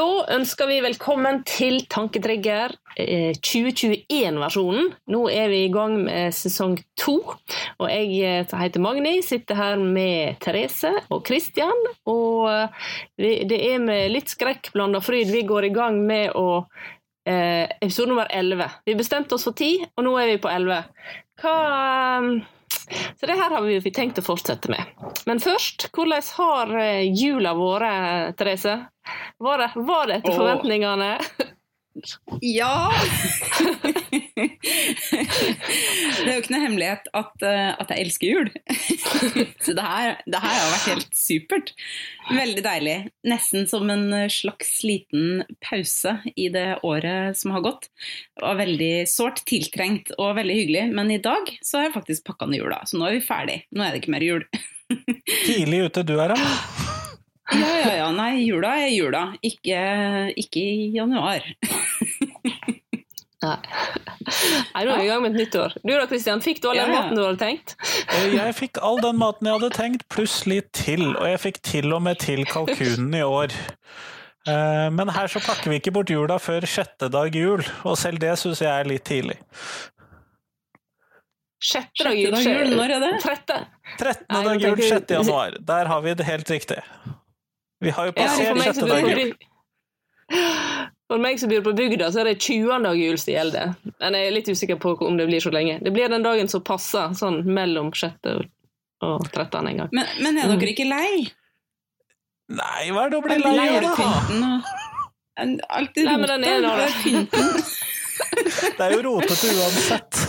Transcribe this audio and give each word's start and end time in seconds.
Da 0.00 0.06
ønsker 0.32 0.64
vi 0.70 0.78
velkommen 0.80 1.42
til 1.44 1.82
Tanketrigger 1.92 2.72
2021-versjonen. 3.44 4.94
Nå 5.12 5.18
er 5.28 5.50
vi 5.52 5.58
i 5.66 5.72
gang 5.72 5.98
med 6.06 6.32
sesong 6.32 6.78
to. 6.96 7.18
Og 7.28 7.84
jeg 7.90 8.14
eh, 8.24 8.54
heter 8.62 8.80
Magni, 8.80 9.18
sitter 9.26 9.58
her 9.58 9.82
med 9.82 10.38
Therese 10.40 10.94
og 11.12 11.20
Kristian. 11.28 11.84
Og 12.08 12.48
eh, 12.48 12.88
det 13.50 13.58
er 13.58 13.82
med 13.84 14.14
litt 14.14 14.32
skrekkblanda 14.32 15.02
fryd 15.04 15.34
vi 15.34 15.44
går 15.50 15.68
i 15.68 15.72
gang 15.74 16.00
med 16.08 16.32
å 16.38 16.62
eh, 17.28 17.68
episode 17.82 18.14
nummer 18.14 18.30
11. 18.32 18.80
Vi 18.88 18.96
bestemte 19.02 19.36
oss 19.36 19.44
for 19.50 19.58
10, 19.58 19.90
og 19.98 20.08
nå 20.08 20.16
er 20.22 20.32
vi 20.32 20.40
på 20.40 20.48
11. 20.48 20.80
Hva 21.44 21.58
så 23.20 23.26
det 23.26 23.36
her 23.38 23.50
har 23.54 23.62
vi 23.66 23.92
tenkt 23.94 24.18
å 24.18 24.24
fortsette 24.24 24.70
med. 24.72 24.82
Men 25.28 25.42
først, 25.42 25.88
hvordan 25.94 26.26
har 26.38 26.74
eh, 26.80 27.06
jula 27.14 27.54
vært, 27.58 28.34
Therese? 28.38 28.78
Var 29.40 29.64
det, 29.64 29.70
var 29.74 30.10
det 30.10 30.20
etter 30.20 30.36
forventningene? 30.36 31.14
Ja! 32.40 32.90
det 34.40 36.26
er 36.26 36.34
jo 36.34 36.40
ikke 36.40 36.54
noe 36.54 36.62
hemmelighet 36.62 37.08
at, 37.16 37.34
uh, 37.42 37.72
at 37.74 37.90
jeg 37.90 38.04
elsker 38.04 38.30
jul. 38.30 38.50
Så 39.64 39.74
det 39.76 39.84
her, 39.84 40.20
det 40.26 40.42
her, 40.42 40.54
har 40.54 40.70
vært 40.74 40.90
helt 40.92 41.16
supert. 41.16 41.72
Veldig 42.30 42.64
deilig. 42.64 42.96
Nesten 43.26 43.66
som 43.70 43.90
en 43.92 44.06
slags 44.32 44.70
liten 44.86 45.42
pause 45.64 46.16
i 46.36 46.48
det 46.52 46.80
året 46.86 47.38
som 47.40 47.54
har 47.56 47.66
gått. 47.66 47.90
Det 48.38 48.46
var 48.46 48.60
veldig 48.60 48.94
sårt 49.10 49.44
tiltrengt 49.50 50.14
og 50.18 50.36
veldig 50.38 50.56
hyggelig, 50.62 50.86
men 50.94 51.10
i 51.14 51.20
dag 51.22 51.50
så 51.64 51.80
har 51.80 51.88
jeg 51.88 51.98
faktisk 51.98 52.30
pakka 52.30 52.50
ned 52.50 52.62
jula. 52.62 52.82
Så 52.86 53.00
nå 53.00 53.08
er 53.08 53.18
vi 53.18 53.26
ferdig. 53.26 53.58
Nå 53.74 53.84
er 53.84 53.92
det 53.92 54.04
ikke 54.04 54.14
mer 54.16 54.26
jul. 54.26 54.46
Tidlig 55.46 55.84
ute 55.90 56.06
du 56.06 56.16
er, 56.18 56.36
da. 56.36 56.89
Ja, 57.50 57.70
ja, 57.80 57.94
ja. 57.98 58.10
Nei, 58.14 58.44
jula 58.44 58.76
er 58.84 58.92
jula. 58.94 59.24
Ikke, 59.42 59.80
ikke 60.38 60.62
i 60.62 60.90
januar. 60.94 61.46
Nei. 63.40 63.56
Nei, 64.74 64.82
nå 64.84 64.92
er 64.92 64.98
vi 65.00 65.04
i 65.06 65.08
gang 65.08 65.22
med 65.24 65.32
et 65.32 65.38
nytt 65.40 65.54
år. 65.56 65.74
Du 65.80 65.90
da, 65.94 66.04
Kristian, 66.10 66.42
fikk 66.44 66.60
du 66.60 66.68
all 66.70 66.76
den 66.76 66.90
ja, 66.90 66.92
ja. 66.92 67.04
maten 67.06 67.16
du 67.16 67.22
hadde 67.24 67.40
tenkt? 67.40 67.72
Eh, 68.04 68.34
jeg 68.36 68.56
fikk 68.58 68.80
all 68.84 69.00
den 69.00 69.16
maten 69.20 69.48
jeg 69.48 69.56
hadde 69.56 69.70
tenkt, 69.78 70.04
pluss 70.12 70.42
litt 70.50 70.68
til. 70.76 71.06
Og 71.14 71.24
jeg 71.30 71.40
fikk 71.46 71.62
til 71.64 71.94
og 71.96 72.02
med 72.04 72.20
til 72.20 72.44
kalkunen 72.48 73.14
i 73.16 73.22
år. 73.24 73.54
Eh, 74.48 74.88
men 74.92 75.12
her 75.16 75.32
så 75.32 75.40
pakker 75.44 75.72
vi 75.72 75.80
ikke 75.80 75.94
bort 75.96 76.12
jula 76.12 76.36
før 76.40 76.68
sjette 76.68 77.08
dag 77.12 77.34
jul, 77.36 77.64
og 77.84 77.96
selv 78.00 78.20
det 78.22 78.36
syns 78.40 78.60
jeg 78.64 78.72
er 78.72 78.88
litt 78.92 79.06
tidlig. 79.08 79.38
Sjette 81.60 82.06
dag 82.08 82.20
jul, 82.20 82.76
når 82.76 82.96
er 82.96 83.02
det? 83.06 83.14
13. 83.20 83.66
13. 84.00 84.28
dag 84.50 84.68
jul, 84.68 84.84
6. 84.84 85.16
januar. 85.16 85.58
Der 85.72 85.90
har 85.92 86.04
vi 86.04 86.14
det 86.16 86.28
helt 86.28 86.52
riktig. 86.52 86.80
Vi 87.80 87.90
har 87.96 88.10
jo 88.10 88.12
passert 88.16 88.44
ja, 88.44 88.54
sjette 88.62 88.86
dagen. 88.88 89.32
For 91.10 91.18
meg 91.18 91.40
som 91.42 91.50
bor 91.50 91.64
på 91.66 91.72
bygda, 91.74 92.12
så 92.12 92.20
er 92.22 92.30
det 92.30 92.36
20. 92.44 92.84
dag 92.84 92.98
jul 93.00 93.16
som 93.18 93.32
gjelder. 93.32 93.72
Men 93.98 94.14
jeg 94.14 94.28
er 94.28 94.34
litt 94.36 94.50
usikker 94.52 94.78
på 94.78 94.92
om 95.08 95.16
det 95.18 95.26
blir 95.26 95.42
så 95.42 95.50
lenge. 95.50 95.80
Det 95.82 95.90
blir 95.94 96.12
den 96.12 96.22
dagen 96.22 96.50
som 96.52 96.62
passer, 96.62 97.16
sånn 97.18 97.40
mellom 97.48 97.90
6. 97.96 98.30
og 99.02 99.26
13. 99.32 99.66
en 99.72 99.82
gang. 99.82 99.90
Men, 99.96 100.12
men 100.22 100.38
er 100.38 100.52
dere 100.52 100.74
ikke 100.74 100.86
lei? 100.86 101.24
Nei, 102.50 102.84
hva 102.94 103.06
er 103.06 103.12
det 103.12 103.18
å 103.18 103.24
bli 103.24 103.40
lei 103.42 103.66
av, 103.78 103.88
da? 103.88 104.52
Alltid 105.80 106.06
rota. 106.06 106.36
Nei, 106.36 106.54
men 106.60 107.26
det 108.76 108.84
er 108.84 108.94
jo 108.94 109.02
rotete 109.06 109.52
uansett. 109.56 110.24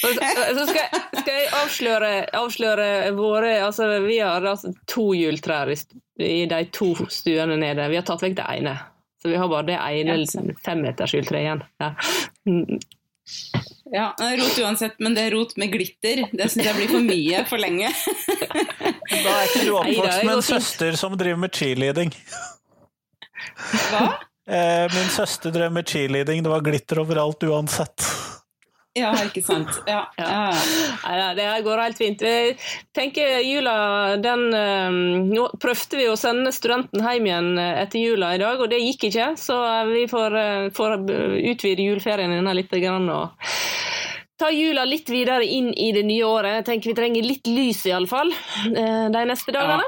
Så 0.00 0.66
skal, 0.68 0.98
skal 1.20 1.34
jeg 1.34 1.50
avsløre, 1.60 2.10
avsløre, 2.36 2.88
våre 3.16 3.54
altså 3.64 3.88
Vi 4.04 4.18
har 4.20 4.44
altså 4.46 4.72
to 4.90 5.10
juletrær 5.16 5.72
i, 5.72 5.78
i, 6.22 6.44
de 6.50 6.64
to 6.74 6.92
stuene 7.10 7.58
nede. 7.60 7.88
Vi 7.90 7.98
har 8.00 8.06
tatt 8.06 8.24
vekk 8.24 8.36
det 8.40 8.48
ene. 8.58 8.74
Så 9.22 9.32
vi 9.32 9.38
har 9.40 9.48
bare 9.48 9.68
det 9.70 9.78
ene 9.80 10.18
femmetersjuletreet 10.64 11.44
igjen. 11.46 11.64
Ja. 11.80 11.94
Ja, 13.94 14.14
rot 14.18 14.58
uansett, 14.58 14.98
men 14.98 15.14
det 15.16 15.28
er 15.28 15.34
rot 15.36 15.54
med 15.60 15.72
glitter. 15.72 16.26
Det 16.32 16.48
syns 16.52 16.66
jeg 16.66 16.76
blir 16.76 16.90
for 16.90 17.04
mye 17.04 17.44
for 17.48 17.62
lenge. 17.62 17.92
Da 19.14 19.30
er 19.30 19.48
ikke 19.48 19.64
du 19.64 19.72
oppvokst 19.78 20.24
med 20.26 20.34
en 20.34 20.44
søster 20.44 20.98
som 20.98 21.16
driver 21.16 21.40
med 21.44 21.54
cheerleading. 21.54 22.12
Hva? 23.92 24.04
Eh, 24.44 24.84
min 24.92 25.08
søster 25.12 25.54
drev 25.54 25.72
med 25.72 25.88
cheerleading, 25.88 26.42
det 26.44 26.52
var 26.52 26.64
glitter 26.64 27.00
overalt 27.00 27.46
uansett. 27.48 28.04
Ja, 28.94 29.10
ikke 29.26 29.42
sant. 29.42 29.70
Ja. 29.90 30.04
ja. 30.18 30.52
ja. 31.02 31.30
det 31.34 31.48
går 31.66 31.82
helt 31.82 31.98
fint. 31.98 32.22
Jeg 32.22 32.54
tenker 32.94 33.40
jula, 33.42 33.74
den 34.22 34.46
Nå 35.34 35.48
prøvde 35.60 35.98
vi 35.98 36.06
å 36.10 36.16
sende 36.18 36.52
studenten 36.54 37.02
hjem 37.02 37.26
igjen 37.26 37.50
eh, 37.58 37.82
etter 37.82 38.04
jula 38.04 38.34
i 38.36 38.40
dag, 38.42 38.62
og 38.62 38.70
det 38.70 38.78
gikk 38.84 39.08
ikke. 39.10 39.32
Så 39.40 39.58
vi 39.90 40.06
får, 40.10 40.38
eh, 40.38 40.70
får 40.76 40.96
utvide 41.54 41.88
juleferien 41.88 42.36
denne 42.36 42.54
litt 42.54 42.70
grann, 42.70 43.10
og 43.10 43.34
ta 44.38 44.52
jula 44.54 44.86
litt 44.86 45.10
videre 45.10 45.42
inn 45.46 45.72
i 45.74 45.90
det 45.94 46.06
nye 46.06 46.30
året. 46.30 46.60
Jeg 46.60 46.68
tenker 46.70 46.92
vi 46.92 46.98
trenger 47.02 47.26
litt 47.26 47.50
lys, 47.50 47.84
iallfall, 47.90 48.30
fall 48.30 49.14
de 49.14 49.28
neste 49.30 49.54
dagene. 49.54 49.86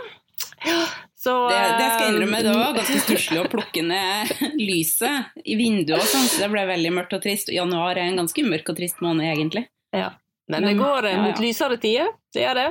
Ja. 0.67 0.81
Så, 1.27 1.33
det, 1.51 1.59
det, 1.59 1.87
skal 1.91 2.05
jeg 2.05 2.13
innrømme, 2.15 2.41
det 2.47 2.53
var 2.55 2.75
ganske 2.77 3.01
stusslig 3.03 3.41
å 3.43 3.49
plukke 3.51 3.83
ned 3.83 4.29
lyset 4.61 5.41
i 5.43 5.57
vinduet 5.59 5.99
og 5.99 6.07
sånn, 6.07 6.29
så 6.31 6.45
det 6.45 6.49
ble 6.53 6.63
veldig 6.69 6.93
mørkt 7.01 7.17
og 7.19 7.25
trist. 7.25 7.51
Januar 7.51 7.99
er 7.99 8.13
en 8.13 8.21
ganske 8.21 8.45
mørk 8.47 8.71
og 8.71 8.79
trist 8.79 9.03
måned, 9.03 9.27
egentlig. 9.27 9.65
Ja, 9.97 10.13
men 10.53 10.69
det 10.69 10.77
går 10.79 11.09
ja, 11.09 11.17
ja. 11.17 11.25
mot 11.25 11.43
lysere 11.43 11.81
tider, 11.83 12.13
det 12.31 12.45
gjør 12.45 12.61
det. 12.61 12.69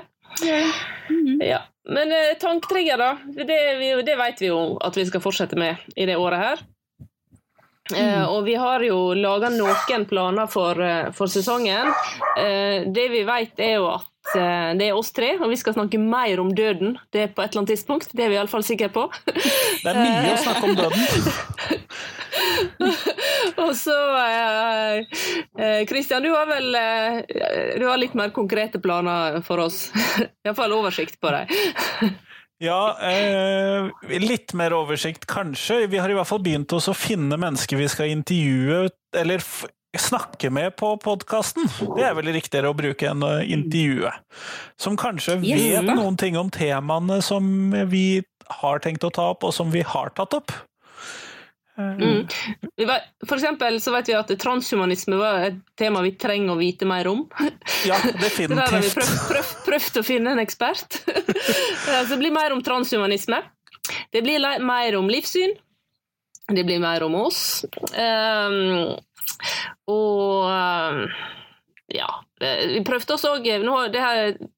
Ja. 0.48 0.62
Mm 1.10 1.20
-hmm. 1.26 1.44
ja. 1.44 1.60
Men 1.90 2.12
eh, 2.12 2.38
tanktrigger, 2.40 2.98
da. 2.98 3.18
Det, 3.26 3.44
det, 4.06 4.16
vet 4.16 4.42
vi 4.42 4.48
jo 4.48 4.78
at 4.82 4.98
vi 4.98 5.06
skal 5.06 5.22
fortsette 5.22 5.56
med 5.60 5.76
i 5.96 6.06
det 6.06 6.16
året 6.16 6.40
her. 6.40 6.64
Eh, 7.94 8.22
mm. 8.22 8.30
Og 8.34 8.44
vi 8.44 8.56
har 8.58 8.82
jo 8.82 9.14
laga 9.14 9.52
noen 9.54 10.06
planer 10.10 10.48
for, 10.50 10.80
eh, 10.82 11.12
for 11.14 11.28
sesongen. 11.30 11.92
Eh, 12.38 12.82
det 12.90 13.10
vi 13.12 13.24
vet 13.24 13.60
er 13.60 13.76
jo 13.78 13.90
at 13.94 14.12
det 14.34 14.88
er 14.88 14.96
oss 14.98 15.12
tre, 15.14 15.36
og 15.38 15.52
vi 15.52 15.56
skal 15.56 15.76
snakke 15.76 16.00
mer 16.02 16.40
om 16.42 16.50
døden. 16.50 16.96
Det 17.14 17.22
er 17.22 17.28
på 17.30 17.44
et 17.44 17.52
eller 17.52 17.62
annet 17.62 17.76
tidspunkt. 17.76 18.10
Det 18.10 18.24
er 18.26 18.32
vi 18.32 18.40
iallfall 18.40 18.64
sikre 18.66 18.90
på. 18.90 19.04
Det 19.84 19.92
er 19.92 20.00
mye 20.00 20.32
å 20.34 20.40
snakke 20.42 20.66
om 20.66 20.74
døden. 20.80 21.04
og 23.64 23.72
så 23.78 23.98
Kristian, 25.86 26.26
eh, 26.26 26.26
du 26.26 26.34
har 26.34 26.50
vel 26.50 26.74
du 27.78 27.86
har 27.86 28.02
litt 28.02 28.18
mer 28.18 28.34
konkrete 28.34 28.82
planer 28.82 29.44
for 29.46 29.62
oss. 29.62 29.92
Iallfall 30.46 30.74
oversikt 30.74 31.22
på 31.22 31.30
dem. 31.30 32.18
Ja, 32.64 32.96
eh, 33.04 33.90
litt 34.22 34.54
mer 34.56 34.74
oversikt 34.78 35.26
kanskje. 35.28 35.88
Vi 35.92 36.00
har 36.00 36.12
i 36.12 36.16
hvert 36.16 36.30
fall 36.30 36.44
begynt 36.44 36.72
oss 36.76 36.88
å 36.88 36.96
finne 36.96 37.36
mennesker 37.40 37.80
vi 37.80 37.88
skal 37.92 38.14
intervjue, 38.14 38.86
eller 39.16 39.44
snakke 40.00 40.50
med 40.52 40.76
på 40.80 40.94
podkasten. 41.04 41.68
Det 41.98 42.06
er 42.08 42.16
vel 42.16 42.32
riktigere 42.36 42.72
å 42.72 42.78
bruke 42.78 43.10
enn 43.12 43.24
å 43.24 43.34
intervjue. 43.44 44.12
Som 44.80 44.96
kanskje 45.00 45.40
vet 45.44 45.88
noen 45.90 46.18
ting 46.20 46.40
om 46.40 46.52
temaene 46.54 47.22
som 47.24 47.46
vi 47.92 48.24
har 48.62 48.80
tenkt 48.84 49.04
å 49.08 49.12
ta 49.12 49.32
opp, 49.34 49.44
og 49.48 49.56
som 49.56 49.72
vi 49.74 49.84
har 49.84 50.12
tatt 50.16 50.36
opp. 50.38 50.56
Mm. 51.78 52.28
For 53.28 53.36
eksempel 53.36 53.82
så 53.84 53.92
vet 53.92 54.10
vi 54.10 54.16
at 54.16 54.32
transhumanisme 54.40 55.18
var 55.20 55.48
et 55.50 55.58
tema 55.76 56.04
vi 56.06 56.14
trenger 56.20 56.54
å 56.54 56.60
vite 56.60 56.88
mer 56.88 57.10
om. 57.12 57.26
Ja, 57.88 57.98
definitivt. 58.22 58.56
Der 58.62 58.72
har 58.72 58.86
vi 58.86 58.94
prøvd, 58.96 59.18
prøvd, 59.32 59.54
prøvd 59.68 60.00
å 60.00 60.06
finne 60.08 60.36
en 60.36 60.44
ekspert. 60.44 61.02
så 61.84 62.02
det 62.14 62.22
blir 62.22 62.36
mer 62.36 62.56
om 62.56 62.64
transhumanisme. 62.64 63.42
Det 64.12 64.24
blir 64.26 64.42
mer 64.64 64.98
om 64.98 65.12
livssyn. 65.12 65.56
Det 66.48 66.64
blir 66.64 66.80
mer 66.80 67.04
om 67.04 67.16
oss. 67.18 67.66
Um, 67.98 68.96
og 69.90 70.46
um, 70.46 71.06
ja. 71.92 72.10
Vi 72.72 72.82
prøvde 72.86 73.16
oss 73.16 73.26
òg 73.30 73.48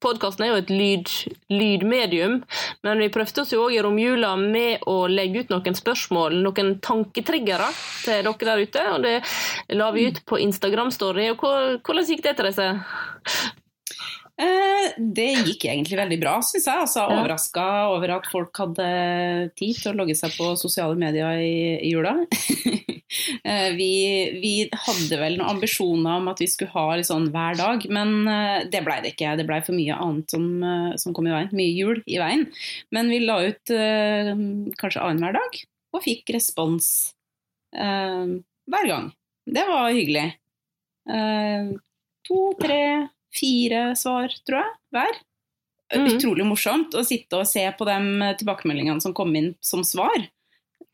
Podkasten 0.02 0.46
er 0.46 0.52
jo 0.52 0.60
et 0.62 0.72
lyd, 0.72 1.12
lydmedium, 1.52 2.40
men 2.86 3.02
vi 3.02 3.10
prøvde 3.12 3.44
oss 3.44 3.52
jo 3.54 3.64
òg 3.66 3.76
i 3.76 3.82
romjula 3.84 4.34
med 4.40 4.84
å 4.88 5.06
legge 5.10 5.44
ut 5.44 5.54
noen 5.54 5.78
spørsmål, 5.78 6.40
noen 6.44 6.76
tanketriggere 6.84 7.70
til 8.04 8.26
dere 8.26 8.50
der 8.50 8.64
ute. 8.64 8.88
Og 8.94 9.06
det 9.06 9.14
la 9.78 9.92
vi 9.94 10.08
ut 10.08 10.20
på 10.28 10.40
Instagram-story. 10.48 11.30
Hvordan 11.38 12.08
gikk 12.08 12.24
det, 12.26 12.36
Therese? 12.38 12.68
Eh, 14.38 14.92
det 14.98 15.30
gikk 15.48 15.64
egentlig 15.66 15.98
veldig 15.98 16.18
bra, 16.22 16.36
syns 16.46 16.68
jeg. 16.68 16.82
Altså. 16.84 17.06
Overraska 17.10 17.66
over 17.90 18.14
at 18.18 18.28
folk 18.30 18.60
hadde 18.62 18.86
tid 19.58 19.80
til 19.80 19.90
å 19.92 19.96
logge 19.98 20.14
seg 20.18 20.34
på 20.38 20.52
sosiale 20.60 20.94
medier 20.98 21.42
i, 21.42 21.58
i 21.82 21.94
jula. 21.94 22.16
Eh, 23.48 23.70
vi, 23.72 23.92
vi, 24.42 24.50
hadde 24.68 25.16
vel 25.16 25.38
noen 25.38 25.54
ambisjoner 25.54 26.18
om 26.20 26.26
at 26.28 26.42
vi 26.42 26.48
skulle 26.50 26.74
ha 26.74 26.98
litt 26.98 27.08
sånn 27.08 27.30
hver 27.32 27.56
dag, 27.56 27.86
men 27.88 28.28
eh, 28.28 28.66
det 28.68 28.82
blei 28.84 28.98
det 29.00 29.14
ikke. 29.14 29.30
Det 29.38 29.46
blei 29.48 29.62
for 29.64 29.72
mye 29.72 29.96
annet 29.96 30.34
som, 30.34 30.44
som, 31.00 31.14
kom 31.16 31.24
i 31.24 31.32
veien. 31.32 31.48
Mye 31.56 31.72
jul 31.72 32.02
i 32.04 32.18
veien. 32.20 32.44
Men 32.92 33.08
vi 33.08 33.22
la 33.24 33.38
ut 33.48 33.72
kanskje 33.72 35.00
annenhver 35.00 35.38
dag, 35.38 35.56
og 35.96 36.04
fikk 36.04 36.34
respons 36.36 36.90
hver 37.72 38.90
gang. 38.92 39.08
Det 39.56 39.64
var 39.72 39.88
hyggelig. 39.96 40.28
to, 42.28 42.42
tre 42.60 42.82
fire 43.34 43.82
svar, 43.98 44.32
tror 44.46 44.62
jeg, 44.62 44.74
hver. 44.94 45.20
Mm. 45.94 46.08
Utrolig 46.12 46.44
morsomt 46.44 46.96
å 46.98 47.04
sitte 47.06 47.40
og 47.40 47.48
se 47.48 47.64
på 47.78 47.86
de 47.88 48.32
tilbakemeldingene 48.40 49.00
som 49.00 49.14
kom 49.16 49.32
inn 49.38 49.54
som 49.64 49.84
svar. 49.88 50.26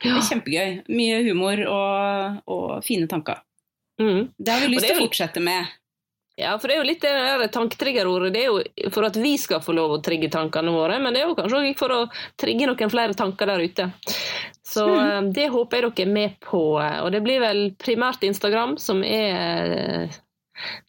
det 0.02 0.12
er 0.12 0.28
kjempegøy. 0.28 0.76
Mye 0.94 1.22
humor 1.26 1.64
og, 1.66 2.42
og 2.50 2.68
fine 2.86 3.10
tanker. 3.10 3.42
Mm. 4.00 4.30
Det 4.38 4.52
har 4.52 4.62
vi 4.62 4.74
lyst 4.74 4.86
til 4.86 4.96
å 4.96 5.06
fortsette 5.06 5.42
med. 5.42 5.72
Ja, 6.36 6.56
for 6.58 6.66
det 6.66 6.74
er 6.74 6.80
jo 6.80 6.88
litt 6.88 7.04
det 7.04 7.50
tanketriggerordet. 7.54 8.32
Det 8.34 8.40
er 8.42 8.48
jo 8.50 8.90
for 8.94 9.06
at 9.06 9.16
vi 9.22 9.36
skal 9.38 9.62
få 9.62 9.74
lov 9.76 9.92
å 9.94 10.00
trigge 10.02 10.30
tankene 10.34 10.72
våre, 10.74 10.96
men 11.02 11.14
det 11.14 11.22
er 11.22 11.28
jo 11.28 11.36
kanskje 11.38 11.60
òg 11.60 11.78
for 11.78 11.94
å 11.94 12.00
trigge 12.40 12.66
noen 12.66 12.90
flere 12.90 13.14
tanker 13.14 13.52
der 13.52 13.62
ute. 13.62 13.86
Så 14.66 14.88
mm. 14.88 15.30
det 15.36 15.46
håper 15.52 15.78
jeg 15.78 15.92
dere 15.92 16.08
er 16.08 16.14
med 16.16 16.34
på. 16.42 16.62
eh, 16.82 16.98
Og 17.04 17.12
det 17.14 17.22
blir 17.22 17.38
vel 17.42 17.62
primært 17.78 18.26
Instagram 18.26 18.74
som 18.82 19.04
er 19.06 19.76
eh, 19.78 20.18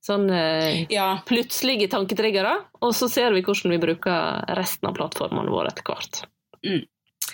sånn 0.05 0.29
eh, 0.29 0.85
Ja, 0.93 1.21
plutselige 1.27 1.89
tanketriggere, 1.91 2.57
og 2.81 2.93
så 2.97 3.09
ser 3.11 3.35
vi 3.35 3.43
hvordan 3.45 3.73
vi 3.75 3.81
bruker 3.81 4.45
resten 4.57 4.89
av 4.89 4.97
plattformene 4.97 5.53
våre 5.53 5.73
etter 5.73 5.87
hvert. 5.87 6.21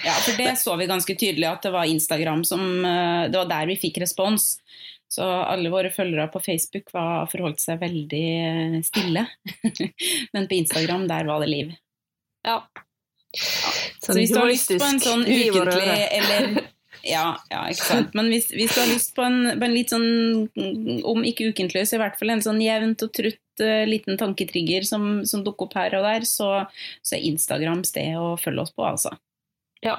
ja, 0.05 0.13
for 0.13 0.37
det 0.39 0.55
så 0.59 0.75
vi 0.79 0.87
ganske 0.89 1.15
tydelig 1.15 1.47
at 1.49 1.67
det 1.67 1.73
var 1.73 1.89
Instagram 1.89 2.45
som 2.47 2.63
eh, 2.85 3.29
Det 3.31 3.37
var 3.37 3.51
der 3.51 3.69
vi 3.73 3.79
fikk 3.81 4.01
respons. 4.03 4.55
Så 5.11 5.25
alle 5.27 5.69
våre 5.69 5.91
følgere 5.91 6.29
på 6.31 6.39
Facebook 6.39 6.93
var, 6.95 7.25
forholdt 7.31 7.59
seg 7.59 7.81
veldig 7.81 8.27
eh, 8.47 8.77
stille. 8.87 9.25
Men 10.33 10.47
på 10.47 10.61
Instagram, 10.61 11.03
der 11.11 11.27
var 11.27 11.43
det 11.43 11.51
liv. 11.51 11.73
Ja. 12.47 12.61
Så 14.01 14.15
hvis 14.15 14.31
du 14.31 14.39
har 14.39 14.47
lyst 14.47 14.71
på 14.71 14.87
en 14.87 15.03
sånn 15.03 15.25
ukentlig 15.27 15.99
eller 16.19 16.47
ja, 17.03 17.37
ja, 17.49 17.61
ikke 17.71 17.85
sant. 17.87 18.13
Men 18.17 18.27
hvis, 18.31 18.49
hvis 18.53 18.73
du 18.75 18.79
har 18.81 18.89
lyst 18.91 19.15
på 19.17 19.23
en, 19.25 19.39
på 19.59 19.65
en 19.67 19.73
litt 19.75 19.89
sånn, 19.93 20.05
om 21.07 21.23
ikke 21.27 21.49
ukentlig, 21.51 21.85
så 21.89 21.97
i 21.97 22.01
hvert 22.03 22.17
fall 22.19 22.33
en 22.35 22.43
sånn 22.45 22.61
jevnt 22.61 23.03
og 23.05 23.11
trutt 23.17 23.63
uh, 23.63 23.83
liten 23.89 24.17
tanketrigger 24.21 24.85
som, 24.87 25.09
som 25.25 25.43
dukker 25.45 25.67
opp 25.69 25.75
her 25.79 25.97
og 25.99 26.05
der, 26.07 26.27
så, 26.29 26.51
så 27.01 27.17
er 27.17 27.25
Instagram 27.31 27.83
sted 27.87 28.15
å 28.21 28.35
følge 28.41 28.65
oss 28.67 28.73
på, 28.75 28.85
altså. 28.87 29.13
Ja. 29.81 29.97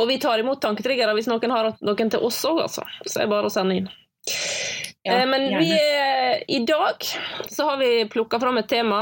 Og 0.00 0.08
vi 0.08 0.16
tar 0.22 0.40
imot 0.40 0.62
tanketriggere 0.64 1.12
hvis 1.18 1.28
noen 1.30 1.52
har 1.52 1.72
noen 1.84 2.10
til 2.14 2.24
oss 2.24 2.38
òg, 2.48 2.62
altså. 2.64 2.86
Så 3.04 3.18
det 3.18 3.26
er 3.26 3.32
bare 3.34 3.50
å 3.50 3.52
sende 3.52 3.80
inn. 3.82 3.90
Ja, 3.90 5.14
Eh, 5.22 5.22
Men 5.24 5.46
vi, 5.56 5.70
er- 5.72 6.42
i 6.52 6.58
dag 6.68 7.00
så 7.48 7.64
har 7.70 7.78
vi 7.80 8.04
plukka 8.12 8.36
fram 8.42 8.58
et 8.60 8.66
tema. 8.68 8.98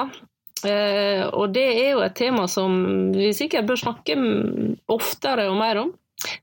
eh, 0.64 1.24
Og 1.34 1.50
det 1.52 1.64
er 1.72 1.88
jo 1.96 2.04
et 2.04 2.14
tema 2.14 2.44
som 2.48 3.10
vi 3.12 3.32
sikkert 3.34 3.66
bør 3.66 3.80
snakke 3.82 4.14
oftere 4.94 5.48
og 5.50 5.56
mer 5.58 5.80
om, 5.82 5.90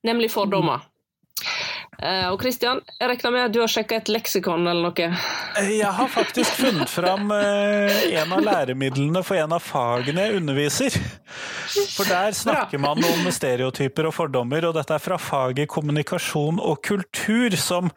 nemlig 0.04 0.32
fordommer. 0.34 0.86
Uh, 1.96 2.28
Og 2.34 2.42
Kristian, 2.42 2.82
jeg 3.00 3.08
regner 3.08 3.32
med 3.32 3.42
at 3.46 3.54
du 3.56 3.62
har 3.62 3.72
sjekka 3.72 4.02
et 4.02 4.10
leksikon 4.12 4.68
eller 4.68 4.90
noe? 4.90 5.06
Jeg 5.64 5.92
har 5.98 6.10
faktisk 6.12 6.58
funnet 6.66 6.92
fram 6.92 7.32
uh, 7.32 8.02
en 8.10 8.34
av 8.36 8.44
læremidlene 8.44 9.22
for 9.24 9.40
en 9.40 9.56
av 9.56 9.64
fagene 9.64 10.26
jeg 10.26 10.42
underviser. 10.42 10.98
For 11.96 12.08
der 12.10 12.36
snakker 12.36 12.82
man 12.84 13.00
om 13.00 13.30
stereotyper 13.32 14.10
og 14.10 14.18
fordommer, 14.18 14.68
og 14.68 14.76
dette 14.76 14.98
er 14.98 15.04
fra 15.04 15.20
faget 15.22 15.72
kommunikasjon 15.72 16.60
og 16.60 16.82
kultur, 16.84 17.56
som 17.60 17.92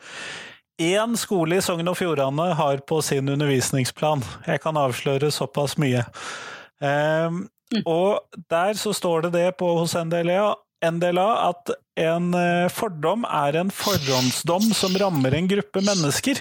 én 0.78 1.18
skole 1.18 1.58
i 1.58 1.64
Sogn 1.64 1.90
og 1.90 1.98
Fjordane 1.98 2.52
har 2.54 2.84
på 2.86 3.00
sin 3.02 3.34
undervisningsplan. 3.34 4.22
Jeg 4.46 4.62
kan 4.62 4.78
avsløre 4.78 5.32
såpass 5.34 5.74
mye. 5.82 6.06
Uh, 6.78 7.42
og 7.82 8.22
der 8.48 8.78
så 8.78 8.94
står 8.94 9.26
det 9.26 9.34
det 9.34 9.48
på 9.58 9.74
hos 9.80 9.98
NDLA, 9.98 10.54
NDLA 10.84 11.28
at 11.48 11.72
en 11.98 12.30
eh, 12.38 12.68
fordom 12.70 13.24
er 13.26 13.56
en 13.58 13.70
forhåndsdom 13.74 14.68
som 14.76 14.94
rammer 15.00 15.34
en 15.34 15.48
gruppe 15.50 15.82
mennesker. 15.82 16.40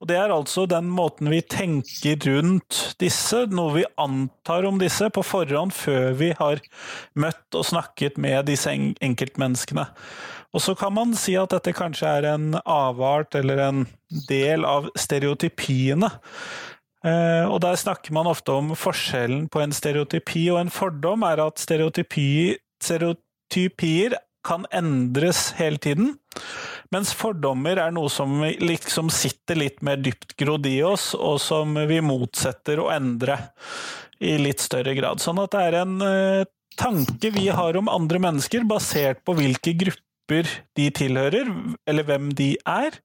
Og 0.00 0.10
det 0.10 0.18
er 0.18 0.34
altså 0.34 0.66
den 0.70 0.88
måten 0.90 1.30
vi 1.30 1.42
tenker 1.46 2.18
rundt 2.26 2.96
disse, 3.02 3.44
noe 3.52 3.76
vi 3.78 3.84
antar 4.02 4.66
om 4.66 4.80
disse 4.82 5.10
på 5.14 5.22
forhånd 5.26 5.74
før 5.76 6.16
vi 6.18 6.32
har 6.38 6.62
møtt 7.14 7.58
og 7.58 7.68
snakket 7.70 8.18
med 8.18 8.48
disse 8.50 8.74
enkeltmenneskene. 8.74 9.86
Og 10.56 10.62
så 10.64 10.74
kan 10.78 10.94
man 10.96 11.12
si 11.18 11.36
at 11.38 11.52
dette 11.52 11.74
kanskje 11.76 12.10
er 12.18 12.30
en 12.32 12.54
avart 12.62 13.36
eller 13.38 13.60
en 13.66 13.84
del 14.30 14.64
av 14.66 14.88
stereotypiene. 14.98 16.10
Eh, 17.06 17.44
og 17.46 17.60
der 17.62 17.76
snakker 17.78 18.14
man 18.16 18.26
ofte 18.30 18.54
om 18.56 18.72
forskjellen 18.78 19.46
på 19.52 19.62
en 19.62 19.74
stereotypi 19.74 20.48
og 20.54 20.64
en 20.64 20.72
fordom, 20.72 21.26
er 21.28 21.44
at 21.44 21.60
stereotypi, 21.62 22.56
stereotypier 23.46 24.16
kan 24.44 24.66
endres 24.70 25.52
hele 25.58 25.78
tiden, 25.78 26.16
mens 26.92 27.12
fordommer 27.12 27.76
er 27.76 27.90
noe 27.90 28.08
som 28.08 28.42
liksom 28.42 29.10
sitter 29.10 29.56
litt 29.56 29.82
mer 29.82 29.96
dyptgrodd 29.96 30.66
i 30.66 30.82
oss, 30.82 31.14
og 31.14 31.40
som 31.40 31.74
vi 31.74 32.00
motsetter 32.00 32.78
å 32.78 32.90
endre 32.94 33.38
i 34.20 34.36
litt 34.38 34.60
større 34.60 34.94
grad. 34.94 35.20
Sånn 35.20 35.40
at 35.42 35.50
det 35.50 35.64
er 35.66 35.78
en 35.80 35.98
eh, 36.00 36.44
tanke 36.78 37.32
vi 37.34 37.48
har 37.48 37.76
om 37.76 37.88
andre 37.88 38.22
mennesker, 38.22 38.64
basert 38.64 39.24
på 39.26 39.34
hvilke 39.34 39.74
grupper 39.74 40.46
de 40.76 40.90
tilhører, 40.94 41.50
eller 41.86 42.06
hvem 42.06 42.30
de 42.38 42.54
er, 42.62 43.02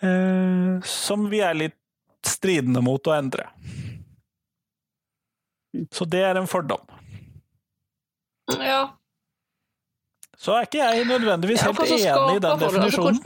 eh, 0.00 0.80
som 0.80 1.28
vi 1.28 1.44
er 1.44 1.60
litt 1.60 1.80
stridende 2.24 2.80
mot 2.80 3.04
å 3.04 3.18
endre. 3.18 3.50
Så 5.92 6.06
det 6.08 6.24
er 6.24 6.38
en 6.40 6.48
fordom. 6.48 6.80
Ja. 8.56 8.94
Så 10.40 10.54
er 10.56 10.66
ikke 10.68 10.80
jeg 10.82 11.04
nødvendigvis 11.08 11.62
helt 11.64 11.84
ja, 11.84 12.16
enig 12.16 12.38
i 12.38 12.42
den 12.44 12.64
definisjonen. 12.64 13.20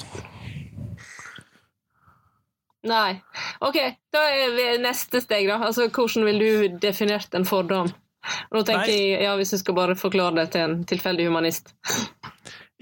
Nei. 2.88 3.18
Ok, 3.64 3.76
da 4.14 4.22
er 4.30 4.52
vi 4.54 4.66
neste 4.82 5.20
steg, 5.22 5.48
da. 5.50 5.58
Altså, 5.66 5.88
hvordan 5.90 6.28
vil 6.28 6.38
du 6.42 6.78
definert 6.82 7.34
en 7.34 7.46
fordom? 7.48 7.90
Nå 8.52 8.62
tenker 8.66 8.90
Nei. 8.90 8.96
jeg, 8.96 9.22
ja, 9.24 9.34
Hvis 9.38 9.54
jeg 9.54 9.62
skal 9.62 9.76
bare 9.78 9.96
forklare 9.98 10.36
det 10.40 10.50
til 10.54 10.66
en 10.66 10.80
tilfeldig 10.88 11.28
humanist. 11.28 11.72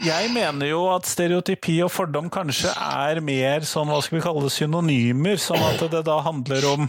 Jeg 0.04 0.28
mener 0.34 0.68
jo 0.68 0.82
at 0.92 1.08
stereotypi 1.08 1.78
og 1.86 1.90
fordom 1.92 2.28
kanskje 2.32 2.72
er 2.76 3.22
mer 3.24 3.64
sånn, 3.64 3.88
hva 3.88 4.02
skal 4.04 4.18
vi 4.18 4.24
kalle 4.26 4.42
det, 4.44 4.52
synonymer, 4.52 5.40
sånn 5.40 5.62
at 5.70 5.86
det 5.92 6.02
da 6.04 6.18
handler 6.26 6.66
om 6.68 6.84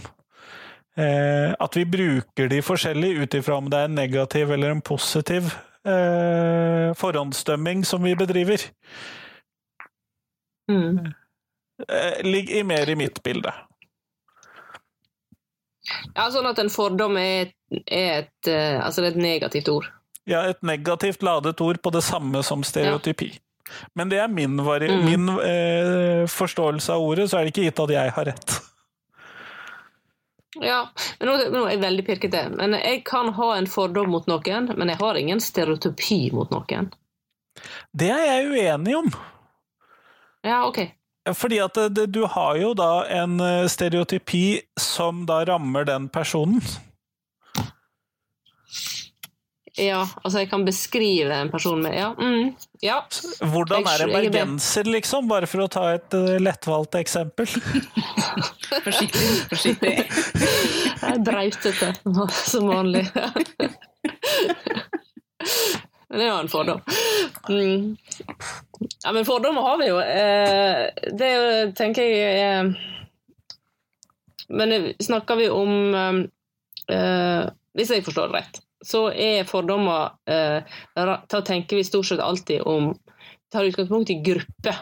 eh, 1.00 1.54
at 1.56 1.78
vi 1.78 1.86
bruker 1.88 2.50
de 2.52 2.60
forskjellig 2.64 3.14
ut 3.22 3.38
ifra 3.38 3.56
om 3.62 3.70
det 3.72 3.80
er 3.80 3.88
en 3.88 3.96
negativ 3.96 4.52
eller 4.52 4.76
en 4.76 4.84
positiv 4.84 5.54
eh, 5.88 6.90
forhåndsdømming 6.98 7.84
som 7.88 8.02
vi 8.04 8.14
bedriver. 8.18 8.62
Mm. 10.70 10.98
Eh, 11.88 12.20
Ligger 12.26 12.64
mer 12.68 12.90
i 12.90 12.96
mitt 12.98 13.22
bilde. 13.24 13.52
Ja, 16.14 16.26
Sånn 16.32 16.48
at 16.50 16.58
en 16.60 16.68
fordom 16.72 17.16
er, 17.20 17.52
er, 17.86 18.24
et, 18.24 18.48
eh, 18.50 18.76
altså 18.84 19.00
det 19.04 19.12
er 19.12 19.16
et 19.16 19.22
negativt 19.24 19.70
ord. 19.72 19.86
Ja, 20.28 20.42
et 20.50 20.60
negativt 20.66 21.22
ladet 21.24 21.60
ord 21.64 21.78
på 21.80 21.92
det 21.94 22.02
samme 22.04 22.42
som 22.44 22.64
stereotypi. 22.66 23.30
Men 23.96 24.08
det 24.08 24.18
er 24.20 24.28
min, 24.32 24.56
Mm. 24.58 25.04
min 25.04 25.28
eh, 25.44 26.26
forståelse 26.28 26.92
av 26.92 27.00
ordet, 27.04 27.30
så 27.30 27.38
er 27.38 27.44
det 27.44 27.52
ikke 27.54 27.64
gitt 27.68 27.80
at 27.80 27.90
jeg 27.90 28.12
har 28.16 28.24
rett. 28.24 28.58
Ja, 30.64 30.88
men 31.18 31.28
nå, 31.28 31.36
nå 31.54 31.64
er 31.64 31.74
jeg 31.76 31.82
veldig 31.84 32.04
pirkete. 32.06 32.44
Men 32.58 32.76
jeg 32.78 33.02
kan 33.08 33.32
ha 33.36 33.48
en 33.56 33.68
fordom 33.70 34.10
mot 34.14 34.26
noen, 34.30 34.70
men 34.74 34.92
jeg 34.92 35.00
har 35.00 35.18
ingen 35.20 35.42
stereotypi 35.42 36.28
mot 36.34 36.50
noen. 36.54 36.90
Det 37.92 38.10
er 38.14 38.24
jeg 38.26 38.52
uenig 38.52 38.96
om. 38.98 39.12
Ja, 40.46 40.64
ok. 40.66 40.84
Fordi 41.34 41.58
at 41.60 41.78
det, 41.92 42.06
du 42.14 42.22
har 42.30 42.56
jo 42.56 42.72
da 42.78 43.04
en 43.12 43.40
eh, 43.44 43.66
stereotypi 43.68 44.60
som 44.80 45.26
da 45.28 45.42
rammer 45.48 45.84
den 45.84 46.08
personen. 46.08 46.62
Ja, 49.78 50.00
altså 50.24 50.40
jeg 50.42 50.48
kan 50.50 50.64
beskrive 50.66 51.34
en 51.36 51.50
person 51.52 51.82
med 51.82 51.94
Ja. 51.94 52.10
Mm, 52.18 52.54
ja. 52.82 53.02
Hvordan 53.38 53.86
er 53.86 54.02
en 54.02 54.10
er 54.10 54.14
bergenser, 54.16 54.88
liksom? 54.90 55.28
Bare 55.30 55.46
for 55.46 55.62
å 55.62 55.68
ta 55.70 55.84
et 55.94 56.14
eh, 56.18 56.38
lettvalgt 56.42 56.98
eksempel. 56.98 57.46
Forsiktig, 58.84 59.28
forsiktig. 59.50 59.94
Jeg 61.02 61.14
er 61.14 61.22
brautete, 61.24 61.92
som 62.48 62.68
vanlig. 62.68 63.04
Men 66.08 66.20
det 66.20 66.24
er 66.24 66.30
jo 66.30 66.40
en 66.40 66.48
fordom. 66.48 66.80
Mm. 67.48 67.96
Ja, 69.04 69.12
men 69.12 69.26
fordommer 69.28 69.62
har 69.66 69.76
vi 69.80 69.88
jo. 69.90 69.98
Eh, 70.00 70.88
Det 71.18 71.28
er 71.28 71.72
tenker 71.76 72.02
jeg 72.08 72.40
er 72.40 72.70
Men 74.48 74.94
snakker 75.04 75.36
vi 75.36 75.48
om 75.52 75.94
eh, 75.94 76.22
eh, 76.96 77.44
Hvis 77.76 77.92
jeg 77.92 78.04
forstår 78.06 78.32
det 78.32 78.38
rett, 78.40 78.60
så 78.84 79.08
er 79.12 79.44
fordommer 79.48 80.16
eh, 80.24 80.64
Da 80.96 81.42
tenker 81.44 81.76
vi 81.76 81.84
stort 81.84 82.08
sett 82.08 82.24
alltid 82.24 82.64
om 82.64 82.94
Tar 83.52 83.64
utgangspunkt 83.64 84.10
i 84.12 84.18
gruppe. 84.20 84.74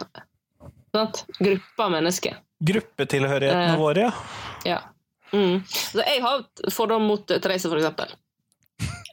Sant? 0.95 1.21
Grupper 1.38 1.90
mennesker. 1.93 2.38
Gruppetilhørighetene 2.65 3.73
Eh. 3.75 3.81
våre, 3.81 4.01
ja. 4.01 4.13
Ja. 4.65 4.79
Mm. 5.33 5.63
Så 5.69 5.99
jeg 6.07 6.23
har 6.23 6.45
fordom 6.73 7.03
mot 7.03 7.27
Therese, 7.27 7.67
for 7.69 7.77
eksempel. 7.77 8.15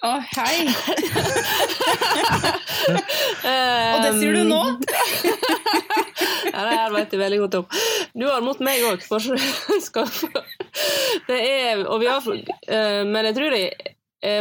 Å, 0.04 0.18
hei! 0.36 0.68
Og 3.44 3.54
Og 3.94 4.04
det 4.04 4.12
sier 4.20 4.34
du 4.36 4.44
nå? 4.50 4.60
ja, 6.54 6.64
det 6.68 6.76
her 6.78 6.92
vet 6.94 7.14
jeg 7.16 7.22
veldig 7.22 7.40
godt 7.46 7.56
om. 7.62 7.66
Du 8.20 8.26
har 8.28 8.42
mot 8.44 8.60
meg 8.64 8.84
òg, 8.90 9.04
for 9.08 9.20
Det 11.28 11.40
er 11.40 11.84
Og 11.88 12.00
vi 12.02 12.08
har 12.10 12.26
eh, 12.34 13.04
Men 13.08 13.30
jeg 13.30 13.36
tror 13.38 13.56
jeg 13.56 13.96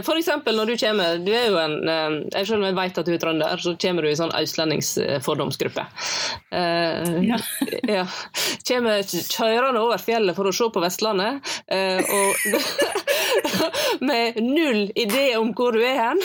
for 0.06 0.18
eksempel 0.20 0.54
når 0.56 0.72
du 0.72 0.74
kommer 0.78 1.18
Du 1.24 1.30
er 1.34 1.48
jo 1.50 1.56
en 1.58 1.72
eh, 1.90 2.16
jeg 2.36 2.46
Selv 2.48 2.60
om 2.60 2.66
jeg 2.68 2.76
vet 2.78 3.00
at 3.02 3.08
du 3.08 3.12
er 3.14 3.22
trønder, 3.22 3.62
så 3.62 3.74
kommer 3.82 4.06
du 4.06 4.10
i 4.10 4.16
sånn 4.18 4.34
østlendingsfordomsgruppe. 4.38 5.86
Eh, 6.54 7.12
Ja. 7.26 7.38
ja. 7.98 8.04
Kommer 8.68 9.02
kjørende 9.02 9.82
over 9.82 9.98
fjellet 10.02 10.36
for 10.38 10.48
å 10.48 10.54
se 10.54 10.68
på 10.72 10.82
Vestlandet, 10.82 11.52
eh, 11.72 12.00
og 12.02 12.30
med 14.08 14.38
null 14.42 14.84
idé 14.98 15.24
om 15.38 15.52
hvor 15.56 15.74
du 15.76 15.82
er 15.84 15.98
hen, 15.98 16.22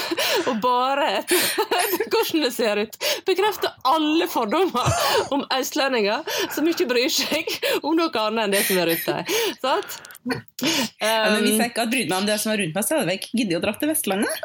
og 0.48 0.60
bare 0.64 1.10
etter 1.22 2.08
hvordan 2.12 2.46
det 2.46 2.52
ser 2.56 2.84
ut. 2.84 3.00
Bekrefter 3.28 3.74
alle 3.88 4.28
fordommer 4.32 4.92
om 5.36 5.46
østlendinger 5.58 6.28
som 6.54 6.68
ikke 6.70 6.90
bryr 6.90 7.10
seg 7.14 7.50
om 7.82 7.98
noe 7.98 8.12
annet 8.22 8.48
enn 8.48 8.56
det 8.58 8.64
som 8.68 8.82
er 8.82 8.92
rundt 8.94 9.10
deg. 9.10 9.36
Sant? 9.64 10.00
Ja, 10.28 11.30
men 11.32 11.44
hvis 11.46 11.54
Um, 11.56 11.62
jeg 11.62 11.70
ikke 11.72 11.84
hadde 11.86 11.94
brydd 11.94 12.10
meg 12.12 12.18
om 12.18 12.26
det 12.28 12.36
som 12.42 12.52
var 12.52 12.60
rundt 12.60 12.76
meg, 12.76 12.84
så 12.84 12.98
hadde 12.98 13.14
jeg 13.14 13.22
ikke 13.22 13.38
giddet 13.48 13.62
å 13.62 13.66
dra 13.66 13.74
til 13.80 13.92
Vestlandet. 13.92 14.44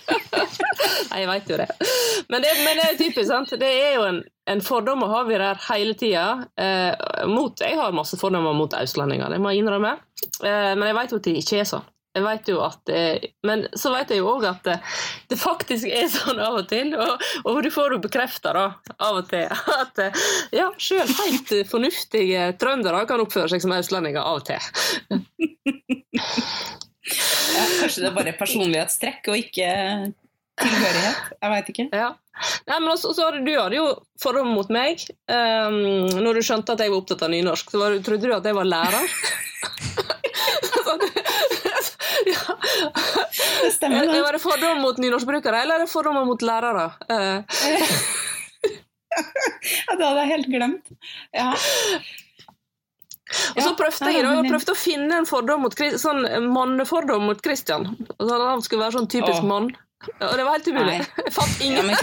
Nei, 1.10 1.22
jeg 1.22 1.30
veit 1.30 1.48
jo 1.50 1.58
det. 1.58 1.68
Men 2.30 2.44
det, 2.44 2.50
men 2.64 2.78
det 2.78 2.84
er 2.86 2.98
typisk, 2.98 3.28
sant. 3.30 3.54
Det 3.60 3.70
er 3.70 3.96
jo 3.96 4.04
en, 4.06 4.20
en 4.50 4.62
fordom 4.64 5.02
ha 5.10 5.22
vi 5.26 5.38
der 5.40 5.62
hele 5.68 5.96
tida. 5.98 6.26
Eh, 6.60 7.26
mot, 7.30 7.54
jeg 7.58 7.78
har 7.78 7.96
masse 7.96 8.18
fordommer 8.20 8.54
mot 8.56 8.76
østlendinger, 8.78 9.32
det 9.32 9.40
må 9.42 9.54
jeg 9.54 9.64
innrømme. 9.64 9.96
Eh, 10.44 10.74
men 10.76 10.86
jeg 10.86 10.98
veit 11.00 11.14
jo 11.14 11.22
at 11.22 11.26
det 11.30 11.40
ikke 11.40 11.62
er 11.62 11.72
sånn. 11.72 11.88
Jeg 12.10 12.24
vet 12.24 12.48
jo 12.50 12.58
at, 12.66 12.90
eh, 12.90 13.22
men 13.46 13.68
så 13.78 13.92
vet 13.94 14.10
jeg 14.10 14.18
jo 14.18 14.32
òg 14.32 14.42
at 14.48 14.66
eh, 14.66 14.96
det 15.30 15.38
faktisk 15.38 15.86
er 15.86 16.08
sånn 16.10 16.40
av 16.42 16.58
og 16.58 16.66
til, 16.72 16.90
og, 16.98 17.22
og 17.46 17.60
du 17.62 17.70
får 17.70 17.94
jo 17.94 18.00
bekrefta 18.02 18.50
av 18.56 19.20
og 19.20 19.30
til 19.30 19.46
at 19.46 20.02
eh, 20.02 20.26
ja, 20.58 20.66
sjøl 20.74 21.06
helt 21.06 21.54
fornuftige 21.70 22.50
trøndere 22.58 23.06
kan 23.06 23.22
oppføre 23.22 23.54
seg 23.54 23.62
som 23.62 23.76
østlendinger 23.78 24.26
av 24.26 24.42
og 24.42 24.46
til. 24.50 24.58
Ja, 27.08 27.62
kanskje 27.80 28.02
det 28.02 28.08
er 28.10 28.16
bare 28.16 28.34
personlighetstrekk 28.38 29.30
og 29.32 29.38
ikke 29.40 29.68
tilhørighet. 30.60 31.30
Jeg 31.40 31.54
veit 31.54 31.70
ikke. 31.72 31.86
Ja. 31.96 32.10
Nei, 32.68 32.76
men 32.78 32.90
også, 32.92 33.12
så 33.16 33.28
hadde, 33.28 33.44
Du 33.44 33.52
hadde 33.56 33.78
jo 33.78 33.86
fordommer 34.20 34.54
mot 34.56 34.70
meg. 34.72 35.02
Um, 35.28 36.08
når 36.20 36.40
du 36.40 36.44
skjønte 36.46 36.76
at 36.76 36.84
jeg 36.84 36.92
var 36.92 37.02
opptatt 37.02 37.24
av 37.26 37.32
nynorsk, 37.32 37.72
så 37.72 37.80
var, 37.80 37.96
trodde 38.04 38.28
du 38.28 38.36
at 38.36 38.48
jeg 38.48 38.56
var 38.56 38.68
lærer. 38.68 39.06
Ja. 42.26 42.56
Det 43.62 43.70
stemmer, 43.72 44.02
Er 44.02 44.06
det. 44.06 44.32
det 44.32 44.42
fordommer 44.42 44.80
mot 44.82 44.98
nynorskbrukere, 44.98 45.62
eller 45.62 45.74
er 45.80 45.84
det 45.84 45.92
fordommer 45.92 46.24
mot 46.28 46.42
lærere? 46.42 46.90
Uh. 47.10 47.42
Ja, 49.10 49.96
det 49.98 50.06
hadde 50.06 50.20
jeg 50.20 50.30
helt 50.30 50.48
glemt. 50.52 50.90
Ja. 51.34 51.48
Og 53.30 53.62
så 53.62 53.74
prøvde 53.78 54.10
jeg, 54.10 54.24
da, 54.24 54.32
jeg 54.40 54.50
prøvde 54.50 54.72
å 54.74 54.78
finne 54.78 55.20
en 55.20 55.28
fordom 55.28 55.62
mot, 55.66 55.74
sånn 56.02 56.24
mannefordom 56.50 57.28
mot 57.30 57.38
Christian. 57.44 57.86
Altså, 58.16 58.40
han 58.42 58.64
skulle 58.66 58.84
være 58.86 58.96
sånn 58.98 59.10
typisk 59.10 59.46
mann. 59.46 59.70
Og 60.08 60.34
det 60.36 60.44
var 60.46 60.56
helt 60.56 60.68
umulig. 60.70 60.98
Nei. 60.98 61.24
Jeg 61.26 61.32
fant 61.36 61.60
ja, 61.60 61.66
ingen. 61.68 61.86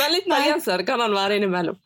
men 0.00 0.14
litt 0.16 0.28
bergenser 0.30 0.82
kan 0.88 1.02
han 1.04 1.14
være 1.14 1.38
innimellom. 1.38 1.78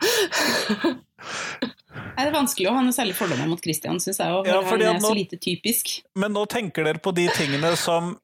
Nei, 1.94 2.22
Det 2.22 2.28
er 2.30 2.34
vanskelig 2.34 2.70
å 2.70 2.74
ha 2.76 2.82
noe 2.84 2.94
særlig 2.96 3.16
fordommer 3.18 3.48
mot 3.50 3.62
Christian, 3.62 4.00
syns 4.02 4.20
jeg. 4.22 4.42
Ja, 4.48 4.60
fordi 4.64 4.88
han 4.88 4.98
er 4.98 5.02
er 5.02 5.06
så 5.06 5.16
lite 5.16 5.38
typisk. 5.42 5.98
Men 6.18 6.34
nå 6.36 6.46
tenker 6.50 6.86
dere 6.88 7.02
på 7.02 7.12
de 7.16 7.26
tingene 7.36 7.74
som 7.80 8.14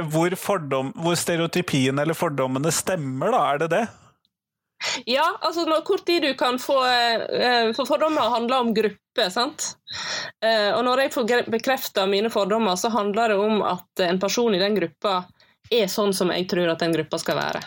hvor, 0.00 0.32
fordom, 0.38 0.94
hvor 0.96 1.18
stereotypien 1.18 1.98
eller 2.00 2.16
fordommene 2.16 2.72
stemmer, 2.72 3.34
da? 3.34 3.42
Er 3.52 3.64
det 3.64 3.70
det? 3.74 3.84
Ja, 5.04 5.26
altså 5.40 5.80
kort 5.84 6.06
tid 6.06 6.22
du 6.22 6.34
kan 6.34 6.58
få 6.58 6.78
eh, 6.86 7.72
For 7.76 7.86
fordommer 7.86 8.32
handler 8.32 8.64
om 8.64 8.74
gruppe, 8.74 9.26
sant? 9.30 9.74
Eh, 10.44 10.70
og 10.72 10.84
når 10.86 11.04
jeg 11.04 11.12
får 11.14 11.50
bekrefta 11.52 12.06
mine 12.08 12.30
fordommer, 12.32 12.76
så 12.80 12.88
handler 12.94 13.34
det 13.34 13.36
om 13.40 13.60
at 13.66 14.04
en 14.06 14.20
person 14.20 14.54
i 14.54 14.62
den 14.62 14.78
gruppa 14.78 15.22
er 15.70 15.90
sånn 15.90 16.14
som 16.16 16.32
jeg 16.32 16.48
tror 16.50 16.72
at 16.72 16.80
den 16.82 16.96
gruppa 16.96 17.20
skal 17.20 17.38
være. 17.38 17.60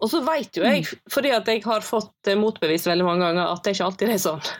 Og 0.00 0.08
så 0.08 0.22
vet 0.24 0.56
jo 0.56 0.64
jeg, 0.64 0.86
fordi 1.12 1.34
at 1.36 1.48
jeg 1.52 1.60
har 1.66 1.84
fått 1.84 2.30
eh, 2.30 2.38
motbevist 2.40 2.88
veldig 2.88 3.04
mange 3.04 3.26
ganger, 3.26 3.50
at 3.52 3.64
det 3.64 3.74
ikke 3.76 3.90
alltid 3.90 4.14
er 4.14 4.22
sånn. 4.22 4.46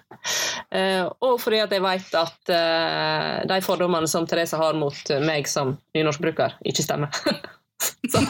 Og 1.26 1.40
fordi 1.40 1.58
at 1.64 1.72
jeg 1.74 1.82
vet 1.82 2.12
at 2.14 2.50
de 3.50 3.56
fordommene 3.64 4.06
som 4.06 4.28
Therese 4.28 4.60
har 4.60 4.76
mot 4.78 5.10
meg 5.24 5.48
som 5.50 5.72
nynorskbruker, 5.96 6.60
ikke 6.70 6.84
stemmer. 6.84 7.16
Sant? 8.12 8.28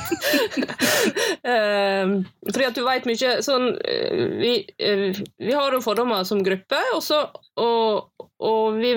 Eh, 1.43 2.11
fordi 2.53 2.67
at 2.69 2.77
du 2.77 2.83
vet 2.85 3.07
mye 3.09 3.35
sånn 3.45 3.71
eh, 3.81 4.25
vi, 4.41 4.55
eh, 4.77 5.21
vi 5.41 5.53
har 5.57 5.73
jo 5.73 5.81
fordommer 5.85 6.25
som 6.29 6.43
gruppe, 6.45 6.81
også, 6.97 7.21
og, 7.65 8.27
og 8.45 8.81
vi 8.81 8.93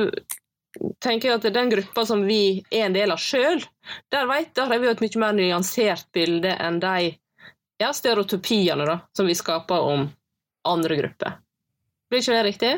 tenker 1.04 1.38
at 1.38 1.46
den 1.54 1.72
gruppa 1.72 2.04
som 2.06 2.26
vi 2.28 2.64
er 2.70 2.90
en 2.90 2.98
del 2.98 3.14
av 3.16 3.22
sjøl, 3.22 3.64
der, 4.12 4.28
vet, 4.28 4.52
der 4.58 4.72
har 4.72 4.82
vi 4.82 4.90
et 4.92 5.04
mye 5.04 5.22
mer 5.24 5.38
nyansert 5.38 6.10
bilde 6.16 6.56
enn 6.58 6.82
de 6.84 7.14
ja, 7.80 7.94
stereotypiene 7.94 8.88
da, 8.90 9.00
som 9.16 9.30
vi 9.30 9.38
skaper 9.38 9.88
om 9.94 10.10
andre 10.68 11.00
grupper. 11.00 11.38
Blir 12.12 12.24
ikke 12.24 12.36
det 12.36 12.44
riktig? 12.50 12.74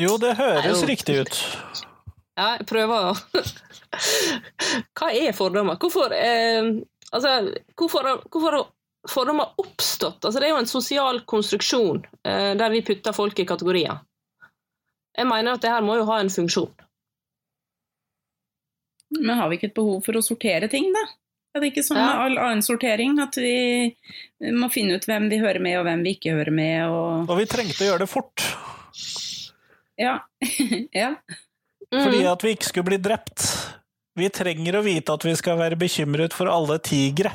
Jo, 0.00 0.16
det 0.20 0.34
høres 0.38 0.66
Nei, 0.66 0.74
jo. 0.74 0.88
riktig 0.90 1.20
ut. 1.22 1.38
Ja, 2.38 2.56
jeg 2.58 2.66
prøver 2.70 3.10
å 3.10 3.14
Hva 4.98 5.08
er 5.12 5.32
fordommer? 5.36 5.78
Hvorfor, 5.82 6.12
eh, 6.14 6.68
altså, 7.10 7.32
hvorfor, 7.78 8.10
hvorfor 8.30 8.56
har 8.58 8.68
fordommer 9.10 9.56
oppstått? 9.60 10.22
Altså, 10.24 10.38
det 10.38 10.48
er 10.48 10.54
jo 10.54 10.60
en 10.62 10.70
sosial 10.70 11.22
konstruksjon 11.28 12.04
eh, 12.22 12.52
der 12.60 12.70
vi 12.74 12.84
putter 12.86 13.16
folk 13.16 13.38
i 13.42 13.48
kategorier. 13.48 13.98
Jeg 15.16 15.26
mener 15.26 15.56
at 15.56 15.64
det 15.64 15.72
her 15.72 15.82
må 15.84 15.98
jo 15.98 16.06
ha 16.08 16.20
en 16.22 16.30
funksjon. 16.32 16.70
Men 19.18 19.40
har 19.40 19.50
vi 19.50 19.58
ikke 19.58 19.72
et 19.72 19.78
behov 19.80 20.04
for 20.06 20.16
å 20.16 20.22
sortere 20.22 20.68
ting, 20.70 20.92
da? 20.94 21.02
Er 21.50 21.64
det 21.64 21.72
ikke 21.72 21.82
sånn 21.82 21.98
med 21.98 22.06
Ja. 22.06 22.24
all 22.24 22.38
annen 22.38 22.62
sortering 22.62 23.16
at 23.18 23.34
vi 23.34 23.90
må 24.54 24.68
finne 24.70 24.94
ut 25.00 25.06
hvem 25.08 25.26
vi 25.32 25.40
hører 25.42 25.58
med 25.58 25.80
og 25.80 25.86
hvem 25.88 26.04
vi 26.06 26.12
ikke 26.14 26.36
hører 26.36 26.54
med? 26.54 26.76
Og... 26.86 27.26
Og 27.26 27.40
vi 27.40 27.46
trengte 27.50 27.82
å 27.82 27.88
gjøre 27.88 28.04
det 28.04 28.10
fort, 28.12 28.44
Ja. 29.98 30.20
ja. 31.02 31.16
Fordi 31.92 32.22
Mm. 32.24 32.32
at 32.32 32.42
vi 32.44 32.54
ikke 32.54 32.68
skulle 32.68 32.84
bli 32.90 32.98
drept. 32.98 33.44
Vi 34.16 34.28
trenger 34.28 34.76
å 34.78 34.82
vite 34.84 35.12
at 35.12 35.22
vi 35.24 35.34
skal 35.36 35.56
være 35.58 35.76
bekymret 35.78 36.32
for 36.32 36.46
alle 36.50 36.78
tigre. 36.78 37.32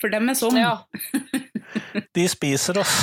For 0.00 0.10
dem 0.12 0.28
er 0.30 0.34
sånn. 0.38 0.58
Ja. 0.60 0.76
De 2.14 2.26
spiser 2.30 2.78
oss. 2.78 2.94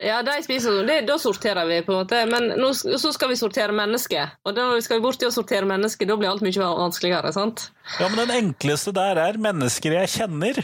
Ja, 0.00 0.22
de 0.24 0.32
spiser 0.42 0.78
det, 0.88 1.02
Da 1.06 1.18
sorterer 1.20 1.66
vi, 1.68 1.82
på 1.84 1.92
en 1.92 1.98
måte. 2.06 2.22
Men 2.30 2.46
nå, 2.56 2.70
så 2.72 3.10
skal 3.12 3.28
vi 3.28 3.36
sortere 3.36 3.74
mennesker. 3.76 4.30
Og 4.48 4.54
da 4.56 4.64
skal 4.80 4.96
vi 4.98 5.04
bort 5.04 5.18
til 5.20 5.28
å 5.28 5.34
sortere 5.34 5.66
mennesker, 5.68 6.08
da 6.08 6.16
blir 6.16 6.30
alt 6.30 6.40
mye 6.40 6.56
vanskeligere. 6.56 7.32
sant? 7.36 7.66
Ja, 8.00 8.08
men 8.08 8.26
den 8.26 8.32
enkleste 8.54 8.94
der 8.96 9.20
er 9.20 9.36
mennesker 9.36 9.92
jeg 9.98 10.08
kjenner, 10.08 10.62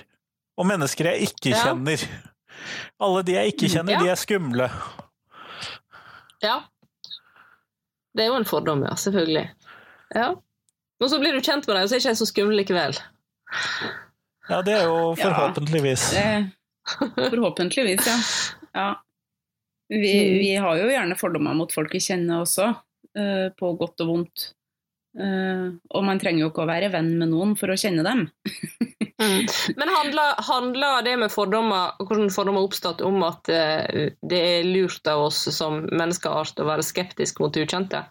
og 0.56 0.66
mennesker 0.66 1.10
jeg 1.12 1.28
ikke 1.28 1.50
Ja. 1.52 1.64
kjenner. 1.66 2.06
Alle 2.98 3.22
de 3.28 3.32
jeg 3.36 3.52
ikke 3.52 3.68
kjenner, 3.76 3.92
Ja. 3.92 4.00
de 4.00 4.08
er 4.08 4.16
skumle. 4.16 4.70
Ja. 6.42 6.62
Det 8.16 8.24
er 8.24 8.30
jo 8.32 8.36
en 8.40 8.48
fordom, 8.48 8.82
ja. 8.86 8.94
Selvfølgelig. 8.96 9.44
Ja. 10.14 10.30
Og 11.02 11.10
så 11.12 11.18
blir 11.20 11.34
du 11.36 11.42
kjent 11.44 11.66
med 11.68 11.76
dem, 11.76 11.82
og 11.84 11.88
så 11.90 11.96
er 11.96 12.00
ikke 12.00 12.14
de 12.14 12.20
så 12.22 12.28
skumle 12.30 12.56
likevel. 12.56 12.96
Ja, 14.48 14.62
det 14.64 14.72
er 14.78 14.84
jo 14.86 15.14
Ja. 15.18 15.24
forhåpentligvis. 15.26 16.10
Det, 16.14 17.30
forhåpentligvis, 17.30 18.06
ja. 18.06 18.16
ja. 18.80 18.88
Vi, 19.88 19.98
Mm. 19.98 20.38
vi 20.38 20.54
har 20.56 20.76
jo 20.80 20.88
gjerne 20.90 21.14
fordommer 21.18 21.54
mot 21.54 21.72
folk 21.72 21.92
vi 21.94 22.00
kjenner 22.02 22.40
også, 22.42 22.70
eh, 23.18 23.48
på 23.58 23.72
godt 23.78 24.00
og 24.02 24.08
vondt. 24.08 24.46
Eh, 25.16 25.68
og 25.96 26.04
man 26.04 26.18
trenger 26.20 26.44
jo 26.44 26.50
ikke 26.50 26.66
å 26.66 26.68
være 26.68 26.90
venn 26.92 27.14
med 27.20 27.30
noen 27.32 27.54
for 27.56 27.72
å 27.72 27.78
kjenne 27.80 28.04
dem. 28.06 28.26
Men 29.78 29.88
handler, 29.88 30.34
handler 30.44 31.06
det 31.06 31.14
med 31.22 31.32
fordommer, 31.32 31.96
hvordan 32.02 32.28
fordommer 32.34 32.60
har 32.60 32.68
oppstått, 32.68 33.00
om 33.00 33.22
at 33.24 33.48
uh, 33.48 34.10
det 34.20 34.40
er 34.50 34.68
lurt 34.68 35.08
av 35.08 35.24
oss 35.30 35.40
som 35.56 35.80
menneskeart 35.88 36.60
å 36.60 36.68
være 36.68 36.84
skeptisk 36.84 37.40
mot 37.40 37.56
ukjente? 37.56 38.04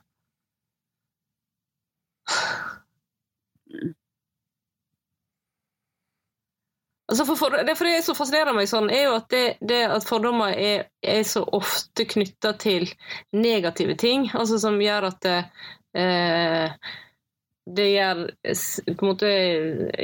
Altså 7.05 7.25
for, 7.29 7.37
for, 7.37 7.53
det, 7.61 7.75
for 7.77 7.85
det 7.85 8.01
som 8.01 8.17
fascinerer 8.17 8.55
meg 8.57 8.65
sånn, 8.69 8.89
er 8.89 9.03
jo 9.05 9.15
at, 9.19 9.29
det, 9.29 9.43
det 9.61 9.83
at 9.93 10.07
fordommer 10.09 10.57
er, 10.57 10.87
er 11.05 11.21
så 11.27 11.43
ofte 11.53 12.07
knytta 12.09 12.55
til 12.57 12.89
negative 13.29 13.93
ting, 14.01 14.25
altså 14.33 14.57
som 14.63 14.81
gjør 14.81 15.11
at 15.11 15.27
eh, 15.29 15.67
det 15.95 17.85
gjør, 17.93 18.19
på 18.43 19.05
en 19.05 19.09
måte, 19.09 19.29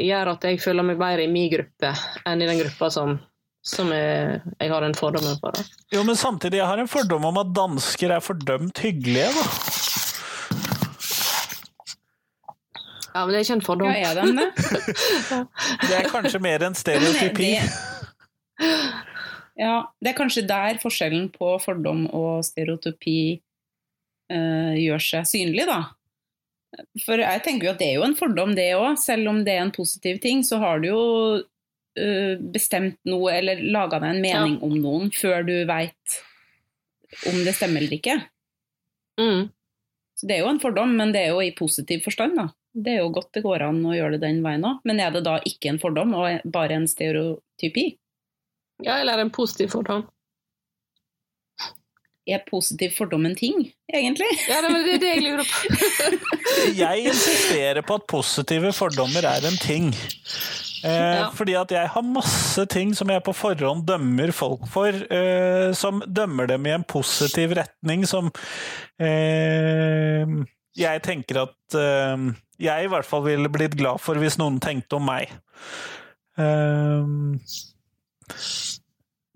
gjør 0.01 0.31
at 0.33 0.47
jeg 0.47 0.61
føler 0.63 0.87
meg 0.87 0.97
bedre 1.01 1.25
i 1.27 1.31
min 1.31 1.49
gruppe 1.51 1.91
enn 2.25 2.41
i 2.41 2.47
den 2.49 2.61
gruppa 2.63 2.87
som, 2.95 3.17
som 3.61 3.91
jeg, 3.93 4.39
jeg 4.61 4.71
har 4.71 4.87
en 4.87 4.95
fordom 4.97 5.27
for. 5.43 5.59
Jo, 5.93 6.01
men 6.07 6.15
samtidig, 6.17 6.61
jeg 6.61 6.69
har 6.71 6.81
en 6.81 6.89
fordom 6.91 7.27
om 7.29 7.37
at 7.43 7.51
dansker 7.57 8.15
er 8.15 8.23
fordømt 8.23 8.81
hyggelige, 8.81 9.29
da. 9.35 9.45
Ja, 13.11 13.25
men 13.25 13.33
det 13.33 13.39
er 13.41 13.43
ikke 13.43 13.57
en 13.59 13.65
fordom. 13.65 13.89
Ja, 13.91 14.11
er 14.13 14.21
de 14.21 14.21
det? 14.37 14.49
Det 15.89 15.95
er 15.97 16.05
kanskje 16.13 16.39
mer 16.39 16.63
en 16.63 16.75
stereotypi. 16.79 17.49
det- 17.57 17.89
Ja, 19.59 19.81
det 19.99 20.13
er 20.13 20.15
kanskje 20.17 20.45
der 20.47 20.77
forskjellen 20.81 21.27
på 21.35 21.57
fordom 21.61 22.05
og 22.15 22.39
stereotypi 22.47 23.41
eh, 24.31 24.77
gjør 24.81 25.03
seg 25.03 25.27
synlig, 25.29 25.67
da. 25.69 25.81
For 27.03 27.19
jeg 27.19 27.43
tenker 27.43 27.67
jo 27.67 27.73
at 27.73 27.81
det 27.81 27.89
er 27.91 27.97
jo 27.99 28.07
en 28.07 28.17
fordom, 28.17 28.53
det 28.55 28.69
òg. 28.77 28.95
Selv 28.99 29.31
om 29.31 29.41
det 29.45 29.57
er 29.57 29.65
en 29.65 29.73
positiv 29.75 30.21
ting, 30.23 30.43
så 30.47 30.61
har 30.61 30.79
du 30.79 30.87
jo 30.87 31.01
uh, 31.99 32.35
bestemt 32.53 32.99
noe 33.07 33.33
eller 33.35 33.59
laga 33.75 33.99
deg 33.99 34.15
en 34.15 34.23
mening 34.23 34.55
om 34.63 34.77
noen 34.79 35.11
før 35.11 35.43
du 35.47 35.55
veit 35.67 36.21
om 37.27 37.41
det 37.43 37.55
stemmer 37.57 37.83
eller 37.83 37.97
ikke. 37.97 38.15
Mm. 39.19 39.49
Så 40.15 40.29
det 40.29 40.37
er 40.37 40.45
jo 40.45 40.51
en 40.53 40.61
fordom, 40.63 40.95
men 40.95 41.11
det 41.11 41.25
er 41.25 41.35
jo 41.35 41.43
i 41.43 41.51
positiv 41.57 42.05
forstand, 42.05 42.39
da. 42.39 42.47
Det 42.71 42.93
er 42.93 43.01
jo 43.01 43.11
godt 43.11 43.33
det 43.35 43.43
går 43.43 43.65
an 43.65 43.81
å 43.83 43.95
gjøre 43.97 44.15
det 44.15 44.23
den 44.23 44.39
veien 44.45 44.63
òg. 44.67 44.79
Men 44.87 45.01
er 45.03 45.11
det 45.11 45.25
da 45.27 45.39
ikke 45.47 45.73
en 45.73 45.81
fordom, 45.81 46.15
og 46.15 46.45
bare 46.53 46.77
en 46.77 46.87
stereotypi? 46.87 47.89
Ja, 48.85 49.01
eller 49.01 49.19
en 49.19 49.33
positiv 49.33 49.73
fordom. 49.75 50.05
Er 52.29 52.43
positiv 52.45 52.91
fordom 52.93 53.25
en 53.25 53.33
ting, 53.35 53.63
egentlig? 53.89 54.27
Ja, 54.45 54.59
det 54.61 54.69
er 54.77 54.99
det 55.01 55.07
jeg 55.15 55.23
lurer 55.25 55.47
på. 55.47 55.77
Jeg 56.77 57.07
insisterer 57.09 57.81
på 57.81 57.95
at 57.97 58.05
positive 58.11 58.69
fordommer 58.77 59.25
er 59.25 59.47
en 59.49 59.57
ting. 59.57 59.87
Eh, 60.85 60.91
Ja. 60.91 61.29
Fordi 61.33 61.53
at 61.57 61.71
jeg 61.73 61.89
har 61.93 62.01
masse 62.05 62.63
ting 62.69 62.93
som 62.97 63.09
jeg 63.13 63.21
på 63.25 63.33
forhånd 63.37 63.83
dømmer 63.85 64.31
folk 64.33 64.63
for, 64.69 64.89
eh, 64.89 65.73
som 65.77 66.01
dømmer 66.07 66.47
dem 66.49 66.65
i 66.65 66.73
en 66.73 66.83
positiv 66.85 67.53
retning, 67.57 68.05
som 68.09 68.31
eh, 69.01 70.25
jeg 70.77 71.03
tenker 71.05 71.43
at 71.43 71.77
eh, 71.77 72.25
jeg 72.61 72.85
i 72.85 72.89
hvert 72.93 73.05
fall 73.05 73.25
ville 73.25 73.49
blitt 73.53 73.77
glad 73.77 74.01
for 74.01 74.17
hvis 74.21 74.37
noen 74.41 74.57
tenkte 74.61 74.97
om 74.97 75.05
meg. 75.09 75.29
Eh, 76.37 77.05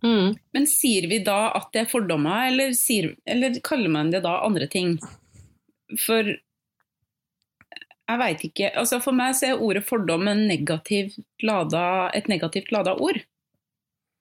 Mm. 0.06 0.36
Men 0.54 0.68
sier 0.70 1.08
vi 1.10 1.20
da 1.26 1.50
at 1.58 1.72
det 1.74 1.86
er 1.86 1.92
fordommer, 1.92 2.48
eller, 2.52 2.74
sier, 2.78 3.16
eller 3.26 3.58
kaller 3.66 3.90
man 3.90 4.12
det 4.14 4.22
da 4.26 4.38
andre 4.46 4.68
ting? 4.72 5.00
For 6.02 6.30
jeg 8.06 8.22
veit 8.22 8.44
ikke 8.46 8.72
altså 8.78 9.00
For 9.02 9.18
meg 9.18 9.36
så 9.38 9.52
er 9.52 9.62
ordet 9.62 9.86
fordom 9.86 10.28
en 10.30 10.44
negativ 10.50 11.16
lada, 11.46 12.12
et 12.14 12.30
negativt 12.30 12.72
lada 12.76 12.94
ord. 13.02 13.18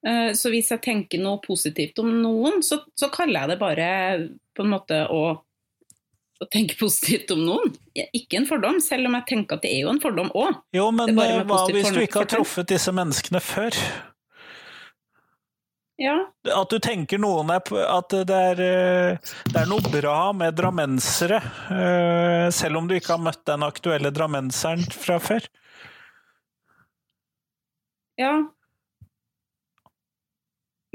Eh, 0.07 0.31
Så 0.37 0.53
hvis 0.53 0.71
jeg 0.73 0.85
tenker 0.85 1.21
noe 1.21 1.41
positivt 1.45 2.01
om 2.01 2.13
noen, 2.23 2.63
så, 2.65 2.81
så 2.97 3.11
kaller 3.13 3.45
jeg 3.45 3.55
det 3.55 3.59
bare 3.61 3.89
på 4.57 4.65
en 4.65 4.73
måte 4.73 5.03
å, 5.13 5.23
å 6.41 6.49
tenke 6.53 6.79
positivt 6.85 7.33
om 7.37 7.45
noen. 7.45 7.77
Ikke 8.17 8.41
en 8.41 8.49
fordom, 8.49 8.81
selv 8.85 9.11
om 9.11 9.19
jeg 9.21 9.29
tenker 9.35 9.59
at 9.59 9.69
det 9.69 9.75
er 9.75 9.85
jo 9.85 9.93
en 9.93 10.03
fordom 10.03 10.33
òg. 10.33 10.65
jo, 10.77 10.89
men 10.97 11.13
eh, 11.13 11.45
hva 11.45 11.63
hvis 11.69 11.93
du 11.93 12.03
ikke 12.07 12.25
har 12.25 12.33
truffet 12.39 12.73
disse 12.73 12.93
menneskene 12.95 13.45
før? 13.45 13.81
Ja. 15.97 16.17
At 16.51 16.73
du 16.73 16.81
tenker 16.83 17.21
noen 17.23 17.53
er 17.55 17.63
At 17.87 18.11
det 18.27 18.35
er, 18.35 18.63
eh, 18.63 19.35
det 19.47 19.61
er 19.61 19.69
noe 19.71 19.93
bra 19.93 20.33
med 20.35 20.57
drammensere, 20.59 21.39
eh, 21.71 22.49
selv 22.51 22.81
om 22.81 22.89
du 22.91 22.97
ikke 22.97 23.15
har 23.15 23.23
møtt 23.23 23.45
den 23.47 23.63
aktuelle 23.63 24.11
drammenseren 24.11 24.83
fra 24.91 25.21
før. 25.23 25.47
ja. 28.19 28.35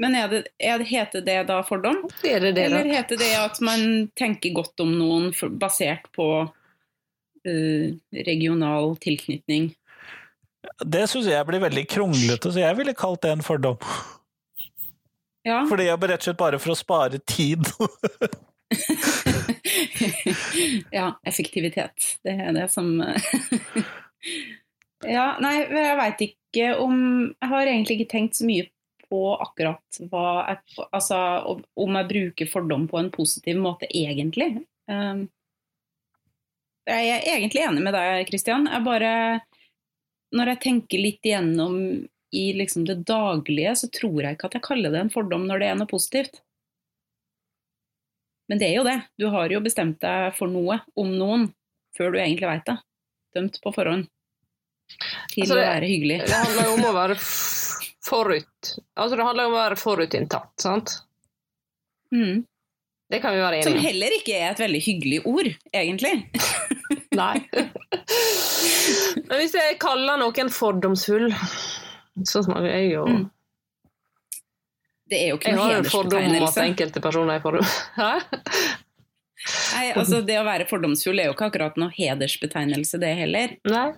Men 0.00 0.14
er 0.16 0.28
det, 0.32 0.38
er 0.56 0.78
det, 0.80 0.86
heter 0.88 1.20
det 1.20 1.42
da 1.50 1.58
fordom? 1.60 1.98
Er 2.24 2.40
det 2.40 2.54
det, 2.56 2.62
Eller 2.70 2.86
da? 2.86 2.94
heter 2.94 3.18
det 3.20 3.34
at 3.36 3.58
man 3.60 4.08
tenker 4.16 4.54
godt 4.56 4.80
om 4.80 4.94
noen 4.96 5.28
basert 5.60 6.06
på 6.16 6.28
uh, 6.48 7.88
regional 8.16 8.96
tilknytning? 9.04 9.74
Det 10.80 11.04
syns 11.08 11.28
jeg 11.28 11.44
blir 11.48 11.60
veldig 11.60 11.84
kronglete, 11.92 12.48
så 12.48 12.64
jeg 12.64 12.78
ville 12.80 12.96
kalt 12.96 13.20
det 13.26 13.34
en 13.34 13.44
fordom. 13.44 13.76
Ja. 15.46 15.62
Fordi 15.68 15.86
jeg 15.88 16.00
rett 16.02 16.20
og 16.20 16.28
slett 16.28 16.40
bare 16.40 16.60
for 16.60 16.74
å 16.74 16.78
spare 16.78 17.20
tid. 17.24 17.64
ja, 20.98 21.08
effektivitet. 21.26 22.18
Det 22.24 22.36
er 22.36 22.52
det 22.56 22.68
som 22.72 22.92
Ja, 25.00 25.38
nei, 25.40 25.54
jeg 25.64 25.96
veit 25.96 26.20
ikke 26.26 26.64
om 26.82 26.96
Jeg 27.32 27.48
har 27.48 27.68
egentlig 27.70 27.94
ikke 27.98 28.12
tenkt 28.12 28.36
så 28.36 28.44
mye 28.44 28.66
på 29.10 29.20
akkurat 29.40 30.00
hva 30.12 30.24
jeg 30.52 30.84
Altså 30.90 31.16
om 31.80 31.96
jeg 31.98 32.10
bruker 32.12 32.50
fordom 32.50 32.84
på 32.90 33.00
en 33.00 33.08
positiv 33.14 33.56
måte, 33.58 33.88
egentlig. 33.90 34.60
Um, 34.90 35.24
Jeg 36.88 37.08
er 37.16 37.38
egentlig 37.38 37.64
enig 37.64 37.82
med 37.86 37.96
deg, 37.96 38.26
Kristian. 38.28 38.68
Jeg 38.70 38.86
bare 38.86 39.12
Når 40.36 40.52
jeg 40.54 40.62
tenker 40.68 41.02
litt 41.02 41.26
igjennom 41.26 41.80
i 42.32 42.52
liksom 42.54 42.84
det 42.86 43.00
daglige, 43.08 43.72
så 43.76 43.88
tror 43.90 44.20
jeg 44.22 44.36
ikke 44.36 44.50
at 44.50 44.54
jeg 44.58 44.64
kaller 44.66 44.92
det 44.94 45.00
en 45.04 45.10
fordom 45.12 45.46
når 45.48 45.62
det 45.62 45.68
er 45.70 45.78
noe 45.80 45.90
positivt. 45.90 46.40
Men 48.50 48.58
det 48.58 48.68
er 48.70 48.76
jo 48.80 48.84
det. 48.86 48.96
Du 49.18 49.28
har 49.30 49.50
jo 49.54 49.60
bestemt 49.62 50.00
deg 50.02 50.32
for 50.38 50.50
noe 50.50 50.80
om 50.98 51.10
noen 51.14 51.48
før 51.96 52.14
du 52.14 52.18
egentlig 52.22 52.48
veit 52.50 52.66
det. 52.66 52.76
Dømt 53.36 53.60
på 53.62 53.72
forhånd. 53.74 54.08
Til 55.30 55.44
Altså, 55.44 55.54
å 55.54 55.60
være 55.62 55.86
hyggelig. 55.90 56.16
Det 56.26 56.34
handler 56.34 56.66
jo 56.66 56.72
om 56.74 56.86
å 56.88 56.94
være 56.96 57.16
forut 57.20 58.70
Altså, 58.98 59.14
det 59.14 59.26
handler 59.26 59.46
om 59.46 59.54
å 59.54 59.60
være 59.60 59.76
forutinntatt, 59.78 60.50
sant? 60.58 60.96
Mm. 62.10 62.40
Det 63.10 63.20
kan 63.22 63.34
vi 63.36 63.42
være 63.42 63.60
Som 63.62 63.74
enige 63.76 63.82
om. 63.82 63.86
heller 63.86 64.16
ikke 64.16 64.34
er 64.38 64.48
et 64.52 64.62
veldig 64.64 64.80
hyggelig 64.86 65.20
ord, 65.30 65.50
egentlig. 65.74 66.14
Nei. 67.20 67.36
Men 69.28 69.36
hvis 69.40 69.54
jeg 69.58 69.78
kaller 69.82 70.18
noen 70.20 70.50
fordomsfull, 70.54 71.28
så 72.26 72.42
som 72.46 72.56
jeg 72.66 72.92
jo 72.92 73.06
Mm. 73.08 73.28
Det 75.10 75.18
er 75.18 75.32
jo 75.32 75.40
ikke 75.40 75.50
Jeg 75.50 75.58
noe 75.58 75.64
har 75.66 75.72
jo 75.72 75.82
en 75.82 75.90
fordom 75.90 76.28
om 76.28 76.44
at 76.46 76.60
enkelte 76.62 77.02
personer 77.02 77.40
er 77.40 77.42
fordom... 77.42 77.66
Nei, 79.72 79.86
altså 79.96 80.20
Det 80.22 80.36
å 80.36 80.44
være 80.46 80.68
fordomsfull 80.68 81.18
er 81.18 81.30
jo 81.30 81.34
ikke 81.34 81.48
akkurat 81.48 81.80
noe 81.80 81.90
hedersbetegnelse, 81.96 83.00
det 83.00 83.10
heller. 83.18 83.56
Nei? 83.66 83.88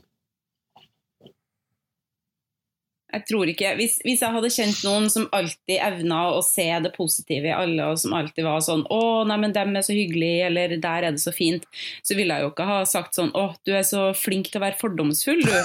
Jeg 3.13 3.27
tror 3.29 3.51
ikke, 3.51 3.75
hvis, 3.77 3.99
hvis 4.07 4.23
jeg 4.25 4.33
hadde 4.33 4.51
kjent 4.55 4.79
noen 4.87 5.11
som 5.13 5.27
alltid 5.37 5.83
evna 5.85 6.21
å 6.33 6.39
se 6.47 6.65
det 6.81 6.95
positive 6.95 7.51
i 7.51 7.53
alle, 7.53 7.91
og 7.93 8.01
som 8.01 8.15
alltid 8.17 8.47
var 8.47 8.63
sånn 8.65 8.87
'Å, 8.87 9.01
nei, 9.29 9.37
men 9.43 9.53
dem 9.53 9.77
er 9.77 9.85
så 9.85 9.93
hyggelige', 9.93 10.47
eller 10.49 10.77
'der 10.79 11.09
er 11.11 11.13
det 11.13 11.21
så 11.21 11.35
fint', 11.35 11.67
så 12.01 12.17
ville 12.17 12.33
jeg 12.33 12.47
jo 12.47 12.55
ikke 12.55 12.71
ha 12.71 12.79
sagt 12.89 13.19
sånn 13.19 13.35
'Å, 13.37 13.45
du 13.69 13.75
er 13.77 13.85
så 13.85 14.15
flink 14.17 14.49
til 14.49 14.63
å 14.63 14.65
være 14.65 14.81
fordomsfull, 14.81 15.45
du'. 15.45 15.61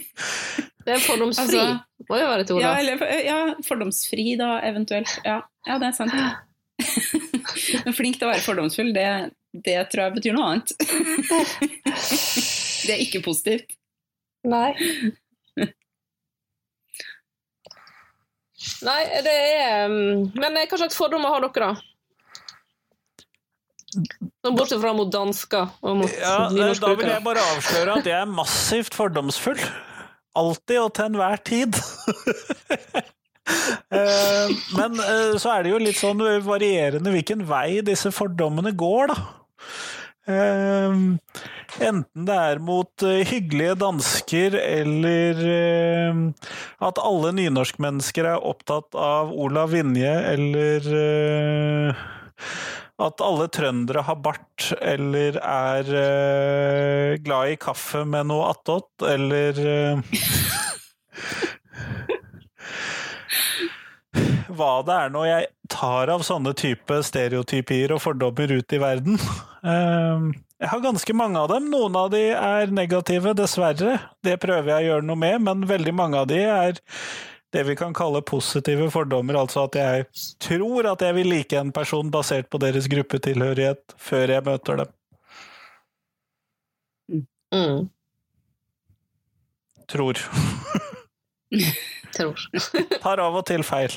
Det 0.90 0.96
er 0.96 1.02
fordomsfri. 1.06 1.58
Altså- 1.60 2.06
Må 2.10 2.16
jo 2.18 2.26
være 2.26 2.42
et 2.42 2.50
ord, 2.50 2.62
Ja, 2.64 2.70
eller 2.80 3.02
ja, 3.22 3.40
fordomsfri, 3.62 4.36
da, 4.40 4.48
eventuelt. 4.66 5.12
Ja, 5.24 5.36
ja 5.68 5.76
det 5.78 5.86
er 5.86 5.92
sant. 5.94 6.14
Men 7.84 7.94
flink 7.94 8.18
til 8.18 8.26
å 8.26 8.30
være 8.32 8.42
fordomsfull, 8.42 8.90
det, 8.96 9.06
det 9.54 9.76
tror 9.92 10.08
jeg 10.08 10.16
betyr 10.16 10.34
noe 10.34 10.48
annet. 10.54 10.74
Det 12.80 12.94
er 12.94 13.02
ikke 13.04 13.20
positivt. 13.22 13.74
Nei. 14.48 14.72
Nei, 18.80 19.02
det 19.24 19.34
er 19.36 19.84
um, 19.92 20.30
Men 20.32 20.56
hva 20.56 20.78
slags 20.80 20.96
fordommer 20.96 21.28
har 21.34 21.44
dere, 21.44 21.68
da? 21.68 21.74
Bortsett 24.48 24.80
fra 24.80 24.94
mot 24.96 25.12
dansker 25.12 25.76
og 25.84 26.00
mot 26.00 26.16
Ja, 26.16 26.48
da 26.48 26.94
vil 26.96 27.10
jeg 27.10 27.22
bare 27.26 27.44
avsløre 27.52 27.98
at 28.00 28.08
jeg 28.08 28.16
er 28.16 28.32
massivt 28.32 28.96
fordomsfull. 28.96 29.60
Alltid 30.38 30.78
og 30.80 30.92
til 30.94 31.10
enhver 31.10 31.40
tid. 31.46 31.80
Eh, 33.90 34.50
Men 34.76 34.92
eh, 35.02 35.32
så 35.42 35.56
er 35.56 35.64
det 35.64 35.72
jo 35.72 35.78
litt 35.82 35.98
sånn 35.98 36.20
varierende 36.46 37.10
hvilken 37.10 37.40
vei 37.48 37.80
disse 37.82 38.12
fordommene 38.14 38.70
går, 38.78 39.10
da. 39.10 39.16
Eh, 40.30 41.00
Enten 41.80 42.28
det 42.28 42.36
er 42.36 42.60
mot 42.62 43.02
hyggelige 43.02 43.74
dansker, 43.80 44.54
eller 44.60 45.42
at 46.86 47.02
alle 47.02 47.30
nynorskmennesker 47.40 48.28
er 48.36 48.46
opptatt 48.52 48.94
av 48.94 49.30
Olav 49.34 49.70
Vinje, 49.74 50.14
eller 50.34 50.90
at 53.04 53.22
alle 53.24 53.46
trøndere 53.52 54.02
har 54.06 54.18
bart, 54.22 54.70
eller 54.80 55.38
er 55.40 55.90
uh, 55.90 57.16
glad 57.24 57.54
i 57.54 57.56
kaffe 57.60 58.04
med 58.08 58.28
noe 58.30 58.50
attåt, 58.52 58.90
eller 59.08 59.60
uh, 59.60 60.02
Hva 64.50 64.72
det 64.84 64.94
er 64.96 65.12
når 65.14 65.26
jeg 65.28 65.46
tar 65.72 66.10
av 66.12 66.24
sånne 66.26 66.52
type 66.58 66.98
stereotypier 67.06 67.94
og 67.94 68.02
fordommer 68.04 68.50
ut 68.58 68.74
i 68.74 68.80
verden. 68.82 69.16
Uh, 69.64 70.34
jeg 70.60 70.68
har 70.68 70.82
ganske 70.84 71.14
mange 71.16 71.40
av 71.40 71.48
dem. 71.54 71.70
Noen 71.72 71.96
av 71.96 72.10
de 72.12 72.20
er 72.36 72.74
negative, 72.74 73.32
dessverre. 73.38 73.96
Det 74.20 74.36
prøver 74.42 74.74
jeg 74.74 74.82
å 74.82 74.88
gjøre 74.90 75.06
noe 75.08 75.20
med, 75.22 75.40
men 75.46 75.64
veldig 75.70 75.94
mange 75.96 76.20
av 76.20 76.28
de 76.28 76.42
er 76.44 76.82
det 77.52 77.62
vi 77.66 77.76
kan 77.76 77.94
kalle 77.94 78.22
positive 78.22 78.90
fordommer, 78.94 79.34
altså 79.40 79.64
at 79.66 79.78
jeg 79.78 80.04
tror 80.38 80.86
at 80.92 81.02
jeg 81.02 81.16
vil 81.16 81.30
like 81.32 81.58
en 81.58 81.72
person 81.74 82.10
basert 82.10 82.50
på 82.50 82.60
deres 82.62 82.86
gruppetilhørighet 82.90 83.94
før 83.98 84.36
jeg 84.36 84.46
møter 84.46 84.84
dem. 84.84 84.92
Mm. 87.50 87.88
Tror. 89.90 90.20
tror. 92.16 92.38
Tar 93.02 93.22
av 93.24 93.40
og 93.40 93.46
til 93.50 93.66
feil. 93.66 93.96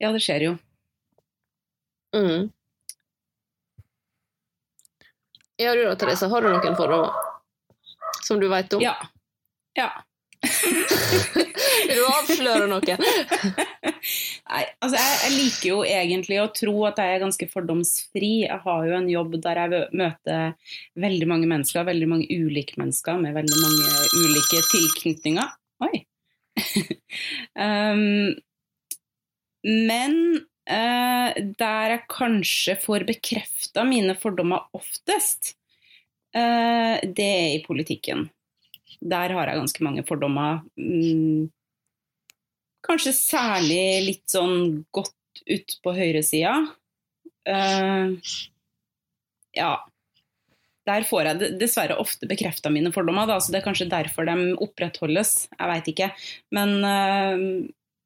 Ja, 0.00 0.10
det 0.10 0.22
skjer 0.24 0.46
jo. 0.48 0.54
Mm. 2.16 2.48
Ja, 5.60 5.74
du 5.76 5.84
da, 5.84 5.92
Therese. 6.00 6.26
Har 6.32 6.42
du 6.42 6.48
noen 6.48 6.76
fordommer 6.76 7.12
som 8.24 8.40
du 8.40 8.48
vet 8.48 8.72
om? 8.72 8.82
Ja. 8.82 8.96
Ja. 9.78 9.90
Du 11.92 12.00
avsløre 12.06 12.66
noe? 12.70 12.96
Nei, 14.52 14.62
altså 14.82 14.96
jeg, 14.96 15.16
jeg 15.22 15.32
liker 15.34 15.66
jo 15.68 15.78
egentlig 15.86 16.38
å 16.42 16.50
tro 16.54 16.74
at 16.88 17.00
jeg 17.00 17.16
er 17.16 17.22
ganske 17.22 17.48
fordomsfri. 17.50 18.32
Jeg 18.44 18.60
har 18.64 18.86
jo 18.88 18.96
en 18.96 19.08
jobb 19.10 19.36
der 19.44 19.60
jeg 19.62 19.82
møter 19.98 20.72
veldig 21.04 21.28
mange 21.30 21.50
mennesker, 21.50 21.86
veldig 21.88 22.08
mange 22.10 22.28
ulike 22.30 22.78
mennesker 22.80 23.20
med 23.22 23.36
veldig 23.36 23.60
mange 23.62 23.84
ulike 24.20 24.62
tilknytninger. 24.70 25.52
Oi. 25.86 26.04
um, 27.66 28.32
men 29.62 30.18
uh, 30.68 31.30
der 31.62 31.96
jeg 31.96 32.06
kanskje 32.12 32.76
får 32.82 33.06
bekrefta 33.08 33.86
mine 33.88 34.16
fordommer 34.18 34.68
oftest, 34.76 35.54
uh, 36.36 36.98
det 37.02 37.28
er 37.28 37.50
i 37.56 37.64
politikken. 37.66 38.28
Der 39.02 39.34
har 39.34 39.50
jeg 39.50 39.58
ganske 39.58 39.84
mange 39.84 40.04
fordommer. 40.06 40.62
Mm, 40.78 41.50
kanskje 42.86 43.14
særlig 43.16 43.84
litt 44.06 44.26
sånn 44.30 44.84
godt 44.94 45.42
ut 45.48 45.78
på 45.82 45.94
høyresida. 45.96 46.54
Uh, 47.48 48.14
ja. 49.56 49.74
Der 50.86 51.06
får 51.06 51.28
jeg 51.28 51.52
dessverre 51.60 51.98
ofte 52.02 52.26
bekrefta 52.30 52.70
mine 52.74 52.90
fordommer, 52.94 53.28
da, 53.30 53.36
så 53.38 53.54
det 53.54 53.60
er 53.60 53.66
kanskje 53.68 53.90
derfor 53.90 54.26
de 54.26 54.52
opprettholdes. 54.64 55.46
Jeg 55.54 55.70
veit 55.70 55.90
ikke. 55.92 56.10
Men 56.54 56.76
uh, 56.82 57.46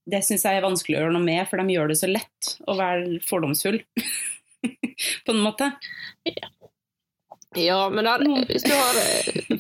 det 0.07 0.23
syns 0.25 0.45
jeg 0.47 0.59
er 0.59 0.65
vanskelig 0.65 0.99
å 0.99 1.05
gjøre 1.05 1.17
noe 1.17 1.25
med, 1.25 1.45
for 1.51 1.61
de 1.61 1.77
gjør 1.77 1.93
det 1.93 2.01
så 2.01 2.11
lett 2.11 2.57
å 2.69 2.77
være 2.79 3.21
fordomsfull. 3.27 3.81
på 5.27 5.33
en 5.33 5.43
måte. 5.45 5.71
Ja, 6.27 6.51
men, 7.95 8.05
der, 8.05 8.25
hvis 8.51 8.65
du 8.67 8.73
har, 8.75 8.99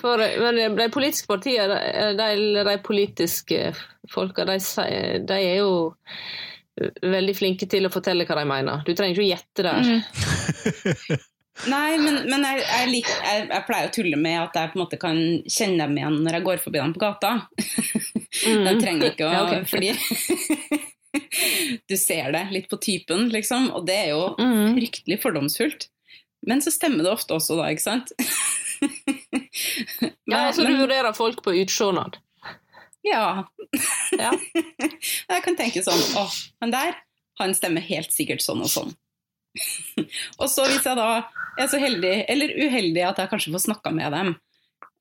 for, 0.02 0.22
men 0.42 0.76
de 0.78 0.88
politiske 0.94 1.26
partiene, 1.30 1.78
de, 2.18 2.28
de 2.68 2.76
politiske 2.85 3.61
folka, 4.12 4.44
de, 4.48 4.59
de 5.26 5.38
er 5.40 5.56
jo 5.62 5.70
veldig 7.02 7.35
flinke 7.38 7.66
til 7.72 7.88
å 7.88 7.92
fortelle 7.92 8.26
hva 8.28 8.37
de 8.37 8.44
mener. 8.50 8.82
Du 8.85 8.92
trenger 8.92 9.16
ikke 9.16 9.24
å 9.24 9.30
gjette 9.32 9.64
der. 9.64 9.80
Nei, 11.72 11.96
men, 11.96 12.18
men 12.28 12.42
jeg, 12.44 12.59
jeg, 12.68 12.88
lik, 12.92 13.06
jeg, 13.09 13.46
jeg 13.48 13.64
pleier 13.64 13.88
å 13.88 13.92
tulle 13.96 14.18
med 14.20 14.37
at 14.42 14.59
jeg 14.61 14.72
på 14.74 14.76
en 14.76 14.82
måte 14.82 14.98
kan 15.00 15.16
kjenne 15.48 15.87
dem 15.87 15.96
igjen 15.96 16.18
når 16.26 16.37
jeg 16.37 16.44
går 16.50 16.61
forbi 16.66 16.82
dem 16.82 16.92
på 16.96 17.04
gata. 17.06 17.35
Mm. 18.37 18.66
De 18.66 18.72
trenger 18.82 19.14
ikke 19.14 19.24
å 19.24 19.30
Ja, 19.32 19.38
okay. 19.46 19.62
Fordi 19.64 19.88
du 21.88 21.94
ser 21.96 22.26
det 22.35 22.42
litt 22.52 22.66
på 22.68 22.76
typen, 22.85 23.30
liksom. 23.32 23.70
Og 23.72 23.87
det 23.88 23.94
er 23.96 24.11
jo 24.11 24.26
Mm. 24.37 24.74
fryktelig 24.76 25.16
fordomsfullt. 25.22 25.87
Men 26.46 26.62
så 26.62 26.70
stemmer 26.74 27.04
det 27.06 27.12
ofte 27.12 27.35
også, 27.37 27.56
da, 27.59 27.70
ikke 27.74 27.87
sant? 27.87 28.12
Ja, 30.26 30.52
så 30.52 30.62
du 30.66 30.68
men- 30.72 30.80
vurderer 30.82 31.14
folk 31.16 31.42
på 31.44 31.54
utseendet. 31.62 32.18
Ja. 33.06 33.46
Ja. 34.18 34.32
jeg 35.30 35.42
kan 35.44 35.56
tenke 35.59 35.82
sånn 35.87 36.00
Å, 36.18 36.24
han 36.62 36.72
der, 36.74 36.96
han 37.40 37.54
stemmer 37.56 37.85
helt 37.87 38.11
sikkert 38.14 38.42
sånn 38.44 38.64
og 38.66 38.70
sånn. 38.72 38.90
og 40.40 40.48
så 40.52 40.66
hvis 40.68 40.85
jeg 40.85 40.98
da 40.98 41.09
er 41.56 41.70
så 41.70 41.78
heldig, 41.80 42.14
eller 42.28 42.52
uheldig, 42.66 43.04
at 43.06 43.22
jeg 43.22 43.30
kanskje 43.32 43.54
får 43.54 43.64
snakka 43.68 43.92
med 43.96 44.12
dem, 44.12 44.35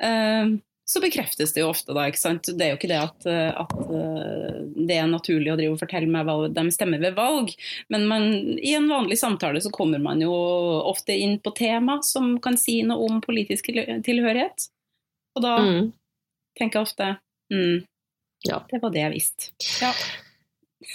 eh, 0.06 0.54
så 0.86 1.02
bekreftes 1.02 1.54
det 1.56 1.64
jo 1.64 1.70
ofte, 1.72 1.94
da. 1.98 2.04
ikke 2.06 2.20
sant? 2.22 2.46
Det 2.54 2.62
er 2.62 2.70
jo 2.74 2.78
ikke 2.78 2.90
det 2.92 3.00
at, 3.02 3.26
eh, 3.26 3.50
at 3.58 3.72
eh, 3.90 4.60
det 4.86 4.98
er 5.00 5.08
naturlig 5.10 5.50
å 5.50 5.58
drive 5.58 5.74
og 5.74 5.82
fortelle 5.82 6.10
meg 6.14 6.28
hva 6.28 6.36
de 6.54 6.64
stemmer 6.76 7.02
ved 7.02 7.16
valg, 7.18 7.50
men 7.90 8.06
man, 8.12 8.28
i 8.62 8.76
en 8.78 8.86
vanlig 8.92 9.18
samtale 9.18 9.62
så 9.66 9.72
kommer 9.74 9.98
man 10.04 10.22
jo 10.22 10.30
ofte 10.86 11.16
inn 11.18 11.40
på 11.42 11.56
tema 11.58 11.98
som 12.06 12.36
kan 12.44 12.58
si 12.62 12.84
noe 12.86 13.10
om 13.10 13.18
politisk 13.26 13.72
tilhørighet. 14.06 14.68
Og 15.36 15.42
da 15.44 15.56
Mm. 15.66 15.92
tenker 16.58 16.80
jeg 16.80 16.86
ofte 16.88 17.08
mm, 17.52 17.84
Ja. 18.48 18.62
det 18.72 18.82
var 18.84 18.94
det 18.94 19.02
jeg 19.02 19.14
visste. 19.18 19.50
Ja. 19.82 19.92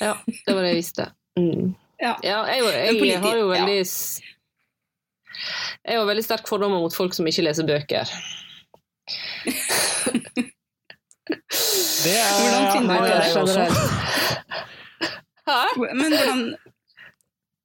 ja, 0.00 0.14
det 0.46 0.54
var 0.54 0.62
det 0.62 0.70
jeg 0.70 0.78
visste. 0.84 1.08
Mm. 1.36 1.74
Ja. 2.00 2.14
Ja, 2.24 2.38
jeg, 2.48 2.62
jeg, 2.64 3.02
jeg, 3.10 3.18
har 3.20 3.36
jo 3.36 3.48
veldig 3.50 3.80
Jeg 5.84 5.98
har 5.98 6.06
veldig 6.08 6.24
sterk 6.24 6.46
fordommer 6.48 6.80
mot 6.80 6.94
folk 6.94 7.12
som 7.16 7.26
ikke 7.28 7.44
leser 7.44 7.66
bøker. 7.68 8.08
Det 12.00 12.14
er, 12.16 12.30
Hvordan 12.40 12.64
finner 12.74 12.96
du 13.00 13.06
det 13.06 13.36
også. 13.42 13.62
Hæ? 15.50 15.62
Men 15.94 16.14
hvordan 16.16 16.40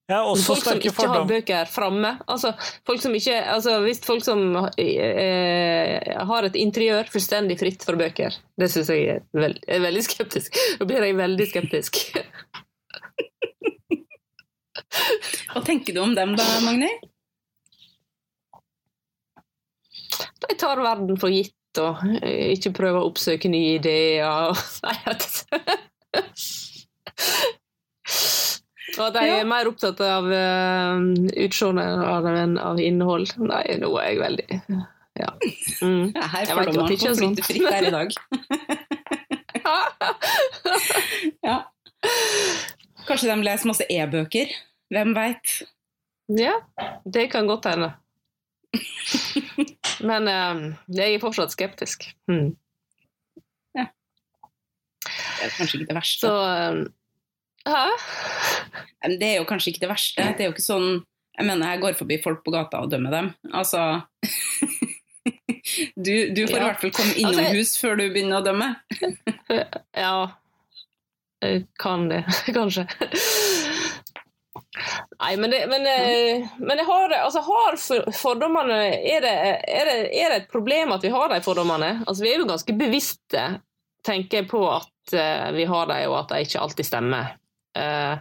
ja, 0.06 0.20
også 0.22 0.52
Folk 0.52 0.64
som 0.64 0.78
ikke 0.78 0.92
ikke 0.92 1.08
har 1.10 1.24
bøker 1.26 1.70
framme. 1.72 2.12
Altså, 2.30 2.52
folk 2.86 3.02
som 3.02 3.16
ikke, 3.18 3.40
altså, 3.42 3.80
hvis 3.82 4.04
folk 4.06 4.22
som 4.24 4.44
eh, 4.78 6.12
har 6.30 6.46
et 6.46 6.60
interiør 6.62 7.10
fullstendig 7.10 7.58
fritt 7.58 7.82
for 7.88 7.98
bøker, 7.98 8.38
det 8.62 8.70
syns 8.70 8.92
jeg 8.94 9.08
er, 9.16 9.24
veld, 9.34 9.58
er 9.66 9.82
veldig 9.82 10.04
skeptisk. 10.06 10.62
Da 10.78 10.86
blir 10.86 11.08
jeg 11.08 11.18
veldig 11.18 11.50
skeptisk. 11.50 12.04
Hva 15.50 15.66
tenker 15.66 15.98
du 15.98 16.04
om 16.04 16.14
dem 16.14 16.38
da, 16.38 16.46
Magni? 16.68 16.92
De 20.50 20.56
tar 20.62 20.82
verden 20.84 21.18
for 21.22 21.30
gitt 21.34 21.54
og 21.82 22.00
eh, 22.22 22.54
ikke 22.56 22.72
prøver 22.78 23.02
å 23.02 23.08
oppsøke 23.10 23.50
nye 23.52 23.76
ideer. 23.80 24.24
og- 24.26 24.58
jeg. 25.06 25.18
At 28.96 29.14
de 29.18 29.24
er 29.28 29.48
mer 29.50 29.68
opptatt 29.68 30.00
av 30.06 30.28
uh, 30.30 31.02
utseendet 31.44 32.30
enn 32.40 32.54
av 32.62 32.80
innhold. 32.80 33.34
Nei, 33.44 33.64
nå 33.82 33.90
er 34.00 34.06
jeg 34.14 34.20
veldig 34.22 34.62
Ja. 35.16 35.30
Mm. 35.82 36.12
Ja, 36.16 36.26
her 36.32 36.46
Jeg 36.46 36.56
får 36.56 36.66
du 36.66 36.72
det 36.76 36.96
ikke 36.96 37.10
er 37.10 37.16
sånn. 37.20 37.36
her 37.72 37.84
i 37.88 37.94
dag. 37.96 38.10
Ja. 41.46 41.58
Kanskje 43.08 43.30
de 43.32 43.36
leser 43.46 43.70
masse 43.70 43.86
e-bøker? 43.92 44.52
Hvem 44.94 45.14
veit? 45.18 45.54
Ja, 46.36 46.56
det 47.06 47.28
kan 47.34 47.48
godt 47.50 47.68
hende. 47.70 47.92
Men 50.10 50.22
eh, 50.32 50.56
jeg 50.98 51.10
er 51.16 51.24
fortsatt 51.24 51.52
skeptisk. 51.56 51.98
Mm. 52.32 52.50
Det 55.06 55.44
er 55.46 55.52
kanskje 55.58 55.76
ikke 55.80 55.90
det 55.92 56.00
verste. 56.00 56.26
Så? 56.28 56.34
Men 59.06 59.12
Det 59.20 59.28
er 59.28 59.38
jo 59.40 59.50
kanskje 59.50 59.70
ikke 59.74 59.84
det 59.86 59.92
verste. 59.92 60.22
Det 60.38 60.44
er 60.46 60.50
jo 60.50 60.56
ikke 60.56 60.66
sånn 60.66 60.90
Jeg 61.36 61.46
mener, 61.50 61.72
jeg 61.74 61.82
går 61.84 61.94
forbi 62.00 62.16
folk 62.24 62.40
på 62.46 62.54
gata 62.56 62.76
og 62.86 62.92
dømmer 62.94 63.12
dem. 63.14 63.28
Altså 63.52 63.82
Du, 65.98 66.14
du 66.32 66.42
får 66.48 66.60
i 66.60 66.64
hvert 66.64 66.82
fall 66.82 66.94
komme 66.96 67.14
innom 67.18 67.40
Altså, 67.42 67.54
hus 67.58 67.72
før 67.82 67.94
du 68.00 68.06
begynner 68.08 68.38
å 68.40 68.46
dømme. 68.46 68.68
Ja. 70.06 70.16
Jeg 71.44 71.66
kan 71.82 72.00
det, 72.10 72.22
kanskje. 72.56 72.84
Nei, 75.22 75.36
men 75.40 75.54
det, 75.54 75.62
men, 75.72 75.86
eh, 75.88 76.48
men 76.60 76.82
jeg 76.82 76.88
har, 76.88 77.14
altså, 77.22 77.42
har 77.46 77.78
fordommene 78.16 78.80
er 78.96 79.24
det, 79.24 79.36
er, 79.72 79.88
det, 79.88 79.96
er 80.12 80.34
det 80.34 80.40
et 80.42 80.52
problem 80.52 80.92
at 80.96 81.06
vi 81.06 81.14
har 81.14 81.32
de 81.32 81.40
fordommene? 81.46 81.92
Altså, 82.06 82.26
vi 82.26 82.34
er 82.34 82.42
jo 82.42 82.50
ganske 82.50 82.76
bevisste, 82.78 83.46
tenker 84.06 84.42
jeg, 84.42 84.50
på 84.52 84.62
at 84.70 85.16
eh, 85.16 85.48
vi 85.56 85.68
har 85.70 85.88
dem, 85.92 86.10
og 86.12 86.20
at 86.24 86.34
de 86.34 86.44
ikke 86.48 86.66
alltid 86.66 86.90
stemmer. 86.92 87.36
Uh, 87.76 88.16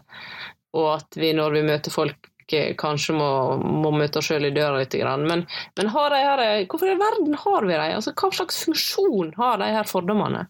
og 0.74 0.88
at 0.96 1.14
vi 1.14 1.28
når 1.30 1.52
vi 1.54 1.60
møter 1.62 1.92
folk 1.94 2.30
kanskje 2.76 3.14
må, 3.16 3.28
må 3.62 3.92
møte 3.94 4.18
oss 4.18 4.28
sjøl 4.28 4.48
i 4.48 4.54
døra 4.54 4.80
litt. 4.80 4.94
Men, 5.00 5.44
men 5.78 5.92
har 5.94 6.10
de 6.10 6.18
her, 6.20 6.42
hvorfor 6.68 6.90
i 6.90 6.98
verden 6.98 7.38
har 7.40 7.64
vi 7.64 7.72
dem? 7.72 7.94
Altså, 7.96 8.12
hva 8.12 8.30
slags 8.34 8.58
funksjon 8.66 9.32
har 9.38 9.62
de 9.62 9.70
her 9.74 9.88
fordommene? 9.88 10.44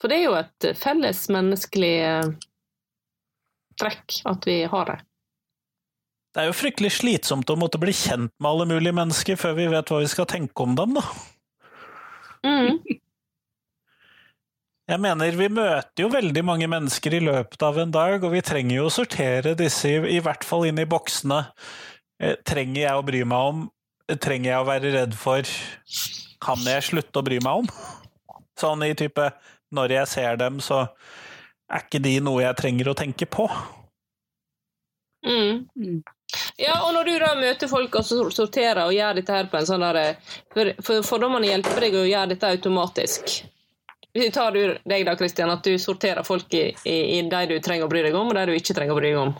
For 0.00 0.10
det 0.10 0.18
er 0.18 0.24
jo 0.24 0.38
et 0.38 0.70
felles 0.80 1.26
menneskelig 1.30 1.96
trekk 3.80 4.20
at 4.28 4.48
vi 4.48 4.62
har 4.70 4.90
det. 4.90 4.98
Det 6.32 6.40
er 6.40 6.48
jo 6.48 6.56
fryktelig 6.56 6.94
slitsomt 6.96 7.50
å 7.52 7.58
måtte 7.60 7.80
bli 7.80 7.92
kjent 7.92 8.32
med 8.40 8.48
alle 8.48 8.68
mulige 8.70 8.96
mennesker 8.96 9.36
før 9.36 9.56
vi 9.58 9.68
vet 9.68 9.92
hva 9.92 10.00
vi 10.00 10.08
skal 10.08 10.28
tenke 10.30 10.64
om 10.64 10.76
dem, 10.78 10.96
da. 10.96 11.04
Mm. 12.42 12.78
Jeg 14.92 14.98
mener, 14.98 15.36
vi 15.38 15.48
møter 15.52 16.02
jo 16.04 16.08
veldig 16.12 16.42
mange 16.44 16.66
mennesker 16.68 17.14
i 17.16 17.22
løpet 17.22 17.62
av 17.64 17.78
en 17.78 17.92
dag, 17.94 18.24
og 18.24 18.32
vi 18.34 18.42
trenger 18.44 18.80
jo 18.80 18.88
å 18.88 18.92
sortere 18.92 19.54
disse, 19.56 19.92
i, 19.92 20.16
i 20.16 20.22
hvert 20.24 20.44
fall 20.44 20.66
inn 20.68 20.80
i 20.82 20.88
boksene. 20.88 21.44
Eh, 22.22 22.34
trenger 22.48 22.80
jeg 22.82 22.98
å 22.98 23.04
bry 23.06 23.22
meg 23.28 23.52
om? 23.52 23.62
Eh, 24.08 24.18
Trenger 24.20 24.50
jeg 24.50 24.64
å 24.64 24.68
være 24.68 24.92
redd 24.96 25.16
for? 25.18 25.48
Kan 26.42 26.64
jeg 26.66 26.88
slutte 26.88 27.20
å 27.20 27.26
bry 27.26 27.38
meg 27.44 27.62
om? 27.62 27.70
Sånn 28.58 28.82
i 28.84 28.92
type 28.98 29.30
Når 29.72 29.94
jeg 29.94 30.10
ser 30.10 30.36
dem, 30.36 30.58
så 30.60 30.82
er 31.72 31.86
ikke 31.86 32.02
de 32.04 32.16
noe 32.24 32.42
jeg 32.44 32.58
trenger 32.58 32.92
å 32.92 32.98
tenke 32.98 33.28
på. 33.30 33.46
Mm. 35.26 35.64
Mm. 35.78 36.02
Ja, 36.56 36.78
og 36.86 36.94
når 36.96 37.08
du 37.08 37.14
da 37.22 37.32
møter 37.38 37.70
folk 37.70 37.96
og 38.00 38.32
sorterer 38.34 38.84
og 38.86 38.94
gjør 38.96 39.18
dette 39.20 39.36
her 39.36 39.48
på 39.52 39.58
en 39.58 39.68
sånn 39.68 39.84
der 39.84 40.16
For, 40.52 40.72
for 40.84 41.06
fordommene 41.06 41.50
hjelper 41.50 41.86
deg 41.86 41.98
å 41.98 42.06
gjøre 42.08 42.32
dette 42.32 42.52
automatisk. 42.56 43.34
Hvis 44.12 44.32
tar 44.34 44.52
du 44.52 44.76
deg 44.84 45.06
da, 45.08 45.16
Kristian, 45.16 45.52
at 45.52 45.64
du 45.64 45.76
sorterer 45.80 46.24
folk 46.26 46.52
i, 46.54 46.66
i, 46.84 46.96
i 47.16 47.20
de 47.24 47.42
du 47.48 47.58
trenger 47.64 47.88
å 47.88 47.92
bry 47.92 48.02
deg 48.04 48.16
om, 48.16 48.28
og 48.28 48.36
de 48.36 48.50
du 48.50 48.56
ikke 48.56 48.76
trenger 48.76 48.92
å 48.92 48.98
bry 48.98 49.12
deg 49.12 49.20
om. 49.22 49.32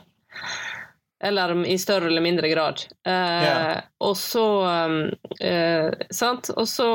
Eller 1.23 1.53
i 1.71 1.77
større 1.79 2.09
eller 2.09 2.25
mindre 2.25 2.49
grad. 2.51 2.81
Eh, 3.07 3.45
yeah. 3.45 3.83
Og 4.03 4.17
så 4.19 4.47
um, 4.67 4.97
eh, 5.39 5.93
Sant? 6.11 6.51
Og 6.59 6.67
så 6.67 6.89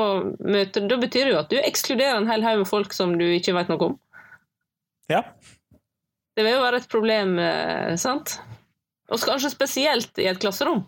møter 0.44 0.84
Da 0.84 0.98
betyr 1.00 1.24
det 1.24 1.32
jo 1.32 1.38
at 1.40 1.48
du 1.48 1.56
ekskluderer 1.62 2.18
en 2.18 2.28
hel 2.28 2.44
haug 2.44 2.60
med 2.60 2.68
folk 2.68 2.92
som 2.92 3.14
du 3.16 3.24
ikke 3.24 3.54
vet 3.56 3.72
noe 3.72 3.88
om. 3.88 3.96
Ja. 5.08 5.22
Det 6.36 6.44
vil 6.46 6.54
jo 6.54 6.62
være 6.62 6.82
et 6.82 6.90
problem, 6.92 7.38
eh, 7.42 7.96
sant? 7.98 8.38
Og 9.08 9.20
kanskje 9.24 9.50
spesielt 9.50 10.20
i 10.20 10.28
et 10.30 10.38
klasserom. 10.38 10.84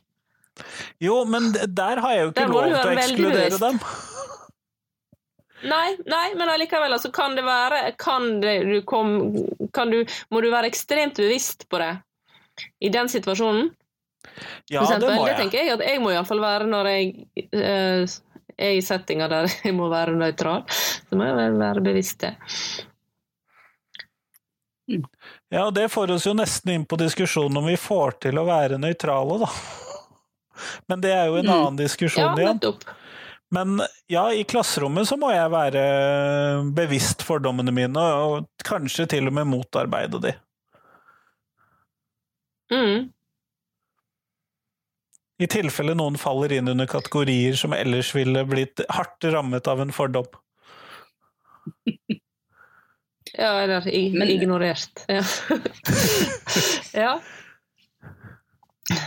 Jo, 1.00 1.24
men 1.24 1.50
der 1.52 2.00
har 2.04 2.14
jeg 2.14 2.22
jo 2.26 2.32
ikke 2.34 2.46
lov 2.50 2.68
til 2.68 2.90
å 2.90 2.94
ekskludere 2.98 3.60
dem. 3.62 3.80
Nei, 5.70 5.88
nei, 6.08 6.26
men 6.38 6.48
allikevel, 6.48 6.92
altså, 6.96 7.10
kan 7.12 7.34
det 7.36 7.42
være 7.44 7.92
Kan 8.00 8.38
det, 8.40 8.54
du 8.64 8.78
kom, 8.88 9.10
kan 9.76 9.90
du, 9.92 9.98
Må 10.32 10.40
du 10.40 10.48
være 10.48 10.70
ekstremt 10.70 11.20
bevisst 11.20 11.66
på 11.68 11.80
det 11.82 11.90
i 12.80 12.88
den 12.92 13.08
situasjonen? 13.08 13.68
Ja, 14.68 14.82
det 14.84 15.14
må 15.16 15.24
det 15.24 15.36
tenker 15.38 15.62
jeg 15.62 15.72
at 15.78 15.84
jeg 15.84 16.00
må 16.02 16.10
iallfall 16.12 16.42
være 16.42 16.66
når 16.68 16.88
jeg 16.90 17.46
uh, 17.56 18.16
er 18.60 18.74
i 18.76 18.82
settinger 18.84 19.32
der 19.32 19.48
jeg 19.64 19.72
må 19.76 19.88
være 19.92 20.16
nøytral. 20.16 20.66
Så 20.68 21.16
må 21.16 21.28
jeg 21.28 21.54
være 21.60 21.84
bevisst 21.84 22.20
det. 22.26 22.34
Ja, 24.90 25.66
og 25.68 25.74
det 25.76 25.88
får 25.92 26.10
oss 26.16 26.26
jo 26.26 26.32
nesten 26.34 26.72
inn 26.74 26.86
på 26.88 26.98
diskusjonen 27.00 27.60
om 27.60 27.66
vi 27.70 27.76
får 27.78 28.16
til 28.26 28.40
å 28.40 28.46
være 28.48 28.78
nøytrale, 28.82 29.38
da. 29.44 29.50
Men 30.90 31.00
det 31.04 31.12
er 31.14 31.26
jo 31.30 31.36
en 31.40 31.46
Mm. 31.46 31.52
annen 31.54 31.78
diskusjon 31.78 32.24
Ja, 32.24 32.34
igjen. 32.36 32.58
nettopp. 32.58 32.82
Men 33.50 33.80
ja, 34.12 34.26
i 34.32 34.44
klasserommet 34.44 35.08
så 35.08 35.16
må 35.18 35.30
jeg 35.32 35.50
være 35.50 35.80
bevisst 36.76 37.22
fordommene 37.26 37.72
mine, 37.74 37.98
og 37.98 38.46
kanskje 38.62 39.08
til 39.08 39.26
og 39.26 39.32
med 39.34 39.46
motarbeide 39.50 40.20
de. 40.22 40.34
Mm. 42.70 43.08
I 45.40 45.46
tilfelle 45.50 45.94
noen 45.96 46.18
faller 46.20 46.52
inn 46.52 46.68
under 46.68 46.86
kategorier 46.86 47.56
som 47.56 47.72
ellers 47.72 48.12
ville 48.14 48.44
blitt 48.46 48.82
hardt 48.92 49.24
rammet 49.32 49.66
av 49.66 49.80
en 49.80 49.90
fordom. 49.96 50.26
Ja, 53.38 53.52
eller 53.62 53.84
Men- 54.18 54.28
ignorert. 54.28 55.04
Ja. 55.08 55.22
ja. 57.04 57.20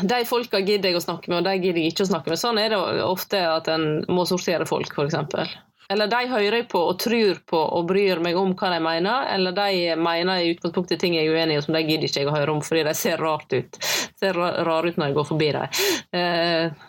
De 0.03 0.23
folka 0.25 0.59
gidder 0.63 0.89
jeg 0.93 0.97
å 0.99 1.03
snakke 1.03 1.27
med, 1.31 1.41
og 1.41 1.47
de 1.49 1.57
gidder 1.59 1.81
jeg 1.83 1.91
ikke 1.91 2.05
å 2.05 2.11
snakke 2.13 2.31
med. 2.31 2.39
Sånn 2.39 2.59
er 2.61 2.71
det 2.71 2.79
ofte 3.03 3.41
at 3.51 3.67
en 3.73 3.87
må 4.07 4.23
sortere 4.29 4.67
folk, 4.69 4.93
f.eks. 4.95 5.57
Eller 5.91 6.07
de 6.07 6.21
hører 6.31 6.55
jeg 6.61 6.69
på 6.71 6.79
og 6.93 6.95
tror 7.03 7.41
på 7.51 7.59
og 7.59 7.89
bryr 7.89 8.21
meg 8.23 8.37
om 8.39 8.53
hva 8.57 8.69
de 8.71 8.77
mener, 8.85 9.27
eller 9.33 9.51
de 9.57 9.97
mener 9.99 10.39
i 10.45 10.53
utgangspunktet 10.53 11.01
ting 11.03 11.17
jeg 11.17 11.27
er 11.27 11.35
uenig 11.35 11.57
i, 11.57 11.59
og 11.59 11.65
som 11.67 11.75
de 11.75 11.81
gidder 11.83 12.07
ikke 12.07 12.23
jeg 12.23 12.31
å 12.31 12.35
høre 12.37 12.55
om 12.55 12.61
fordi 12.63 12.85
de 12.87 12.93
ser 12.95 13.19
rart 13.21 13.51
ut. 13.51 13.79
Ser 14.21 14.39
ra- 14.39 14.55
rare 14.63 14.93
ut 14.93 14.97
når 15.01 15.11
jeg 15.11 15.17
går 15.19 15.27
forbi 15.33 15.51
dem. 15.57 15.83
Eh, 16.15 16.87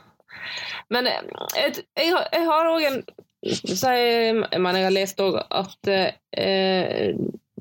men 0.95 1.11
eh, 1.11 1.21
jeg, 1.59 2.13
har- 2.15 2.31
jeg 2.31 2.47
har 2.47 2.71
òg 2.71 2.87
en 2.93 3.01
så 3.53 3.93
jeg, 3.93 4.37
jeg 4.51 4.85
har 4.87 4.95
lest 4.95 5.21
òg 5.21 5.39
at 5.43 5.91
eh, 5.91 7.15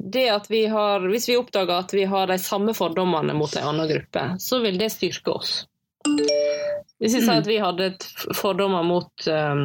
det 0.04 0.24
at 0.30 0.50
vi 0.52 0.66
har 0.68 1.04
Hvis 1.10 1.30
vi 1.30 1.38
oppdager 1.40 1.74
at 1.80 1.94
vi 1.96 2.04
har 2.08 2.28
de 2.28 2.38
samme 2.40 2.74
fordommene 2.76 3.36
mot 3.38 3.56
en 3.56 3.70
annen 3.72 3.90
gruppe, 3.90 4.26
så 4.40 4.60
vil 4.64 4.78
det 4.80 4.92
styrke 4.94 5.32
oss. 5.32 5.56
Hvis 6.04 7.16
vi 7.16 7.22
sier 7.24 7.40
at 7.40 7.48
vi 7.48 7.60
hadde 7.64 7.94
fordommer 8.36 8.84
mot 8.88 9.28
eh, 9.28 9.64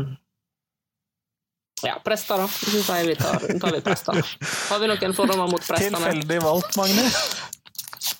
ja, 1.86 1.98
prester, 2.04 2.42
da. 2.42 2.46
Hvis 2.46 2.74
vi 2.74 2.82
sier 2.82 3.06
vi 3.06 3.16
tar, 3.18 3.46
tar 3.62 3.76
vi 3.76 3.82
prester. 3.84 4.18
Har 4.70 4.82
vi 4.82 4.90
noen 4.90 5.14
fordommer 5.14 5.50
mot 5.50 5.62
prestene? 5.62 5.98
Tilfeldig 5.98 6.40
valgt, 6.42 6.78
Magnus. 6.78 7.20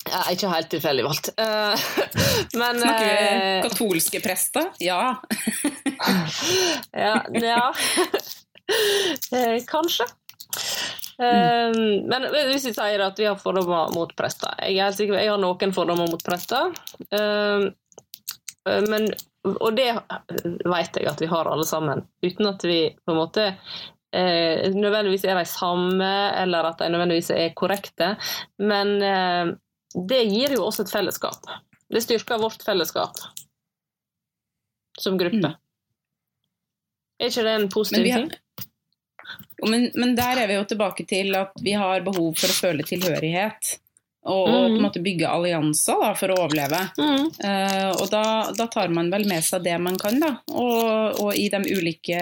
Ja, 0.09 0.23
ikke 0.33 0.53
helt 0.53 0.71
tilfeldig 0.73 1.05
valgt. 1.07 1.31
Uh, 1.39 1.89
men 2.61 2.81
Snakker 2.81 3.05
vi 3.09 3.17
uh, 3.19 3.69
katolske 3.69 4.23
prester? 4.25 4.71
Ja. 4.89 5.19
Ja, 6.93 7.15
ja. 7.35 7.65
uh, 9.33 9.59
kanskje. 9.69 10.09
Mm. 11.19 12.07
men 12.07 12.29
hvis 12.31 12.69
vi 12.69 12.73
sier 12.77 13.03
at 13.03 13.19
vi 13.19 13.27
har 13.27 13.39
fordommer 13.43 13.91
mot 13.91 14.13
prester 14.17 14.53
Jeg 14.63 14.77
er 14.77 14.87
helt 14.87 14.99
sikker 15.01 15.17
på 15.17 15.19
jeg 15.19 15.33
har 15.33 15.41
noen 15.43 15.73
fordommer 15.75 16.07
mot 16.07 16.23
prester. 16.23 16.71
Eh, 17.11 17.65
eh, 18.71 18.87
men, 18.87 19.09
og 19.51 19.73
det 19.75 19.89
vet 20.63 21.01
jeg 21.01 21.11
at 21.11 21.23
vi 21.23 21.31
har 21.31 21.51
alle 21.51 21.67
sammen, 21.67 22.05
uten 22.23 22.51
at 22.53 22.67
vi 22.67 22.79
på 22.95 23.15
en 23.15 23.19
måte 23.19 23.49
eh, 24.15 24.69
nødvendigvis 24.75 25.27
er 25.27 25.41
de 25.41 25.47
samme, 25.49 26.13
eller 26.43 26.71
at 26.71 26.79
de 26.83 26.91
nødvendigvis 26.95 27.33
er 27.35 27.57
korrekte. 27.59 28.15
Men 28.63 28.95
eh, 29.03 29.55
det 29.95 30.23
gir 30.29 30.55
jo 30.57 30.67
oss 30.69 30.81
et 30.83 30.91
fellesskap. 30.91 31.49
Det 31.89 32.03
styrker 32.05 32.41
vårt 32.43 32.63
fellesskap 32.63 33.17
som 35.01 35.19
gruppe. 35.19 35.37
Mm. 35.37 35.57
Er 37.19 37.33
ikke 37.33 37.47
det 37.47 37.57
en 37.57 37.71
positiv 37.73 38.05
ting? 38.05 38.31
men, 39.67 39.91
men 39.95 40.15
der 40.17 40.43
er 40.43 40.51
vi 40.51 40.57
jo 40.59 40.67
tilbake 40.69 41.07
til 41.09 41.35
at 41.39 41.57
vi 41.63 41.75
har 41.79 42.05
behov 42.07 42.35
for 42.39 42.51
å 42.51 42.59
føle 42.59 42.87
tilhørighet. 42.87 43.79
Og, 44.29 44.45
og 44.45 44.65
på 44.67 44.77
en 44.77 44.85
måte 44.85 45.01
bygge 45.01 45.29
allianser 45.31 46.03
da, 46.03 46.13
for 46.19 46.35
å 46.35 46.41
overleve. 46.43 46.81
Mm. 46.99 47.29
Uh, 47.41 47.91
og 47.95 48.07
da, 48.13 48.25
da 48.57 48.67
tar 48.69 48.93
man 48.93 49.09
vel 49.13 49.25
med 49.31 49.45
seg 49.47 49.65
det 49.65 49.77
man 49.81 49.97
kan, 50.01 50.19
da. 50.21 50.35
Og, 50.53 51.23
og 51.23 51.31
i 51.39 51.47
de 51.53 51.63
ulike 51.65 52.21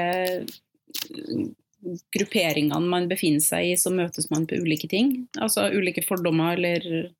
grupperingene 2.14 2.79
man 2.87 3.09
befinner 3.11 3.42
seg 3.42 3.72
i, 3.72 3.74
så 3.81 3.90
møtes 3.94 4.31
man 4.31 4.46
på 4.46 4.59
ulike 4.62 4.88
ting. 4.92 5.12
Altså 5.40 5.68
ulike 5.74 6.05
fordommer 6.07 6.55
eller 6.55 7.11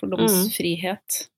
fordomsfrihet. 0.00 1.28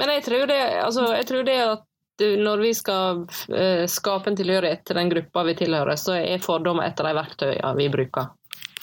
Men 0.00 0.08
jeg 0.14 0.24
tror 0.24 0.46
det, 0.48 0.58
altså, 0.80 1.06
jeg 1.16 1.26
tror 1.28 1.44
det 1.44 1.58
at 1.60 1.86
du- 2.20 2.36
når 2.36 2.58
vi 2.60 2.74
skal 2.76 3.22
uh, 3.24 3.86
skape 3.88 4.28
en 4.30 4.36
tilhørighet 4.36 4.84
til 4.84 4.96
den 4.96 5.08
gruppa 5.10 5.42
vi 5.44 5.54
tilhører, 5.54 5.96
så 5.96 6.12
er 6.20 6.38
fordommer 6.44 6.84
et 6.86 7.00
av 7.00 7.06
de 7.08 7.14
verktøyene 7.16 7.76
vi 7.76 7.88
bruker 7.88 8.28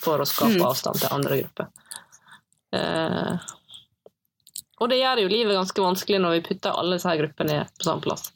for 0.01 0.19
å 0.21 0.25
skape 0.25 0.57
Mm. 0.57 0.65
avstand 0.65 0.95
til 1.01 1.09
andre 1.11 1.37
grupper. 1.41 1.67
Uh, 2.73 3.37
og 4.79 4.89
det 4.89 4.99
gjør 4.99 5.21
jo 5.23 5.27
livet 5.31 5.55
ganske 5.57 5.81
vanskelig 5.81 6.19
når 6.21 6.31
vi 6.37 6.41
putter 6.49 6.71
alle 6.77 6.97
disse 6.97 7.13
gruppene 7.17 7.63
på 7.77 7.83
samme 7.87 8.01
plass. 8.01 8.31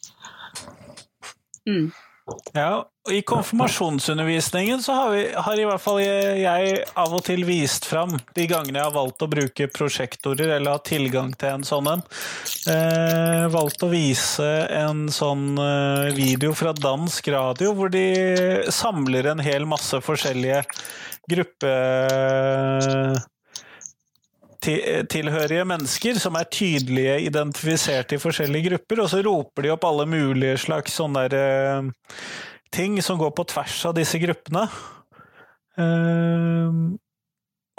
Mm. 1.68 1.92
Ja, 2.56 2.86
I 3.10 3.22
konfirmasjonsundervisningen 3.22 4.84
så 4.84 4.94
har, 4.94 5.10
vi, 5.10 5.22
har 5.34 5.60
i 5.60 5.64
hvert 5.66 5.82
fall 5.82 5.98
jeg, 6.04 6.74
av 6.94 7.16
og 7.18 7.24
til 7.26 7.42
vist 7.48 7.88
fram 7.90 8.14
de 8.38 8.46
gangene 8.46 8.78
jeg 8.78 8.86
har 8.86 8.94
valgt 8.94 9.26
å 9.26 9.30
bruke 9.32 9.68
prosjektorer 9.74 10.54
eller 10.60 10.76
har 10.76 10.84
tilgang 10.86 11.32
til 11.34 11.56
en 11.56 11.66
sånn 11.66 11.90
en. 11.96 12.04
Eh, 12.70 13.48
valgt 13.50 13.82
å 13.82 13.90
vise 13.90 14.50
en 14.78 15.08
sånn 15.10 15.58
eh, 15.58 16.12
video 16.14 16.54
fra 16.54 16.76
dansk 16.78 17.32
radio 17.34 17.74
hvor 17.80 17.90
de 17.90 18.06
samler 18.70 19.32
en 19.32 19.42
hel 19.42 19.66
masse 19.66 19.98
forskjellige 20.06 20.62
gruppe 21.32 21.74
tilhørige 24.62 25.66
mennesker 25.66 26.20
som 26.22 26.38
er 26.38 26.50
tydelige 26.54 27.18
identifisert 27.26 28.14
i 28.14 28.22
forskjellige 28.22 28.70
grupper, 28.70 29.02
og 29.02 29.10
så 29.10 29.24
roper 29.26 29.66
de 29.66 29.74
opp 29.74 29.90
alle 29.90 30.06
mulige 30.06 30.60
slags 30.68 31.00
sånne 31.02 31.26
der, 31.34 31.82
eh, 31.82 32.12
ting 32.72 33.02
som 33.04 33.20
går 33.20 33.32
på 33.36 33.48
tvers 33.52 33.78
av 33.90 33.96
disse 33.98 34.20
gruppene. 34.22 34.66
Eh, 35.78 36.82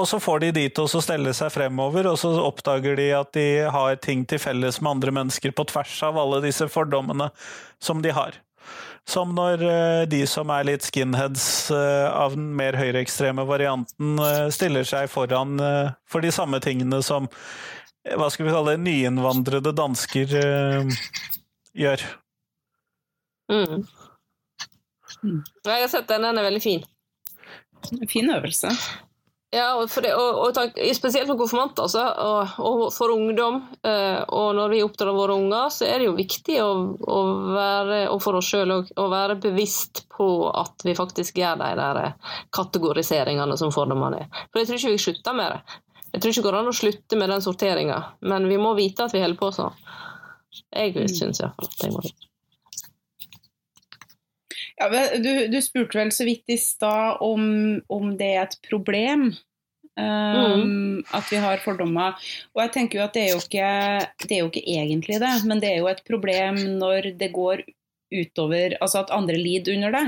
og 0.00 0.09
så 0.09 0.18
får 0.20 0.40
de 0.42 0.52
de 0.57 0.64
til 0.72 0.87
å 0.88 1.02
stelle 1.05 1.35
seg 1.37 1.52
fremover, 1.55 2.09
og 2.11 2.16
så 2.18 2.33
oppdager 2.42 2.96
de 2.98 3.11
at 3.14 3.35
de 3.37 3.46
har 3.70 3.98
ting 4.02 4.24
til 4.26 4.40
felles 4.42 4.81
med 4.81 4.96
andre 4.96 5.12
mennesker 5.20 5.52
på 5.55 5.66
tvers 5.70 5.98
av 6.09 6.18
alle 6.18 6.40
disse 6.42 6.66
fordommene 6.72 7.28
som 7.83 8.00
de 8.02 8.14
har. 8.16 8.38
Som 9.09 9.35
når 9.35 9.62
eh, 9.66 10.02
de 10.11 10.22
som 10.31 10.50
er 10.55 10.66
litt 10.68 10.87
skinheads 10.87 11.44
eh, 11.74 12.09
av 12.09 12.37
den 12.37 12.52
mer 12.59 12.78
høyreekstreme 12.78 13.44
varianten, 13.48 14.14
eh, 14.22 14.48
stiller 14.55 14.87
seg 14.88 15.11
foran 15.11 15.59
for 16.09 16.24
de 16.24 16.31
samme 16.35 16.62
tingene 16.62 17.02
som 17.05 17.28
hva 18.02 18.26
skal 18.33 18.48
vi 18.48 18.55
kalle 18.55 18.74
det, 18.74 18.83
nyinnvandrede 18.83 19.74
dansker 19.78 20.33
gjør. 21.78 22.02
Mm. 23.52 23.85
Ja, 25.22 25.76
Jeg 25.76 25.87
har 25.87 25.88
sett 25.92 26.08
den, 26.11 26.22
den 26.26 26.38
er 26.38 26.48
veldig 26.50 26.62
fin. 26.64 26.85
En 27.92 28.08
Fin 28.11 28.30
øvelse. 28.30 28.70
Ja, 29.52 29.74
og, 29.76 29.90
det, 30.00 30.14
og, 30.16 30.38
og 30.46 30.54
takk- 30.56 30.78
spesielt 30.96 31.28
for 31.28 31.37
konfirmanter 31.37 31.85
altså, 31.85 32.06
og, 32.24 32.54
og 32.64 32.85
for 32.94 33.12
ungdom. 33.12 33.58
Eh, 33.85 34.22
og 34.32 34.54
når 34.56 34.70
vi 34.72 34.78
oppdrar 34.87 35.12
våre 35.12 35.35
unger, 35.37 35.68
så 35.74 35.85
er 35.85 36.00
det 36.00 36.06
jo 36.06 36.14
viktig 36.16 36.56
å, 36.64 36.70
å 37.04 37.18
være, 37.52 37.98
og 38.14 38.22
for 38.24 38.38
oss 38.40 38.48
sjøl 38.48 38.72
å 38.72 39.06
være 39.12 39.37
bevisst 39.44 40.06
på 40.16 40.30
at 40.56 40.87
vi 40.88 40.94
faktisk 40.96 41.42
gjør 41.42 41.61
de 41.61 41.68
der 41.82 42.00
eh, 42.06 42.32
kategoriseringene 42.56 43.58
som 43.61 43.74
fordommene 43.76 44.24
er. 44.24 44.42
For 44.48 44.62
jeg 44.62 44.70
tror 44.70 44.80
ikke 44.80 44.94
vi 44.96 45.04
slutter 45.04 45.37
med 45.42 45.52
det. 45.52 45.78
Jeg 46.14 46.20
tror 46.24 46.32
ikke 46.32 46.40
det 46.40 46.48
går 46.48 46.61
an 46.62 46.72
å 46.72 46.76
slutte 46.80 47.20
med 47.20 47.35
den 47.37 47.44
sorteringa, 47.44 48.00
men 48.32 48.48
vi 48.48 48.56
må 48.61 48.72
vite 48.80 49.04
at 49.04 49.12
vi 49.16 49.20
holder 49.20 49.40
på 49.44 49.52
sånn. 49.52 49.76
Jeg 50.72 50.96
syns 51.12 51.44
iallfall 51.44 51.68
at 51.68 51.85
jeg 51.85 51.92
må 51.92 52.02
vite. 52.08 52.32
Ja, 54.80 54.88
du, 55.20 55.30
du 55.52 55.58
spurte 55.64 56.00
vel 56.00 56.12
så 56.14 56.26
vidt 56.28 56.52
i 56.52 56.58
stad 56.61 57.22
om, 57.24 57.44
om 57.92 58.14
det 58.18 58.30
er 58.37 58.46
et 58.46 58.56
problem. 58.68 59.28
um, 60.00 61.02
At 61.12 61.28
vi 61.32 61.40
har 61.42 61.62
fordommer. 61.64 62.16
Og 62.54 62.64
jeg 62.64 62.74
tenker 62.78 63.00
jo 63.00 63.04
at 63.04 63.16
det 63.16 63.26
er 63.26 63.35
jo, 63.35 63.42
ikke, 63.42 63.68
det 64.24 64.37
er 64.37 64.42
jo 64.42 64.50
ikke 64.50 64.64
egentlig 64.64 65.20
det, 65.22 65.35
men 65.48 65.62
det 65.62 65.74
er 65.74 65.82
jo 65.82 65.92
et 65.92 66.02
problem 66.08 66.61
når 66.80 67.12
det 67.20 67.32
går 67.35 67.64
utover 68.12 68.74
Altså 68.85 69.00
at 69.00 69.14
andre 69.14 69.38
lider 69.40 69.76
under 69.76 69.94
det. 69.96 70.06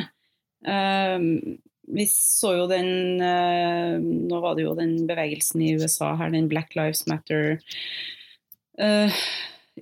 Um, 0.64 1.60
vi 1.94 2.06
så 2.08 2.54
jo 2.56 2.66
den 2.68 3.20
uh, 3.20 4.00
Nå 4.00 4.38
var 4.40 4.56
det 4.56 4.64
jo 4.64 4.72
den 4.78 5.02
bevegelsen 5.08 5.60
i 5.60 5.74
USA 5.76 6.14
her, 6.16 6.32
den 6.32 6.48
Black 6.48 6.72
Lives 6.76 7.04
Matter. 7.10 7.58
Uh, 8.80 9.12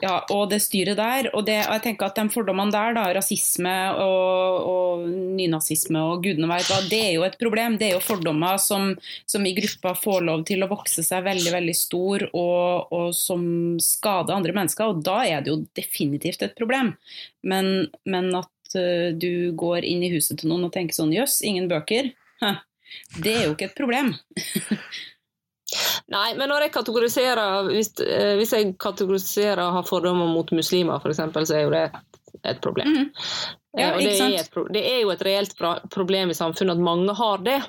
ja, 0.00 0.22
og 0.32 0.46
det 0.48 0.62
styret 0.64 0.96
der. 0.96 1.26
Og, 1.36 1.44
det, 1.44 1.58
og 1.66 1.74
jeg 1.76 1.82
tenker 1.84 2.08
at 2.08 2.16
de 2.16 2.32
fordommene 2.32 2.72
der, 2.72 2.94
da, 2.96 3.04
rasisme 3.12 3.74
og, 4.00 4.68
og 4.70 5.02
nynazisme 5.36 6.00
og 6.00 6.24
gudene 6.24 6.48
veit 6.48 6.70
hva, 6.70 6.78
det 6.88 7.00
er 7.10 7.12
jo 7.18 7.26
et 7.26 7.36
problem. 7.40 7.76
Det 7.80 7.90
er 7.90 7.94
jo 7.98 8.04
fordommer 8.04 8.56
som, 8.62 8.94
som 9.28 9.44
i 9.44 9.52
gruppa 9.58 9.92
får 9.98 10.24
lov 10.30 10.46
til 10.48 10.64
å 10.64 10.70
vokse 10.70 11.04
seg 11.04 11.26
veldig 11.28 11.52
veldig 11.52 11.76
stor, 11.76 12.24
og, 12.32 12.96
og 12.96 13.12
som 13.16 13.44
skader 13.84 14.38
andre 14.38 14.56
mennesker. 14.56 14.94
Og 14.94 15.04
da 15.04 15.20
er 15.28 15.44
det 15.44 15.52
jo 15.52 15.60
definitivt 15.76 16.46
et 16.46 16.56
problem. 16.56 16.94
Men, 17.44 17.90
men 18.08 18.32
at 18.38 18.78
uh, 18.78 19.12
du 19.12 19.52
går 19.60 19.84
inn 19.84 20.06
i 20.06 20.12
huset 20.14 20.40
til 20.40 20.54
noen 20.54 20.70
og 20.70 20.72
tenker 20.72 20.96
sånn 20.96 21.12
jøss, 21.12 21.42
ingen 21.44 21.68
bøker. 21.68 22.14
Det 23.20 23.32
er 23.32 23.44
jo 23.46 23.54
ikke 23.54 23.68
et 23.70 23.76
problem. 23.76 24.14
Nei, 26.10 26.32
men 26.34 26.50
når 26.50 26.66
jeg 26.66 26.72
kategoriserer 26.74 27.68
Hvis, 27.70 27.92
eh, 28.02 28.34
hvis 28.40 28.52
jeg 28.56 28.74
kategoriserer 28.80 29.62
og 29.62 29.78
har 29.78 29.86
fordommer 29.88 30.26
mot 30.26 30.50
muslimer, 30.52 30.98
f.eks., 30.98 31.22
så 31.48 31.58
er 31.58 31.66
jo 31.66 31.74
det 31.74 31.84
et, 31.88 32.00
et 32.54 32.62
problem. 32.64 32.88
Mm. 32.88 33.10
Ja, 33.78 33.92
Eh, 33.92 33.98
det 33.98 34.20
er, 34.20 34.34
et, 34.40 34.58
det 34.72 34.82
er 34.84 34.98
jo 35.00 35.12
et 35.14 35.22
reelt 35.24 35.54
problem 35.90 36.32
i 36.32 36.36
samfunnet 36.36 36.76
at 36.76 36.84
mange 36.84 37.14
har 37.16 37.44
det. 37.44 37.60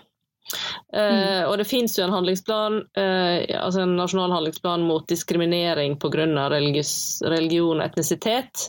Mm. 0.94 1.48
og 1.50 1.56
det 1.58 1.66
finnes 1.66 1.96
jo 1.98 2.04
en 2.06 2.14
handlingsplan, 2.14 2.76
uh, 3.00 3.38
altså 3.58 3.82
en 3.82 3.96
nasjonal 3.98 4.34
handlingsplan 4.36 4.84
mot 4.86 5.08
diskriminering 5.10 5.96
pga. 5.98 6.28
religion 6.52 7.80
og 7.80 7.86
etnisitet. 7.86 8.68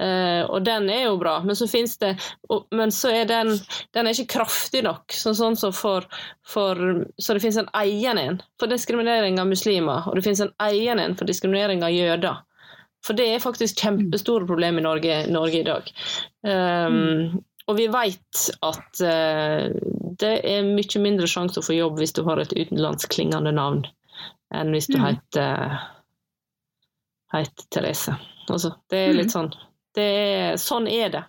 uh, 0.00 0.42
og 0.50 0.64
den 0.66 0.90
er 0.90 1.04
jo 1.04 1.18
bra, 1.20 1.38
men 1.44 1.56
så 1.56 1.68
finnes 1.70 1.96
det 1.98 2.16
og, 2.48 2.66
Men 2.72 2.90
så 2.90 3.12
er 3.14 3.24
den, 3.30 3.52
den 3.94 4.06
er 4.06 4.10
ikke 4.10 4.40
kraftig 4.40 4.82
nok. 4.82 5.12
Så, 5.12 5.34
sånn 5.38 5.56
så, 5.56 5.70
for, 5.72 6.06
for, 6.46 7.04
så 7.18 7.34
det 7.34 7.44
finnes 7.44 7.60
en 7.62 7.72
egen 7.84 8.18
en 8.18 8.40
for 8.58 8.70
diskriminering 8.70 9.38
av 9.40 9.50
muslimer, 9.50 10.08
og 10.08 10.16
det 10.16 10.26
finnes 10.26 10.46
en 10.46 10.54
egen 10.70 10.98
en 10.98 11.16
for 11.16 11.30
diskriminering 11.30 11.84
av 11.86 11.94
jøder. 11.94 12.42
For 13.06 13.16
det 13.16 13.30
er 13.32 13.42
faktisk 13.42 13.80
kjempestore 13.80 14.48
problemer 14.48 14.82
i 14.82 14.84
Norge, 14.84 15.20
Norge 15.32 15.62
i 15.62 15.66
dag. 15.66 15.86
Um, 16.44 17.40
Og 17.70 17.76
vi 17.78 17.86
vet 17.92 18.42
at 18.66 19.00
eh, 19.06 19.70
det 20.20 20.32
er 20.50 20.66
mye 20.66 21.02
mindre 21.02 21.28
sjanse 21.30 21.60
å 21.62 21.64
få 21.64 21.76
jobb 21.76 22.00
hvis 22.00 22.14
du 22.16 22.24
har 22.26 22.40
et 22.42 22.52
utenlandsklingende 22.56 23.52
navn, 23.54 23.84
enn 24.50 24.74
hvis 24.74 24.90
du 24.90 24.98
Mm. 24.98 25.04
heter, 25.06 25.78
heter 27.32 27.68
Therese. 27.70 28.16
Altså, 28.50 28.72
det 28.90 29.04
er 29.06 29.14
litt 29.14 29.30
sånn 29.34 29.52
det 29.94 30.04
er, 30.06 30.56
Sånn 30.62 30.86
er 30.86 31.08
det. 31.10 31.22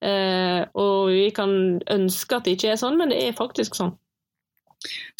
Eh, 0.00 0.62
og 0.80 1.10
vi 1.12 1.26
kan 1.36 1.50
ønske 1.92 2.36
at 2.38 2.46
det 2.46 2.54
ikke 2.56 2.70
er 2.72 2.78
sånn, 2.80 2.96
men 2.96 3.10
det 3.12 3.18
er 3.20 3.36
faktisk 3.36 3.76
sånn. 3.76 3.92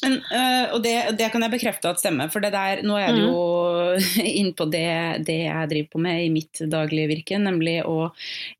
Men, 0.04 0.12
øh, 0.22 0.74
og 0.76 0.82
det, 0.84 0.94
det 1.18 1.28
kan 1.32 1.42
jeg 1.42 1.50
bekrefte 1.50 1.90
at 1.90 1.98
stemmer, 1.98 2.30
for 2.30 2.44
det 2.44 2.52
der, 2.54 2.84
nå 2.86 2.94
er 3.00 3.16
det 3.16 3.24
jo 3.24 3.40
inn 4.40 4.52
på 4.56 4.68
det, 4.70 5.24
det 5.26 5.40
jeg 5.48 5.70
driver 5.72 5.88
på 5.94 6.02
med 6.04 6.22
i 6.22 6.30
mitt 6.32 6.62
daglige 6.70 7.10
virke, 7.10 7.40
nemlig 7.42 7.80
å 7.82 8.12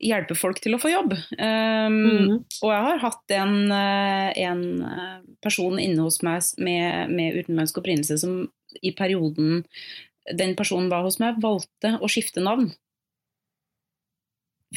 hjelpe 0.03 0.35
folk 0.37 0.59
til 0.63 0.75
å 0.75 0.81
få 0.81 0.91
jobb. 0.91 1.15
Um, 1.39 1.95
mm. 1.95 2.35
Og 2.35 2.73
jeg 2.73 2.85
har 2.89 3.01
hatt 3.05 3.35
en, 3.37 3.55
øh, 3.71 4.27
en 4.43 4.65
øh, 4.83 5.15
person 5.45 5.79
inne 5.79 6.03
hos 6.03 6.19
meg 6.27 6.43
med, 6.59 7.15
med 7.15 7.39
utenlandsk 7.39 7.79
opprinnelse 7.79 8.19
som 8.19 8.41
i 8.85 8.91
perioden 8.95 9.63
den 10.35 10.53
personen 10.59 10.91
var 10.91 11.07
hos 11.07 11.17
meg, 11.21 11.39
valgte 11.41 11.95
å 12.03 12.11
skifte 12.11 12.43
navn. 12.43 12.67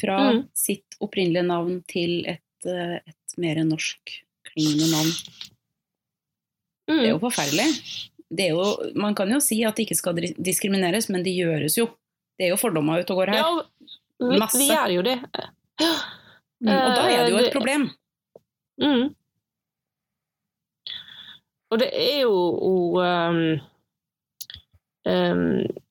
Fra 0.01 0.17
mm. 0.31 0.45
sitt 0.57 0.95
opprinnelige 1.03 1.45
navn 1.45 1.81
til 1.91 2.23
et, 2.31 2.65
et 2.65 3.35
mer 3.37 3.59
norskklingende 3.67 4.87
navn. 4.89 5.51
Det 7.03 7.09
er 7.09 7.13
jo 7.13 7.19
Mm. 7.19 7.25
forferdelig. 7.27 7.67
Det 8.33 8.45
er 8.47 8.53
jo, 8.55 8.91
man 8.97 9.13
kan 9.15 9.29
jo 9.29 9.39
si 9.43 9.59
at 9.67 9.75
det 9.77 9.83
ikke 9.85 9.97
skal 9.99 10.15
diskrimineres, 10.41 11.09
men 11.13 11.21
det 11.25 11.35
gjøres 11.35 11.75
jo. 11.77 11.89
Det 12.39 12.47
er 12.47 12.53
jo 12.55 12.57
fordommer 12.57 13.03
ute 13.03 13.11
og 13.13 13.19
går 13.21 13.29
her. 13.35 13.43
Ja, 13.43 13.89
vi, 14.31 14.39
Masse. 14.41 14.57
vi 14.57 14.69
gjør 14.71 14.93
jo 14.95 15.01
det. 15.05 15.17
Mm, 16.63 16.71
og 16.71 16.95
da 16.95 17.03
er 17.11 17.25
det 17.27 17.31
jo 17.33 17.37
Eh, 17.37 17.45
et 17.45 17.53
problem. 17.53 17.89
Mm. 18.81 19.13
Og 21.73 21.79
det 21.81 21.89
er 21.93 22.21
jo 22.21 22.33
um, 23.01 23.59
um, 25.09 25.82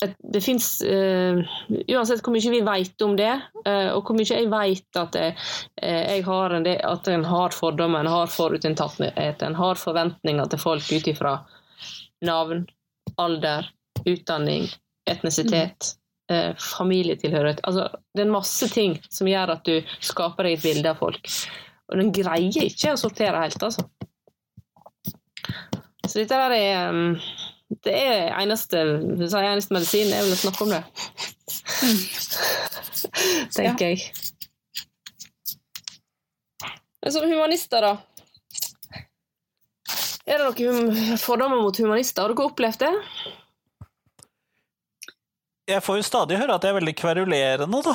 Det 0.00 0.40
fins 0.40 0.66
Uansett 0.80 2.22
hvor 2.24 2.32
mye 2.32 2.52
vi 2.54 2.60
vet 2.64 3.04
om 3.04 3.16
det, 3.18 3.34
uh, 3.66 3.90
og 3.92 4.06
hvor 4.08 4.16
mye 4.16 4.28
jeg 4.28 4.48
vet 4.48 5.00
at 5.00 5.18
jeg, 5.18 5.34
uh, 5.82 6.02
jeg 6.14 6.24
har 6.24 6.56
en, 6.56 6.66
at 6.66 7.10
en 7.12 7.26
har 7.28 7.52
fordommer, 7.52 8.00
en 8.00 8.14
har 8.14 8.32
forutinntatthet, 8.32 9.44
en 9.44 9.58
har 9.58 9.80
forventninger 9.80 10.48
til 10.52 10.62
folk 10.62 10.88
ut 10.88 11.10
ifra 11.12 11.34
navn, 12.24 12.64
alder, 13.20 13.68
utdanning, 14.08 14.70
etnisitet. 15.10 15.94
eh, 16.30 16.54
familietilhørighet. 16.56 17.60
Altså, 17.66 17.88
det 18.14 18.22
er 18.22 18.28
en 18.28 18.36
masse 18.36 18.68
ting 18.72 18.98
som 19.10 19.28
gjør 19.28 19.56
at 19.56 19.66
du 19.66 19.80
skaper 20.04 20.46
deg 20.46 20.58
et 20.58 20.66
bilde 20.66 20.92
av 20.92 21.00
folk. 21.00 21.32
Og 21.90 21.98
den 21.98 22.12
greier 22.14 22.66
ikke 22.66 22.94
å 22.94 23.00
sortere 23.00 23.42
helt, 23.42 23.62
altså. 23.66 23.86
Så 26.06 26.18
dette 26.18 26.38
der 26.38 26.54
er 26.54 26.94
um, 26.94 27.16
Det 27.70 27.92
er 27.94 28.32
eneste, 28.34 28.80
eneste 29.14 29.74
medisin 29.74 30.10
er 30.10 30.24
vel 30.26 30.34
å 30.34 30.38
snakke 30.40 30.64
om 30.66 30.72
det. 30.74 30.82
Tenker 33.54 33.92
jeg. 33.92 34.08
Men 37.00 37.14
som 37.14 37.26
humanister, 37.30 37.86
da? 37.86 37.92
Er 40.26 40.42
det 40.42 40.48
noen 40.50 41.14
fordommer 41.18 41.62
mot 41.62 41.78
humanister? 41.78 42.26
Har 42.26 42.34
dere 42.34 42.48
opplevd 42.50 42.82
det? 42.82 42.92
Jeg 45.70 45.84
får 45.86 46.00
jo 46.00 46.08
stadig 46.10 46.40
høre 46.40 46.58
at 46.58 46.66
jeg 46.66 46.74
er 46.74 46.80
veldig 46.80 46.96
kverulerende, 46.98 47.82
da. 47.86 47.94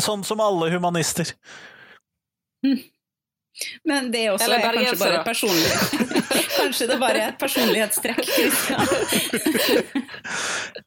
Sånn 0.00 0.24
som 0.24 0.40
alle 0.40 0.70
humanister. 0.72 1.34
Men 3.84 4.08
det 4.14 4.24
er 4.24 4.32
også 4.32 4.48
Eller 4.48 4.64
er 4.64 4.80
kanskje 4.80 4.98
bare 5.04 5.20
personlig 5.26 6.08
Kanskje 6.30 6.86
det 6.90 6.98
bare 7.00 7.22
er 7.24 7.32
et 7.32 7.40
personlighetstrekk. 7.40 8.20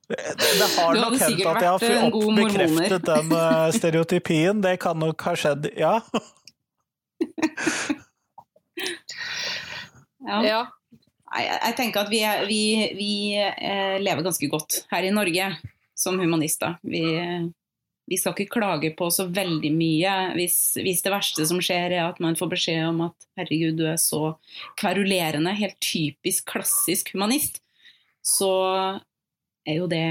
Det, 0.07 0.19
det 0.37 0.67
har 0.75 0.97
nok 0.99 1.15
hendt 1.17 1.41
at 1.47 1.61
jeg 1.63 1.69
har 1.69 1.79
vært 1.81 2.13
fått 2.13 2.37
bekreftet 2.37 3.05
den 3.07 3.33
eh, 3.39 3.67
stereotypien. 3.75 4.61
Det 4.63 4.75
kan 4.83 4.99
nok 4.99 5.25
ha 5.27 5.33
skjedd, 5.39 5.67
ja. 5.79 5.97
Ja. 10.23 10.39
Ja. 10.45 10.61
Jeg 11.33 11.47
jeg 11.49 11.75
tenker 11.79 12.03
at 12.05 12.11
vi, 12.13 12.21
vi, 12.47 12.61
vi 12.95 13.11
eh, 13.41 13.97
lever 14.03 14.23
ganske 14.25 14.47
godt 14.51 14.83
her 14.93 15.07
i 15.07 15.13
Norge 15.13 15.49
som 15.97 16.19
humanister. 16.21 16.77
Vi, 16.85 17.01
vi 18.09 18.17
skal 18.19 18.35
ikke 18.35 18.59
klage 18.59 18.91
på 18.97 19.07
så 19.13 19.25
veldig 19.31 19.71
mye 19.73 20.13
hvis, 20.37 20.57
hvis 20.83 21.01
det 21.05 21.13
verste 21.13 21.45
som 21.47 21.61
skjer 21.63 21.95
er 21.95 22.09
at 22.09 22.19
man 22.23 22.35
får 22.39 22.51
beskjed 22.51 22.83
om 22.89 23.01
at 23.07 23.27
herregud, 23.39 23.77
du 23.79 23.85
er 23.87 23.99
så 24.01 24.35
kverulerende, 24.79 25.55
helt 25.55 25.79
typisk 25.83 26.51
klassisk 26.51 27.13
humanist, 27.15 27.61
så 28.23 28.53
er 29.63 29.79
jo 29.79 29.87
det 29.91 30.05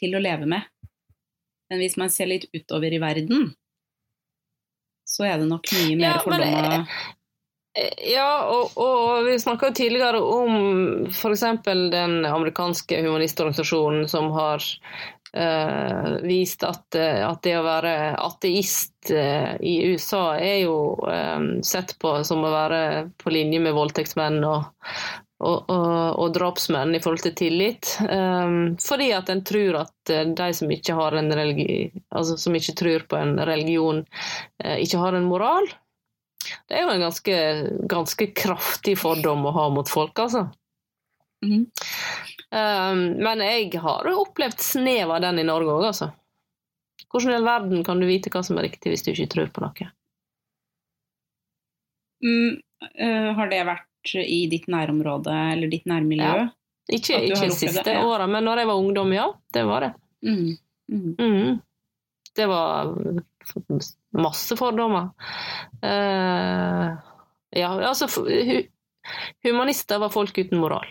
til 0.00 0.16
å 0.16 0.22
leve 0.22 0.48
med. 0.48 0.64
Men 1.70 1.82
hvis 1.82 1.98
man 2.00 2.12
ser 2.12 2.30
litt 2.30 2.48
utover 2.56 2.92
i 2.92 3.00
verden, 3.02 3.50
så 5.06 5.26
er 5.28 5.40
det 5.40 5.48
nok 5.50 5.68
mye 5.76 5.96
mer 5.98 6.06
Ja, 6.06 6.20
fordommer. 6.24 6.84
Ja, 8.02 8.30
og, 8.50 8.72
og 8.82 9.28
vi 9.28 9.36
snakka 9.38 9.70
tidligere 9.76 10.18
om 10.18 11.06
f.eks. 11.06 11.44
den 11.62 12.24
amerikanske 12.26 12.98
humanistorganisasjonen 13.04 14.08
som 14.10 14.32
har 14.34 14.58
eh, 14.58 15.19
vist 16.26 16.64
at, 16.66 16.94
eh, 16.94 17.22
at 17.22 17.42
det 17.44 17.56
å 17.58 17.64
være 17.66 17.94
ateist 18.18 19.10
eh, 19.14 19.54
i 19.62 19.76
USA 19.92 20.34
er 20.38 20.64
jo 20.64 20.76
eh, 21.06 21.62
sett 21.66 21.96
på 22.02 22.18
som 22.26 22.44
å 22.44 22.52
være 22.52 22.82
på 23.20 23.32
linje 23.34 23.60
med 23.62 23.76
voldtektsmenn 23.76 24.40
og, 24.44 24.64
og, 25.40 25.70
og, 25.70 25.92
og 26.24 26.34
drapsmenn 26.34 26.96
i 26.98 27.02
forhold 27.02 27.24
til 27.28 27.36
tillit. 27.38 27.92
Eh, 28.02 28.56
fordi 28.82 29.10
at 29.16 29.30
en 29.30 29.44
tror 29.46 29.82
at 29.84 30.14
eh, 30.14 30.26
de 30.26 30.50
som 30.56 30.74
ikke 30.74 30.98
religi, 31.38 31.92
altså 32.10 32.38
som 32.40 32.58
ikke 32.58 32.76
tror 32.82 33.06
på 33.10 33.20
en 33.20 33.38
religion, 33.38 34.02
eh, 34.64 34.82
ikke 34.82 35.04
har 35.04 35.14
en 35.18 35.30
moral. 35.30 35.70
Det 36.66 36.74
er 36.74 36.86
jo 36.86 36.94
en 36.94 37.02
ganske, 37.04 37.40
ganske 37.86 38.30
kraftig 38.34 38.96
fordom 38.98 39.46
å 39.46 39.54
ha 39.54 39.68
mot 39.70 39.88
folk, 39.88 40.18
altså. 40.18 40.48
Mhm. 41.44 41.66
Um, 42.50 43.02
men 43.22 43.42
jeg 43.46 43.78
har 43.78 44.08
jo 44.10 44.24
opplevd 44.24 44.62
snev 44.64 45.12
av 45.14 45.22
den 45.22 45.38
i 45.38 45.46
Norge 45.46 45.70
òg, 45.70 45.84
altså. 45.92 46.10
Hvordan 47.10 47.32
i 47.32 47.36
all 47.38 47.46
verden 47.46 47.84
kan 47.86 48.02
du 48.02 48.08
vite 48.08 48.30
hva 48.32 48.42
som 48.46 48.58
er 48.58 48.66
riktig 48.66 48.92
hvis 48.92 49.04
du 49.06 49.12
ikke 49.12 49.30
tror 49.34 49.52
på 49.54 49.62
noe? 49.64 49.90
Mm, 52.26 52.58
uh, 52.90 53.30
har 53.38 53.52
det 53.52 53.60
vært 53.68 54.14
i 54.20 54.40
ditt 54.50 54.66
nærområde 54.72 55.34
eller 55.54 55.70
ditt 55.70 55.86
nærmiljø? 55.90 56.26
Ja. 56.26 56.48
Ikke, 56.90 57.20
ikke 57.22 57.46
de 57.46 57.54
siste 57.54 57.84
det, 57.86 57.94
ja. 57.94 58.06
åra, 58.06 58.26
men 58.26 58.42
når 58.46 58.64
jeg 58.64 58.70
var 58.70 58.82
ungdom, 58.82 59.12
ja. 59.14 59.28
Det 59.54 59.62
var 59.68 59.86
det. 59.86 59.90
Mm. 60.26 60.56
Mm. 60.90 61.12
Mm. 61.20 61.60
Det 62.34 62.46
var 62.50 62.90
masse 64.18 64.56
fordommer. 64.58 65.12
Uh, 65.84 66.98
ja, 67.54 67.70
altså 67.86 68.08
Humanister 69.46 70.02
var 70.02 70.12
folk 70.14 70.38
uten 70.38 70.58
moral. 70.58 70.90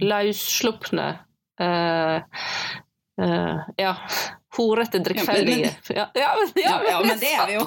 Løsslupne. 0.00 1.18
uh, 1.60 2.20
uh, 3.22 3.58
ja. 3.76 3.96
Horete, 4.52 4.98
drikkfeldige. 5.00 5.70
Ja, 5.88 6.10
ja, 6.14 6.30
Ja, 6.60 6.74
ja, 6.90 6.98
men 7.00 7.18
det 7.18 7.30
er 7.32 7.46
vi 7.48 7.54
jo. 7.54 7.66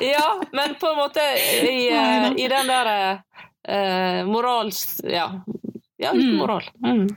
ja, 0.14 0.42
men 0.52 0.74
på 0.80 0.88
en 0.88 0.96
måte 0.96 1.20
i, 1.68 1.90
eh, 1.92 2.32
i 2.32 2.48
den 2.48 2.66
der 2.66 2.90
uh, 3.68 4.26
morals... 4.30 5.00
Ja, 5.04 5.44
ja 5.96 6.10
uten 6.12 6.30
Mm. 6.30 6.36
moral. 6.36 6.64
Mm. 6.84 7.08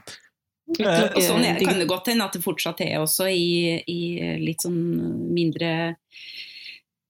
Og 0.68 1.22
sånn 1.24 1.44
er, 1.48 1.56
kan 1.64 1.78
det 1.80 1.88
godt 1.88 2.10
hende 2.12 2.26
at 2.28 2.36
det 2.36 2.44
fortsatt 2.44 2.82
er 2.84 2.98
også 3.00 3.30
i, 3.32 3.80
i 3.88 4.00
litt 4.44 4.60
sånn 4.66 4.76
mindre 5.32 5.70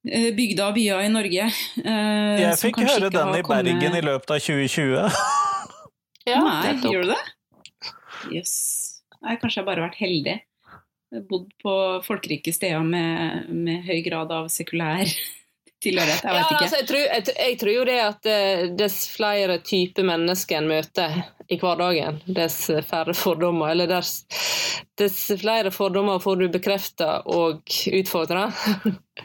eh, 0.06 0.30
bygder 0.36 0.68
og 0.70 0.74
byer 0.78 1.04
i 1.04 1.08
Norge. 1.12 1.48
eh, 1.84 2.40
Jeg 2.44 2.58
fikk 2.60 2.78
høre 2.84 3.10
den 3.10 3.34
i 3.34 3.42
Bergen 3.42 3.80
kommet- 3.80 3.98
i 3.98 4.06
løpet 4.06 4.30
av 4.30 4.40
2020. 4.40 5.10
Ja, 6.28 6.42
Nei, 6.44 6.74
gjør 6.82 7.02
du 7.02 7.14
det? 7.14 7.22
Jøss. 8.36 8.56
Nei, 9.22 9.36
kanskje 9.40 9.62
jeg 9.62 9.66
bare 9.66 9.80
har 9.82 9.88
vært 9.90 10.02
heldig. 10.02 10.40
Bodd 11.28 11.46
på 11.64 11.74
folkerike 12.04 12.52
steder 12.52 12.82
med, 12.84 13.48
med 13.48 13.82
høy 13.86 14.02
grad 14.04 14.30
av 14.30 14.50
sekulær 14.52 15.08
tilhørighet. 15.82 16.20
Jeg 16.22 16.28
Ja, 16.28 16.36
vet 16.36 16.50
ikke. 16.52 16.62
altså, 16.66 16.76
jeg, 16.82 16.86
tror, 16.90 17.00
jeg, 17.06 17.24
jeg 17.38 17.58
tror 17.62 17.72
jo 17.72 17.84
det 17.88 17.98
at 18.04 18.26
eh, 18.26 18.66
dess 18.76 18.98
flere 19.08 19.56
typer 19.64 20.04
mennesker 20.04 20.58
en 20.60 20.68
møter 20.68 21.16
i 21.48 21.56
hverdagen, 21.56 22.20
dess 22.28 22.66
færre 22.90 23.14
fordommer. 23.16 23.70
Eller 23.72 23.88
dess, 23.88 24.26
dess 25.00 25.16
flere 25.40 25.72
fordommer 25.72 26.20
får 26.20 26.42
du 26.42 26.48
bekrefta 26.52 27.22
og 27.24 27.62
utfordra. 27.88 28.50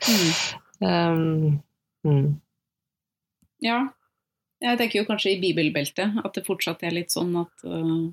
Mm. 0.07 0.33
um, 0.83 1.59
mm. 2.07 2.27
Ja. 3.63 3.79
Jeg 4.63 4.79
tenker 4.79 5.01
jo 5.01 5.07
kanskje 5.07 5.33
i 5.33 5.39
bibelbeltet 5.41 6.19
at 6.23 6.35
det 6.35 6.45
fortsatt 6.47 6.83
er 6.87 6.95
litt 6.95 7.11
sånn 7.11 7.33
at 7.41 7.65
uh, 7.67 8.11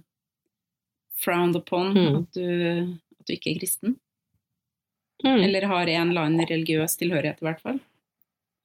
frowned 1.21 1.59
upon 1.59 1.93
Mm. 1.95 2.17
at, 2.23 2.33
du, 2.35 2.97
at 3.21 3.27
du 3.27 3.35
ikke 3.35 3.53
er 3.53 3.61
kristen. 3.61 3.97
Mm. 5.25 5.43
Eller 5.45 5.69
har 5.69 5.87
en 5.87 6.11
eller 6.11 6.27
annen 6.27 6.49
religiøs 6.49 6.97
tilhørighet, 6.97 7.43
i 7.43 7.47
hvert 7.47 7.61
fall. 7.61 7.79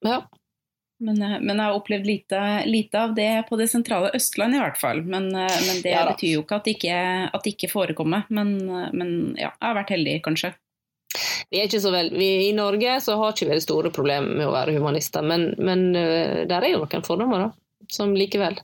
Ja. 0.05 0.21
Men, 1.03 1.21
eh, 1.21 1.39
men 1.41 1.57
jeg 1.57 1.65
har 1.65 1.75
opplevd 1.75 2.07
lite, 2.07 2.41
lite 2.69 2.99
av 3.01 3.15
det 3.15 3.45
på 3.49 3.57
det 3.59 3.67
sentrale 3.67 4.13
Østlandet, 4.15 4.61
i 4.61 4.63
hvert 4.63 4.79
fall. 4.79 5.01
Men, 5.03 5.27
eh, 5.35 5.57
men 5.67 5.81
det 5.83 5.91
Ja 5.91 6.05
betyr 6.07 6.37
jo 6.37 6.43
ikke 6.45 6.55
at 6.61 6.69
det 6.69 6.77
ikke, 6.77 6.99
at 7.33 7.43
det 7.43 7.55
ikke 7.55 7.71
forekommer. 7.73 8.23
Men, 8.29 8.55
men 8.95 9.09
ja, 9.35 9.51
jeg 9.51 9.67
har 9.67 9.75
vært 9.81 9.91
heldig, 9.97 10.21
kanskje. 10.23 10.53
Vi 11.49 11.59
er 11.61 11.69
ikke 11.69 11.81
så 11.83 11.91
vel, 11.93 12.09
vi, 12.15 12.29
I 12.49 12.53
Norge 12.57 12.97
så 13.03 13.15
har 13.19 13.33
ikke 13.33 13.47
vi 13.47 13.57
det 13.57 13.63
store 13.63 13.91
problemet 13.93 14.35
med 14.35 14.47
å 14.47 14.53
være 14.55 14.75
humanister, 14.75 15.23
men, 15.25 15.51
men 15.61 15.87
eh, 15.95 16.43
der 16.49 16.65
er 16.65 16.73
jo 16.73 16.81
noen 16.83 17.05
fordommer, 17.05 17.45
da, 17.47 17.87
som 17.93 18.15
likevel. 18.17 18.57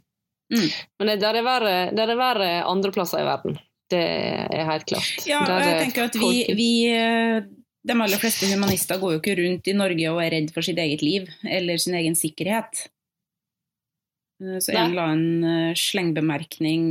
Mm. 0.52 0.68
Men 1.00 1.12
det 1.14 1.20
der 1.22 1.40
er 1.40 1.46
verre, 1.48 1.76
der 1.96 2.12
er 2.12 2.20
verre 2.20 2.50
andre 2.68 2.92
plasser 2.92 3.22
i 3.24 3.28
verden. 3.28 3.60
Det 3.92 4.02
er 4.02 4.68
helt 4.68 4.88
klart. 4.88 5.26
Ja, 5.28 5.42
Der 5.48 5.58
og 5.58 5.68
jeg 5.68 5.76
er 5.76 5.84
tenker 5.86 6.08
at 6.10 6.16
vi, 6.20 6.32
vi 6.56 6.70
eh, 6.92 7.44
De 7.88 7.96
aller 7.96 8.20
fleste 8.22 8.48
humanister 8.52 9.00
går 9.02 9.16
jo 9.16 9.20
ikke 9.22 9.36
rundt 9.40 9.68
i 9.68 9.76
Norge 9.76 10.12
og 10.12 10.20
er 10.24 10.36
redd 10.36 10.52
for 10.56 10.64
sitt 10.64 10.80
eget 10.80 11.04
liv 11.04 11.28
eller 11.44 11.80
sin 11.82 11.96
egen 12.00 12.16
sikkerhet. 12.20 12.86
Eh, 14.44 14.60
Så 14.64 14.76
en 14.76 14.92
eller 14.92 15.14
annen 15.14 15.80
slengbemerkning 15.80 16.86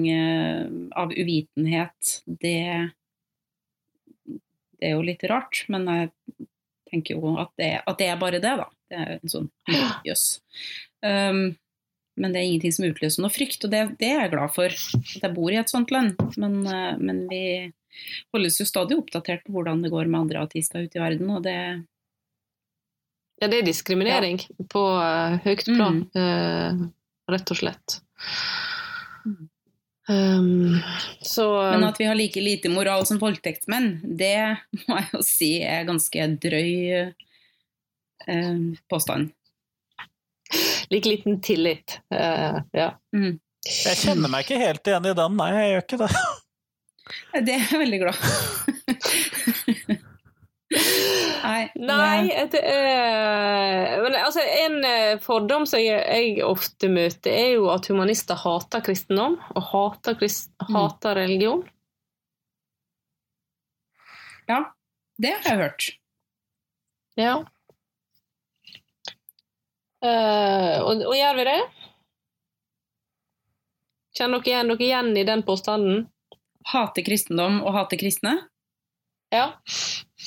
av 0.96 1.12
uvitenhet, 1.12 2.16
det 2.40 2.56
Det 4.80 4.88
er 4.88 4.96
jo 4.96 5.06
litt 5.06 5.24
rart, 5.28 5.64
men 5.68 5.88
jeg 5.90 6.10
tenker 6.90 7.18
jo 7.18 7.34
at 7.40 7.52
det, 7.60 7.72
at 7.84 7.98
det 8.00 8.08
er 8.10 8.20
bare 8.20 8.40
det, 8.42 8.54
da. 8.62 8.68
Det 8.90 9.00
er 9.00 9.18
en 9.18 9.32
sånn 9.32 9.50
jøss. 10.08 10.28
Um, 11.04 11.42
men 12.20 12.32
det 12.34 12.40
er 12.40 12.48
ingenting 12.48 12.74
som 12.74 12.88
utløser 12.88 13.24
noe 13.24 13.32
frykt, 13.32 13.64
og 13.64 13.72
det, 13.72 13.84
det 14.00 14.08
er 14.10 14.24
jeg 14.24 14.32
glad 14.34 14.54
for. 14.56 14.72
At 15.00 15.22
jeg 15.22 15.36
bor 15.36 15.52
i 15.52 15.60
et 15.60 15.72
sånt 15.72 15.92
land. 15.94 16.18
Men, 16.40 16.58
uh, 16.66 16.96
men 17.00 17.22
vi 17.30 17.44
holdes 18.34 18.60
jo 18.60 18.68
stadig 18.68 18.98
oppdatert 18.98 19.46
på 19.46 19.54
hvordan 19.54 19.84
det 19.84 19.92
går 19.92 20.10
med 20.10 20.24
andre 20.24 20.44
artister 20.44 20.84
ute 20.84 20.98
i 20.98 21.02
verden, 21.02 21.32
og 21.36 21.44
det 21.46 21.56
Ja, 23.40 23.48
det 23.48 23.62
er 23.62 23.68
diskriminering 23.70 24.42
på 24.68 24.82
uh, 25.00 25.38
høyt 25.46 25.64
plan, 25.64 26.02
eh, 26.12 26.82
rett 27.32 27.52
og 27.54 27.56
slett. 27.56 28.00
Um, 30.10 30.80
så 31.22 31.62
Men 31.70 31.84
at 31.84 32.00
vi 32.00 32.04
har 32.04 32.14
like 32.18 32.40
lite 32.40 32.68
moral 32.68 33.06
som 33.06 33.20
voldtektsmenn, 33.20 34.00
det 34.02 34.56
må 34.88 34.98
jeg 34.98 35.10
jo 35.12 35.20
si 35.22 35.50
er 35.62 35.86
ganske 35.86 36.26
drøy 36.42 36.72
uh, 38.26 38.64
påstand. 38.90 39.30
like 40.90 41.08
liten 41.08 41.40
tillit. 41.40 42.00
uh, 42.14 42.58
ja. 42.72 42.90
Mm. 43.14 43.38
Jeg 43.84 43.98
kjenner 44.00 44.32
meg 44.32 44.46
ikke 44.46 44.58
helt 44.58 44.88
igjen 44.88 45.10
i 45.10 45.16
den, 45.16 45.36
nei, 45.36 45.50
jeg 45.54 45.72
gjør 45.74 45.84
ikke 45.84 46.00
det. 46.00 46.12
Det 47.46 47.54
er 47.54 47.64
jeg 47.66 47.80
veldig 47.84 47.98
glad. 48.04 48.18
Nei, 51.42 51.70
Nei, 51.76 52.28
det- 52.52 52.60
er, 52.64 54.02
men 54.02 54.14
altså, 54.18 54.40
en 54.64 54.84
eh, 54.84 55.18
fordom 55.22 55.66
som 55.66 55.80
jeg, 55.80 56.00
jeg 56.04 56.44
ofte 56.44 56.88
møter, 56.92 57.30
er 57.32 57.52
jo 57.54 57.68
at 57.72 57.86
humanister 57.90 58.36
hater 58.36 58.82
kristendom 58.84 59.38
og 59.56 59.62
hater, 59.72 60.14
krist, 60.20 60.50
Mm. 60.68 60.74
hater 60.76 61.14
religion. 61.16 61.62
Ja, 64.48 64.64
det 65.22 65.32
har 65.44 65.50
jeg 65.56 65.58
hørt. 65.62 65.88
Ja. 67.16 67.34
Uh, 70.00 70.76
og, 70.80 71.02
og 71.04 71.14
gjør 71.14 71.36
vi 71.36 71.44
det? 71.44 71.58
Kjenner 74.16 74.40
dere 74.40 74.50
igjen, 74.54 74.70
dere 74.72 74.86
igjen 74.86 75.10
i 75.20 75.24
den 75.28 75.42
påstanden? 75.46 76.06
Hate 76.72 77.04
kristendom 77.04 77.60
og 77.64 77.74
hate 77.76 77.98
kristne? 78.00 78.32
Ja. 79.32 79.44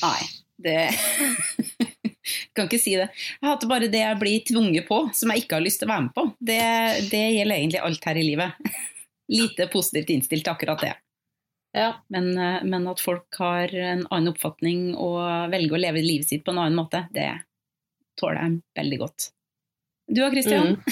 Nei, 0.01 0.21
det 0.61 0.89
Kan 2.55 2.69
ikke 2.69 2.79
si 2.79 2.93
det. 2.95 3.09
Jeg 3.41 3.49
hater 3.49 3.67
bare 3.67 3.89
det 3.91 3.99
jeg 3.99 4.19
blir 4.21 4.43
tvunget 4.47 4.85
på, 4.87 4.99
som 5.15 5.31
jeg 5.33 5.43
ikke 5.43 5.57
har 5.57 5.65
lyst 5.65 5.81
til 5.81 5.89
å 5.89 5.91
være 5.91 6.05
med 6.05 6.13
på. 6.15 6.23
Det, 6.39 6.59
det 7.11 7.23
gjelder 7.35 7.57
egentlig 7.57 7.81
alt 7.83 8.07
her 8.07 8.19
i 8.19 8.23
livet. 8.23 8.69
Lite 9.33 9.67
positivt 9.73 10.13
innstilt 10.13 10.45
til 10.47 10.53
akkurat 10.53 10.85
det. 10.85 10.93
ja. 11.75 11.89
Men, 12.13 12.31
eh, 12.37 12.63
men 12.63 12.87
at 12.87 13.03
folk 13.03 13.39
har 13.41 13.75
en 13.75 14.05
annen 14.07 14.31
oppfatning 14.31 14.93
og 14.95 15.19
velger 15.51 15.75
å 15.75 15.83
leve 15.83 16.05
livet 16.05 16.29
sitt 16.29 16.45
på 16.45 16.55
en 16.55 16.63
annen 16.63 16.79
måte, 16.79 17.03
det 17.11 17.27
tåler 18.19 18.39
jeg 18.39 18.59
veldig 18.79 19.01
godt. 19.03 19.29
Du 20.13 20.23
og 20.23 20.35
Christian? 20.35 20.75
Mm. 20.77 20.83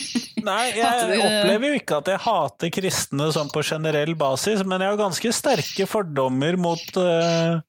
Nei, 0.50 0.70
jeg 0.72 1.18
opplever 1.20 1.66
jo 1.68 1.78
ikke 1.78 1.98
at 2.00 2.08
jeg 2.08 2.24
hater 2.24 2.70
kristne 2.72 3.26
sånn 3.34 3.50
på 3.52 3.62
generell 3.66 4.14
basis, 4.18 4.62
men 4.64 4.80
jeg 4.80 4.94
har 4.94 5.00
ganske 5.00 5.32
sterke 5.36 5.86
fordommer 5.90 6.56
mot 6.60 7.00
eh, 7.02 7.60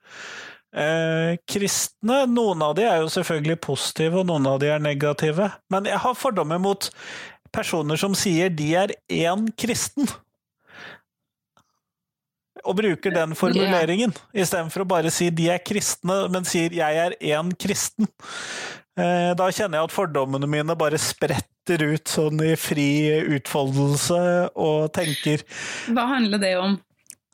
eh, 0.74 1.38
kristne. 1.50 2.24
Noen 2.32 2.64
av 2.66 2.76
de 2.78 2.86
er 2.88 3.02
jo 3.04 3.12
selvfølgelig 3.12 3.60
positive, 3.64 4.22
og 4.22 4.28
noen 4.30 4.48
av 4.54 4.60
de 4.64 4.72
er 4.74 4.84
negative. 4.84 5.52
Men 5.72 5.90
jeg 5.90 6.02
har 6.04 6.18
fordommer 6.18 6.62
mot 6.62 6.90
personer 7.52 8.00
som 8.00 8.16
sier 8.16 8.50
de 8.54 8.74
er 8.80 8.94
én 9.12 9.48
kristen. 9.60 10.08
Og 12.62 12.76
bruker 12.78 13.14
den 13.16 13.34
formuleringen, 13.34 14.12
istedenfor 14.38 14.84
å 14.84 14.90
bare 14.92 15.12
si 15.14 15.32
de 15.34 15.48
er 15.50 15.64
kristne, 15.66 16.28
men 16.30 16.46
sier 16.46 16.74
jeg 16.78 17.00
er 17.08 17.16
én 17.34 17.50
kristen. 17.58 18.10
Eh, 19.00 19.32
Da 19.40 19.48
kjenner 19.50 19.80
jeg 19.80 19.88
at 19.90 19.96
fordommene 19.96 20.50
mine 20.52 20.76
bare 20.78 21.00
spretter 21.02 21.82
ut 21.94 22.12
sånn 22.12 22.42
i 22.46 22.54
fri 22.60 22.88
utfoldelse, 23.38 24.22
og 24.60 24.92
tenker 24.94 25.46
Hva 25.96 26.06
handler 26.12 26.42
det 26.44 26.56
om? 26.60 26.78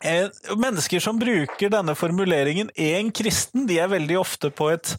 Eh, 0.03 0.27
Mennesker 0.57 0.99
som 1.03 1.19
bruker 1.19 1.69
denne 1.73 1.95
formuleringen 1.95 2.69
'en 2.75 3.11
kristen', 3.11 3.67
de 3.67 3.79
er 3.79 3.87
veldig 3.87 4.19
ofte 4.19 4.49
på 4.51 4.71
et 4.73 4.97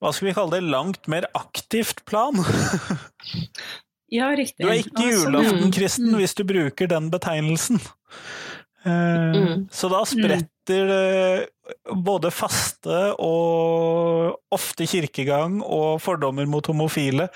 hva 0.00 0.12
skal 0.12 0.28
vi 0.28 0.34
kalle 0.34 0.50
det, 0.60 0.62
langt 0.70 1.08
mer 1.08 1.24
aktivt 1.34 2.04
plan. 2.06 2.34
Ja, 4.14 4.28
riktig. 4.36 4.62
Du 4.62 4.68
er 4.70 4.76
ikke 4.78 4.92
sånn, 5.00 5.32
julaften-kristen 5.34 6.10
Mm. 6.12 6.18
hvis 6.20 6.34
du 6.38 6.44
bruker 6.46 6.86
den 6.86 7.10
betegnelsen. 7.10 7.80
Eh, 8.84 8.90
Mm. 9.34 9.68
Så 9.72 9.88
da 9.90 10.04
spretter 10.04 10.86
det 10.86 11.48
både 12.04 12.30
faste 12.30 13.14
og 13.18 14.36
ofte 14.52 14.86
kirkegang 14.86 15.62
og 15.64 16.00
fordommer 16.04 16.46
mot 16.46 16.66
homofile 16.66 17.28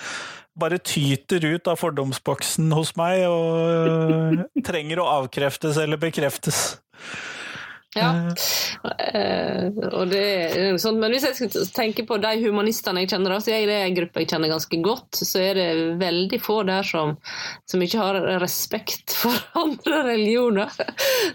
bare 0.60 0.80
tyter 0.82 1.44
ut 1.44 1.70
av 1.70 1.78
fordomsboksen 1.80 2.72
hos 2.76 2.94
meg 2.98 3.24
og 3.30 4.44
trenger 4.68 5.02
å 5.02 5.08
avkreftes 5.20 5.80
eller 5.80 6.00
bekreftes. 6.02 6.78
Ja, 7.96 8.08
eh, 9.14 9.68
og 9.88 10.10
det 10.12 10.20
er 10.20 10.66
jo 10.74 10.80
sånn. 10.80 10.98
Men 11.00 11.14
hvis 11.14 11.24
jeg 11.24 11.36
skal 11.38 11.70
tenke 11.72 12.04
på 12.08 12.18
de 12.20 12.34
humanistene 12.42 13.02
jeg 13.02 13.14
kjenner, 13.14 13.38
så 13.40 13.54
er 13.54 13.64
det 13.70 13.78
en 13.80 13.96
gruppe 13.96 14.22
jeg 14.22 14.30
kjenner 14.34 14.52
ganske 14.52 14.80
godt, 14.84 15.20
så 15.24 15.40
er 15.40 15.58
det 15.58 15.68
veldig 16.02 16.40
få 16.44 16.60
der 16.68 16.84
som, 16.86 17.16
som 17.70 17.84
ikke 17.84 18.02
har 18.02 18.20
respekt 18.44 19.16
for 19.16 19.34
andre 19.64 20.02
religioner. 20.12 20.72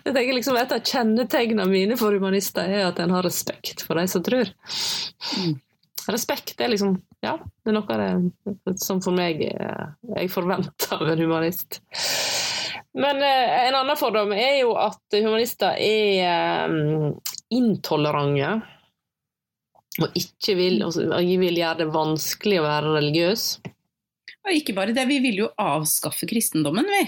Jeg 0.03 0.13
tenker 0.13 0.33
liksom 0.37 0.61
Et 0.63 0.77
av 0.77 0.85
kjennetegnene 0.85 1.65
mine 1.67 1.97
for 1.99 2.13
humanister 2.13 2.69
er 2.69 2.87
at 2.91 3.01
en 3.01 3.17
har 3.17 3.25
respekt 3.25 3.81
for 3.87 3.97
de 3.99 4.05
som 4.11 4.23
tror. 4.23 4.53
Respekt 6.11 6.59
er 6.59 6.71
liksom 6.73 6.97
Ja, 7.23 7.37
det 7.37 7.71
er 7.71 7.77
noe 7.77 7.95
av 7.95 8.25
det 8.65 8.75
som 8.83 8.99
for 9.03 9.15
meg 9.15 9.39
jeg 9.43 10.31
forventer 10.33 10.97
av 10.97 11.13
en 11.13 11.21
humanist. 11.23 11.79
Men 12.93 13.21
eh, 13.25 13.67
en 13.67 13.77
annen 13.79 13.97
fordom 13.97 14.33
er 14.35 14.59
jo 14.59 14.75
at 14.77 15.15
humanister 15.15 15.79
er 15.81 16.19
eh, 16.27 17.07
intolerante. 17.55 18.53
Og 20.01 20.17
ikke 20.17 20.55
vil, 20.57 20.79
og 20.85 20.97
vil 21.21 21.59
gjøre 21.59 21.83
det 21.83 21.93
vanskelig 21.93 22.59
å 22.59 22.65
være 22.65 22.93
religiøs. 22.95 23.47
Og 24.43 24.55
ikke 24.57 24.75
bare 24.77 24.95
det, 24.95 25.05
vi 25.09 25.19
vil 25.23 25.43
jo 25.43 25.51
avskaffe 25.61 26.27
kristendommen, 26.29 26.89
vi. 26.89 27.03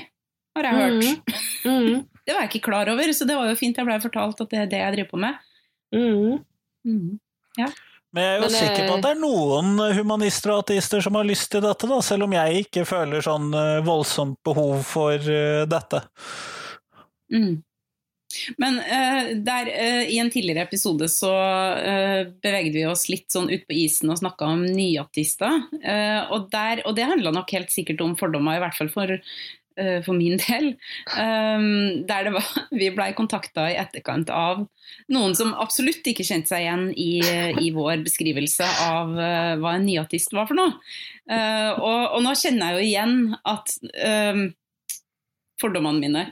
Har 0.56 0.70
jeg 0.70 0.80
hørt. 0.80 1.32
Mm. 1.66 1.72
Mm. 1.72 2.04
Det 2.26 2.34
var 2.34 2.42
jeg 2.42 2.56
ikke 2.56 2.72
klar 2.72 2.90
over, 2.90 3.12
så 3.14 3.26
det 3.30 3.36
var 3.38 3.52
jo 3.52 3.58
fint 3.60 3.78
jeg 3.78 3.86
ble 3.86 4.00
fortalt 4.02 4.40
at 4.42 4.50
det 4.50 4.58
er 4.58 4.70
det 4.72 4.78
jeg 4.80 4.94
driver 4.96 5.10
på 5.12 5.20
med. 5.22 5.36
Mm. 5.94 7.20
Ja. 7.60 7.68
Men 8.16 8.24
jeg 8.24 8.32
er 8.32 8.38
jo 8.40 8.48
Men, 8.48 8.56
sikker 8.56 8.80
på 8.80 8.88
eh, 8.88 8.96
at 8.96 9.04
det 9.04 9.12
er 9.12 9.20
noen 9.20 9.72
humanister 9.98 10.54
og 10.54 10.64
ateister 10.64 11.04
som 11.04 11.18
har 11.20 11.28
lyst 11.28 11.50
til 11.52 11.64
dette, 11.66 11.90
da, 11.92 12.00
selv 12.06 12.30
om 12.30 12.36
jeg 12.38 12.66
ikke 12.66 12.86
føler 12.88 13.26
sånn 13.26 13.50
eh, 13.52 13.80
voldsomt 13.84 14.40
behov 14.48 14.86
for 14.88 15.20
eh, 15.20 15.64
dette. 15.68 16.00
Mm. 17.34 17.58
Men 18.60 18.80
uh, 18.80 19.30
der, 19.48 19.70
uh, 19.72 20.04
i 20.12 20.18
en 20.20 20.30
tidligere 20.32 20.66
episode 20.66 21.08
så 21.12 21.32
uh, 21.32 22.28
bevegde 22.44 22.76
vi 22.76 22.86
oss 22.88 23.06
litt 23.12 23.30
sånn 23.32 23.48
ut 23.52 23.64
på 23.68 23.78
isen 23.86 24.12
og 24.12 24.20
snakka 24.20 24.50
om 24.56 24.66
nyateister. 24.66 25.62
Eh, 25.80 26.34
og, 26.34 26.50
og 26.52 26.98
det 26.98 27.08
handla 27.08 27.32
nok 27.36 27.54
helt 27.56 27.72
sikkert 27.72 28.04
om 28.04 28.16
fordommer, 28.20 28.58
i 28.58 28.64
hvert 28.64 28.76
fall 28.78 28.92
for, 28.92 29.16
eh, 29.16 29.38
for 30.06 30.16
min 30.16 30.40
del. 30.40 30.70
Um, 31.20 32.06
der 32.08 32.30
var, 32.32 32.46
vi 32.80 32.88
blei 32.96 33.10
kontakta 33.18 33.68
i 33.72 33.80
etterkant 33.82 34.32
av 34.32 34.64
noen 35.12 35.36
som 35.38 35.54
absolutt 35.62 36.06
ikke 36.08 36.26
kjente 36.26 36.54
seg 36.54 36.66
igjen 36.66 36.86
i, 36.98 37.12
i 37.62 37.72
vår 37.76 38.02
beskrivelse 38.06 38.68
av 38.88 39.14
eh, 39.20 39.54
hva 39.62 39.76
en 39.78 39.86
nyartist 39.86 40.34
var 40.36 40.50
for 40.50 40.58
noe. 40.58 40.78
Eh, 41.30 41.72
og, 41.76 42.16
og 42.18 42.24
nå 42.26 42.34
kjenner 42.40 42.74
jeg 42.74 42.78
jo 42.78 42.90
igjen 42.90 43.16
at 43.46 43.76
um, 44.32 44.48
fordommene 45.62 46.02
mine 46.02 46.26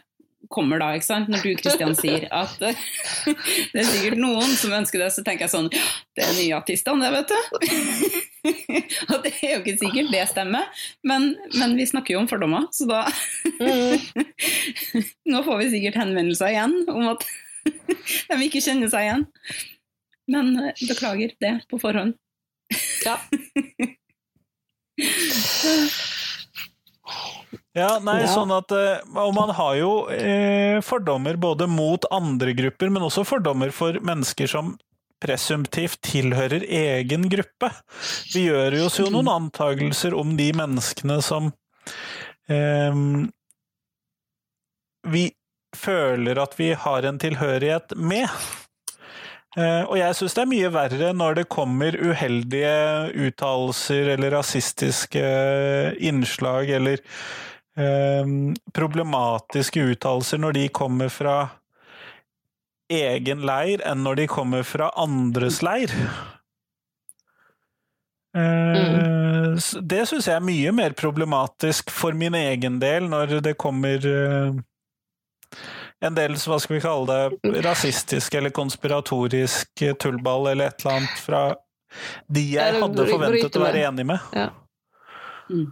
kommer 0.53 0.81
da, 0.81 0.91
ikke 0.93 1.07
sant? 1.07 1.31
Når 1.31 1.45
du 1.45 1.53
Kristian 1.57 1.95
sier 1.97 2.27
at 2.33 2.59
uh, 2.61 2.83
det 3.73 3.83
er 3.83 3.89
sikkert 3.89 4.21
noen 4.21 4.53
som 4.57 4.75
ønsker 4.75 5.01
det, 5.01 5.09
så 5.15 5.25
tenker 5.25 5.47
jeg 5.47 5.55
sånn 5.55 5.71
Det 5.71 6.25
er 6.25 6.37
nyartistene, 6.37 7.09
det, 7.09 7.23
vet 7.23 7.33
du. 7.33 8.21
Og 9.13 9.17
det 9.23 9.31
er 9.39 9.53
jo 9.53 9.59
ikke 9.61 9.77
sikkert 9.79 10.11
det 10.13 10.23
stemmer, 10.31 10.67
men, 11.07 11.29
men 11.55 11.75
vi 11.79 11.85
snakker 11.87 12.15
jo 12.17 12.23
om 12.23 12.27
fordommer, 12.31 12.65
så 12.75 12.87
da. 12.89 13.03
Nå 15.31 15.43
får 15.45 15.61
vi 15.63 15.69
sikkert 15.77 15.99
henvendelser 16.01 16.51
igjen 16.51 16.75
om 16.91 17.07
at 17.13 17.23
de 18.33 18.39
ikke 18.47 18.63
kjenner 18.65 18.91
seg 18.91 19.07
igjen. 19.07 19.25
Men 20.31 20.53
eh, 20.59 20.85
beklager 20.89 21.33
det 21.43 21.53
på 21.71 21.79
forhånd. 21.83 22.15
Ja. 23.05 23.17
Ja, 27.73 27.97
nei, 28.05 28.19
Ja. 28.21 28.29
sånn 28.31 28.51
at 28.53 28.71
eh, 28.71 29.01
Og 29.19 29.33
man 29.35 29.51
har 29.57 29.75
jo 29.79 29.91
eh, 30.13 30.79
fordommer 30.85 31.35
både 31.41 31.67
mot 31.69 32.05
andre 32.13 32.53
grupper, 32.57 32.91
men 32.93 33.03
også 33.05 33.25
fordommer 33.27 33.73
for 33.75 33.97
mennesker 34.05 34.47
som 34.49 34.75
presumptivt 35.23 36.01
tilhører 36.05 36.65
egen 36.67 37.29
gruppe. 37.31 37.69
Vi 38.33 38.47
gjør 38.49 38.81
oss 38.85 38.99
jo 38.99 39.09
noen 39.13 39.31
antagelser 39.31 40.15
om 40.17 40.35
de 40.39 40.49
menneskene 40.57 41.21
som 41.23 41.51
eh, 42.51 42.99
vi 45.13 45.29
føler 45.75 46.39
at 46.41 46.59
vi 46.59 46.73
har 46.77 47.07
en 47.07 47.19
tilhørighet 47.19 47.95
med. 47.97 48.27
Eh, 49.57 49.83
og 49.85 49.97
jeg 49.99 50.17
syns 50.17 50.35
det 50.35 50.43
er 50.43 50.49
mye 50.49 50.73
verre 50.73 51.09
når 51.13 51.39
det 51.39 51.49
kommer 51.53 51.97
uheldige 51.97 52.75
uttalelser 53.27 54.15
eller 54.15 54.33
rasistiske 54.39 55.23
innslag 56.01 56.71
eller 56.79 57.03
eh, 57.77 58.31
problematiske 58.73 59.83
uttalelser 59.93 60.41
når 60.41 60.57
de 60.57 60.69
kommer 60.73 61.13
fra 61.13 61.37
egen 62.99 63.43
leir, 63.47 63.81
enn 63.87 64.03
når 64.05 64.21
de 64.21 64.29
kommer 64.31 64.63
fra 64.67 64.91
andres 64.99 65.61
leir. 65.65 65.93
Mm. 68.37 69.57
Det 69.85 70.03
syns 70.09 70.27
jeg 70.27 70.35
er 70.35 70.45
mye 70.45 70.71
mer 70.73 70.95
problematisk 70.97 71.91
for 71.93 72.17
min 72.17 72.33
egen 72.37 72.79
del, 72.81 73.05
når 73.11 73.37
det 73.45 73.53
kommer 73.61 74.07
eh, 74.09 74.55
en 76.03 76.17
del, 76.17 76.35
hva 76.35 76.57
skal 76.59 76.77
vi 76.77 76.81
kalle 76.83 77.19
det, 77.19 77.53
rasistisk 77.65 78.33
eller 78.39 78.53
konspiratorisk 78.55 79.85
tullball 80.01 80.49
eller 80.51 80.73
et 80.73 80.81
eller 80.83 80.97
annet 80.97 81.21
fra 81.21 81.43
de 82.25 82.43
jeg 82.55 82.81
hadde 82.81 83.05
forventet 83.05 83.57
å 83.59 83.63
være 83.63 83.85
enig 83.87 84.05
med. 84.09 84.33
Ja. 84.33 84.49
Mm. 85.51 85.67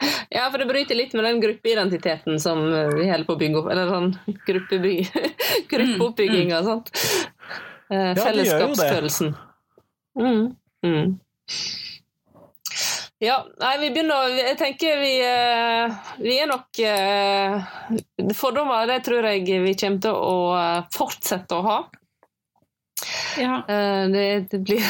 ja, 0.36 0.46
for 0.50 0.58
det 0.62 0.66
bryter 0.70 0.96
litt 0.98 1.12
med 1.18 1.24
den 1.28 1.40
gruppeidentiteten 1.42 2.40
som 2.40 2.62
eh, 2.72 2.88
vi 2.96 3.08
holder 3.10 3.26
på 3.28 3.36
å 3.36 3.40
bygge 3.42 3.60
opp. 3.60 3.70
Eller 3.72 3.90
sånn 3.90 4.10
gruppeby- 4.46 5.08
gruppeoppbygginga, 5.72 6.62
sant. 6.66 6.90
Eh, 7.90 7.90
det 7.90 7.98
gjør 7.98 8.06
jo 8.06 8.14
det. 8.14 8.24
Fellesskapsfølelsen. 8.24 9.34
Mm. 10.20 10.44
Mm. 10.86 11.18
Ja, 13.20 13.34
nei, 13.60 13.74
vi 13.82 13.90
begynner 13.92 14.30
Jeg 14.32 14.56
tenker 14.56 14.96
vi, 14.96 15.10
eh, 15.20 15.96
vi 16.24 16.38
er 16.40 16.48
nok 16.48 16.78
eh, 16.80 18.32
Fordommer, 18.38 18.86
det 18.88 19.02
tror 19.04 19.28
jeg 19.28 19.44
vi 19.44 19.74
kommer 19.76 20.00
til 20.06 20.16
å 20.16 20.36
eh, 20.56 20.86
fortsette 20.94 21.58
å 21.58 21.66
ha. 21.66 21.76
Ja. 23.40 23.58
Eh, 23.68 24.06
Det, 24.14 24.24
det 24.54 24.62
blir 24.64 24.80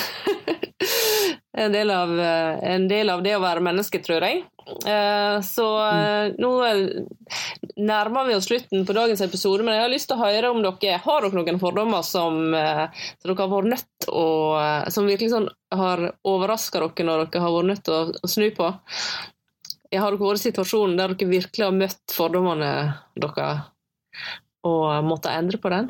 en, 1.64 1.74
del 1.74 1.90
av, 1.90 2.14
eh, 2.22 2.62
en 2.76 2.86
del 2.90 3.10
av 3.10 3.24
det 3.26 3.34
å 3.36 3.42
være 3.42 3.66
menneske, 3.66 3.98
tror 4.06 4.22
jeg. 4.28 4.44
Eh, 4.86 5.40
Så 5.46 5.66
eh, 5.84 6.32
nå 6.38 6.50
eh, 6.66 6.80
nærmer 7.76 8.28
vi 8.28 8.34
oss 8.36 8.46
slutten 8.50 8.86
på 8.86 8.94
dagens 8.96 9.20
episode, 9.24 9.64
men 9.66 9.74
jeg 9.76 9.84
har 9.84 9.92
lyst 9.92 10.08
til 10.10 10.18
å 10.18 10.24
høre 10.24 10.50
om 10.52 10.62
dere 10.64 10.98
har 11.04 11.26
dere 11.26 11.36
noen 11.40 11.60
fordommer 11.62 12.02
som, 12.06 12.38
som 12.54 13.28
dere 13.30 13.40
har 13.42 13.52
vært 13.52 13.70
nødt 13.74 14.08
å 14.14 14.24
Som 14.94 15.08
virkelig 15.10 15.30
sånn 15.34 15.48
har 15.76 16.04
overraska 16.26 16.80
dere 16.82 17.06
når 17.08 17.26
dere 17.28 17.44
har 17.44 17.54
vært 17.58 17.70
nødt 17.72 17.84
til 17.86 17.96
å, 17.98 18.02
å 18.24 18.30
snu 18.30 18.48
på? 18.56 18.70
Jeg 19.90 20.02
har 20.04 20.14
dere 20.14 20.22
vært 20.22 20.40
i 20.42 20.46
situasjonen 20.48 20.98
der 21.00 21.14
dere 21.14 21.30
virkelig 21.34 21.66
har 21.66 21.76
møtt 21.76 22.14
fordommene 22.14 22.72
dere 23.20 23.48
og 24.68 24.90
måtte 25.08 25.32
endre 25.32 25.56
på 25.56 25.70
den? 25.72 25.88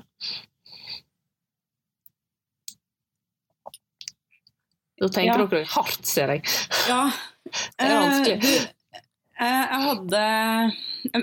Da 5.00 5.08
tenker 5.08 5.40
Ja. 5.40 5.46
dere 5.48 5.64
hardt, 5.72 6.04
ser 6.06 6.34
jeg. 6.36 6.42
Ja. 6.88 7.02
Det 7.50 7.86
er 7.86 7.98
vanskelig. 7.98 8.38
Eh, 8.40 9.44
eh, 9.44 9.66
jeg 9.72 9.82
hadde 9.86 10.24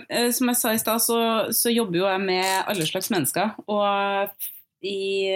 eh, 0.09 0.30
Som 0.36 0.51
jeg 0.51 0.59
sa 0.59 0.73
i 0.73 0.82
stad, 0.82 1.03
så, 1.03 1.19
så 1.55 1.73
jobber 1.73 2.01
jo 2.01 2.07
jeg 2.09 2.23
med 2.23 2.47
alle 2.67 2.88
slags 2.88 3.11
mennesker. 3.13 3.53
Og 3.71 4.47
i, 4.86 5.34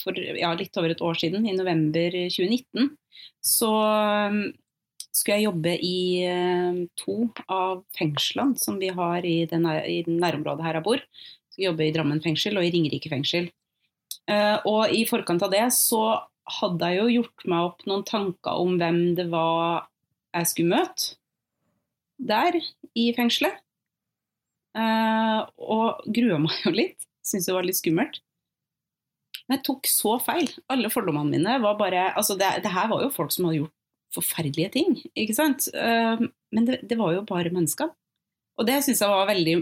for 0.00 0.16
ja, 0.18 0.52
litt 0.58 0.76
over 0.80 0.92
et 0.92 1.02
år 1.04 1.18
siden, 1.18 1.46
i 1.46 1.54
november 1.56 2.14
2019, 2.32 2.90
så 3.44 3.72
eh, 3.86 4.38
skulle 5.16 5.38
jeg 5.38 5.46
jobbe 5.46 5.72
i 5.80 5.98
to 7.00 7.14
av 7.48 7.78
fengslene 7.96 8.58
som 8.60 8.76
vi 8.80 8.90
har 8.92 9.24
i, 9.24 9.38
den, 9.48 9.64
i 9.64 10.02
nærområdet 10.04 10.66
her 10.66 10.76
jeg 10.80 10.86
bor. 10.88 11.04
Skulle 11.48 11.64
jeg 11.64 11.70
jobber 11.70 11.86
i 11.86 11.94
Drammen 11.94 12.20
fengsel 12.24 12.58
og 12.60 12.66
i 12.66 12.72
Ringerike 12.74 13.08
fengsel. 13.08 13.48
Og 14.68 14.92
i 14.92 15.06
forkant 15.08 15.40
av 15.46 15.54
det 15.54 15.62
så 15.72 16.02
hadde 16.60 16.90
jeg 16.90 17.00
jo 17.00 17.06
gjort 17.20 17.46
meg 17.50 17.68
opp 17.70 17.84
noen 17.88 18.04
tanker 18.06 18.60
om 18.62 18.76
hvem 18.78 19.00
det 19.18 19.26
var 19.32 19.86
jeg 20.36 20.50
skulle 20.50 20.76
møte 20.76 21.16
der 22.16 22.56
i 22.96 23.10
fengselet. 23.16 23.58
Uh, 24.76 25.44
og 25.56 26.06
grua 26.12 26.38
meg 26.40 26.56
jo 26.64 26.72
litt. 26.74 27.06
Syntes 27.24 27.48
det 27.48 27.56
var 27.56 27.66
litt 27.66 27.78
skummelt. 27.78 28.20
Men 29.46 29.58
jeg 29.58 29.64
tok 29.68 29.88
så 29.88 30.16
feil. 30.22 30.48
Alle 30.72 30.90
fordommene 30.92 31.32
mine 31.36 31.56
var 31.62 31.78
bare 31.78 32.10
Altså, 32.14 32.36
det, 32.38 32.48
det 32.64 32.72
her 32.74 32.88
var 32.90 33.04
jo 33.04 33.12
folk 33.14 33.32
som 33.34 33.48
hadde 33.48 33.62
gjort 33.62 33.72
forferdelige 34.16 34.72
ting, 34.72 34.94
ikke 35.18 35.34
sant? 35.36 35.66
Uh, 35.74 36.20
men 36.54 36.68
det, 36.68 36.80
det 36.88 36.96
var 36.98 37.12
jo 37.16 37.24
bare 37.28 37.52
mennesker. 37.52 37.90
Og 38.56 38.68
det 38.68 38.78
syns 38.84 39.02
jeg 39.04 39.12
var 39.12 39.28
veldig 39.28 39.56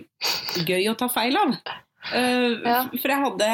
gøy 0.68 0.90
å 0.92 0.98
ta 0.98 1.08
feil 1.10 1.38
av. 1.40 1.56
Uh, 2.12 2.60
Ja. 2.62 2.80
For 2.92 3.10
jeg 3.10 3.22
hadde 3.24 3.48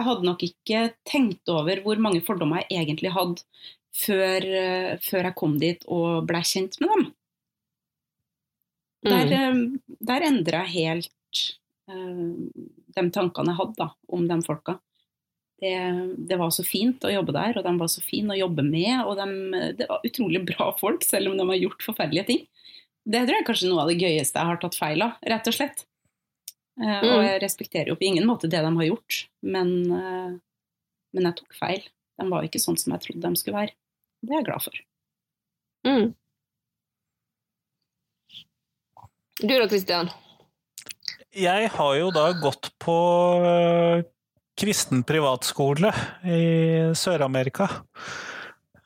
jeg 0.00 0.06
hadde 0.06 0.24
nok 0.24 0.42
ikke 0.46 0.78
tenkt 1.08 1.50
over 1.52 1.82
hvor 1.84 1.98
mange 2.00 2.22
fordommer 2.24 2.62
jeg 2.62 2.86
egentlig 2.86 3.10
hadde 3.12 3.42
før, 3.96 4.44
eh, 4.44 4.98
før 5.02 5.24
jeg 5.30 5.34
kom 5.38 5.58
dit 5.58 5.84
og 5.88 6.26
ble 6.28 6.40
kjent 6.46 6.78
med 6.80 6.88
dem. 6.94 7.08
Der, 9.02 9.26
Mm. 9.26 9.80
eh, 9.80 9.96
der 10.04 10.20
endra 10.28 10.64
jeg 10.68 10.74
helt 10.92 11.10
uh, 11.88 12.36
de 12.94 13.10
tankene 13.10 13.50
jeg 13.54 13.56
hadde 13.58 13.76
da, 13.78 13.86
om 14.12 14.26
de 14.28 14.36
folka. 14.44 14.76
Det, 15.60 15.72
det 16.28 16.38
var 16.38 16.50
så 16.52 16.62
fint 16.64 17.00
å 17.04 17.10
jobbe 17.12 17.32
der, 17.32 17.56
og 17.58 17.64
de 17.64 17.72
var 17.80 17.88
så 17.92 18.00
fine 18.04 18.32
å 18.34 18.38
jobbe 18.38 18.62
med. 18.64 19.02
Og 19.06 19.16
de, 19.16 19.72
det 19.76 19.88
var 19.88 20.04
utrolig 20.06 20.42
bra 20.48 20.70
folk, 20.78 21.02
selv 21.04 21.30
om 21.32 21.36
de 21.40 21.46
har 21.48 21.60
gjort 21.60 21.82
forferdelige 21.84 22.26
ting. 22.30 22.46
Det 23.04 23.24
tror 23.26 23.36
jeg 23.40 23.46
kanskje 23.48 23.68
noe 23.72 23.82
av 23.82 23.88
det 23.90 23.98
gøyeste 24.00 24.38
jeg 24.38 24.48
har 24.50 24.60
tatt 24.62 24.76
feil 24.78 25.02
av, 25.02 25.16
rett 25.26 25.48
og 25.50 25.56
slett. 25.56 25.84
Og 26.80 26.86
Mm. 27.12 27.24
jeg 27.26 27.40
respekterer 27.42 27.88
jo 27.88 27.96
på 27.96 28.06
ingen 28.08 28.24
måte 28.28 28.48
det 28.48 28.60
de 28.64 28.70
har 28.76 28.86
gjort, 28.88 29.26
men, 29.42 29.68
uh, 29.92 30.38
men 31.12 31.24
jeg 31.28 31.36
tok 31.40 31.52
feil. 31.58 31.82
De 32.20 32.28
var 32.28 32.44
ikke 32.44 32.60
sånn 32.60 32.78
som 32.78 32.92
jeg 32.94 33.00
trodde 33.04 33.20
de 33.28 33.36
skulle 33.36 33.56
være. 33.66 33.72
Det 34.20 34.34
er 34.34 34.40
jeg 34.40 34.48
glad 34.48 34.66
for. 34.66 34.80
Mm. 35.88 36.08
Du 39.40 39.54
da, 39.56 39.68
Kristian? 39.68 40.10
Jeg 41.32 41.70
har 41.72 41.94
jo 41.96 42.10
da 42.12 42.26
gått 42.42 42.72
på 42.82 42.96
øh, 43.46 44.02
kristen 44.58 45.04
privatskole 45.06 45.92
i 46.26 46.90
Sør-Amerika. 46.98 47.70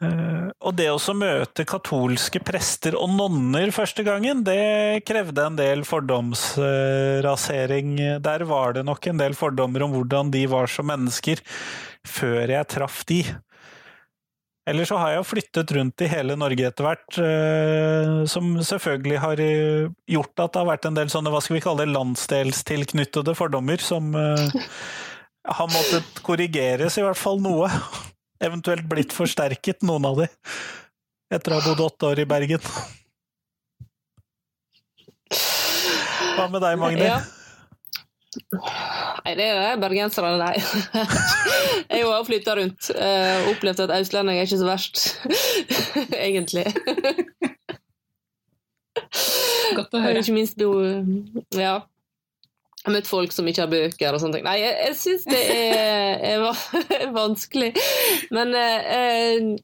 Eh, 0.04 0.48
og 0.64 0.72
det 0.78 0.86
å 0.92 0.98
møte 1.16 1.64
katolske 1.68 2.40
prester 2.44 2.94
og 2.98 3.10
nonner 3.16 3.70
første 3.74 4.02
gangen, 4.06 4.44
det 4.46 5.04
krevde 5.08 5.46
en 5.48 5.56
del 5.58 5.84
fordomsrasering. 5.88 7.96
Der 8.24 8.40
var 8.48 8.72
det 8.76 8.84
nok 8.86 9.06
en 9.10 9.18
del 9.22 9.34
fordommer 9.38 9.80
om 9.86 9.92
hvordan 9.96 10.30
de 10.34 10.42
var 10.50 10.66
som 10.70 10.86
mennesker, 10.90 11.36
før 12.06 12.48
jeg 12.58 12.70
traff 12.70 13.04
de. 13.08 13.20
Eller 14.64 14.88
så 14.88 14.96
har 14.96 15.10
jeg 15.12 15.26
flyttet 15.28 15.72
rundt 15.76 16.00
i 16.00 16.06
hele 16.08 16.38
Norge 16.40 16.70
etter 16.70 16.86
hvert, 16.86 17.18
eh, 17.20 18.24
som 18.30 18.54
selvfølgelig 18.64 19.18
har 19.20 19.40
eh, 19.44 19.90
gjort 20.08 20.40
at 20.40 20.54
det 20.54 20.62
har 20.62 20.70
vært 20.70 20.86
en 20.88 20.96
del 20.96 21.10
sånne, 21.12 21.28
hva 21.34 21.42
skal 21.44 21.58
vi 21.58 21.64
kalle 21.66 21.84
det, 21.84 21.92
landsdelstilknyttede 21.92 23.34
fordommer 23.36 23.76
som 23.84 24.08
eh, 24.16 24.48
har 25.58 25.68
måttet 25.68 26.22
korrigeres, 26.24 26.96
i 26.96 27.04
hvert 27.04 27.20
fall 27.20 27.44
noe. 27.44 27.68
Eventuelt 28.44 28.88
blitt 28.88 29.12
forsterket, 29.12 29.84
noen 29.84 30.08
av 30.08 30.24
de, 30.24 30.30
etter 31.32 31.52
å 31.52 31.60
ha 31.60 31.64
bodd 31.68 31.84
åtte 31.84 32.08
år 32.14 32.24
i 32.24 32.30
Bergen. 32.32 32.64
Hva 36.34 36.48
med 36.48 36.64
deg, 36.64 36.80
Magni? 36.80 37.04
Ja. 37.04 37.20
Nei, 39.24 39.32
det 39.38 39.46
er 39.50 39.80
bergenserne, 39.82 40.36
nei. 40.40 40.54
Jeg 41.90 42.02
har 42.02 42.10
også 42.10 42.28
flytta 42.28 42.54
rundt 42.58 42.90
eh, 42.94 43.34
og 43.44 43.50
opplevd 43.54 43.84
at 43.86 43.94
østlending 44.00 44.38
er 44.40 44.48
ikke 44.48 44.60
så 44.60 44.68
verst, 44.68 45.02
egentlig. 46.26 46.66
Godt 49.74 49.96
å 49.96 50.02
høre. 50.04 50.22
ikke 50.22 50.36
minst 50.36 50.58
bo 50.60 50.70
Ja. 51.56 51.80
Jeg 52.84 52.90
har 52.90 52.96
møtt 52.98 53.08
folk 53.08 53.32
som 53.32 53.46
ikke 53.48 53.62
har 53.64 53.70
bøker 53.72 54.12
og 54.12 54.20
sånne 54.20 54.36
ting. 54.36 54.44
Nei, 54.44 54.58
jeg, 54.60 54.74
jeg 54.90 54.96
syns 55.00 55.22
det 55.24 55.38
er, 55.54 56.34
er 56.36 57.14
vanskelig. 57.20 57.70
Men 58.34 58.52
eh, 58.60 59.54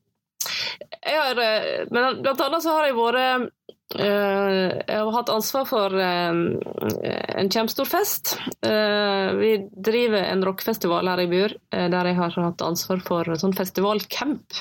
jeg 1.04 1.18
har 1.20 1.42
eh, 1.44 1.82
Men 1.92 2.22
blant 2.24 2.40
annet 2.46 2.64
så 2.64 2.78
har 2.78 2.88
jeg 2.88 2.96
vært 2.96 3.20
eh, 3.20 3.76
Jeg 3.90 4.86
har 4.86 5.14
hatt 5.16 5.32
ansvar 5.34 5.64
for 5.66 5.94
eh, 5.98 6.28
en 6.30 7.50
kjempestor 7.50 7.88
fest. 7.90 8.36
Eh, 8.62 9.30
vi 9.40 9.50
driver 9.74 10.28
en 10.28 10.44
rockefestival 10.46 11.10
her 11.10 11.24
i 11.24 11.30
Bur, 11.30 11.56
eh, 11.74 11.88
der 11.90 12.12
jeg 12.12 12.20
har 12.20 12.36
hatt 12.38 12.62
ansvar 12.62 13.02
for 13.02 13.34
sånn 13.42 13.56
festivalcamp. 13.56 14.60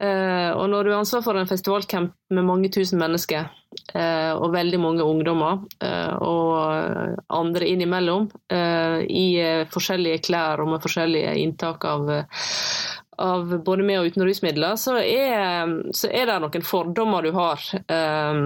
Eh, 0.00 0.50
og 0.56 0.70
når 0.72 0.86
du 0.86 0.90
har 0.94 1.02
ansvar 1.02 1.24
for 1.26 1.36
en 1.36 1.48
festivalcamp 1.48 2.14
med 2.32 2.46
mange 2.48 2.70
tusen 2.72 3.02
mennesker, 3.02 3.50
eh, 3.92 4.32
og 4.32 4.54
veldig 4.54 4.80
mange 4.80 5.04
ungdommer, 5.04 5.60
eh, 5.84 6.14
og 6.24 7.18
andre 7.28 7.68
innimellom, 7.68 8.30
eh, 8.48 9.04
i 9.04 9.26
eh, 9.42 9.66
forskjellige 9.68 10.22
klær 10.30 10.62
og 10.64 10.72
med 10.72 10.86
forskjellige 10.86 11.34
inntak 11.42 11.84
av, 11.84 12.08
eh, 12.14 12.24
av 13.20 13.52
både 13.64 13.84
med- 13.86 14.00
og 14.00 14.10
uten 14.10 14.24
rusmidler, 14.26 14.76
så 14.80 14.96
er, 15.02 15.70
så 15.96 16.10
er 16.10 16.26
det 16.30 16.40
noen 16.42 16.66
fordommer 16.66 17.26
du 17.26 17.32
har 17.36 17.62
eh, 17.84 18.42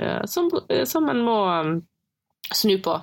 eh, 0.00 0.20
som, 0.26 0.50
som 0.88 1.08
en 1.12 1.24
må 1.26 1.38
eh, 1.52 1.72
snu 2.54 2.78
på. 2.78 3.00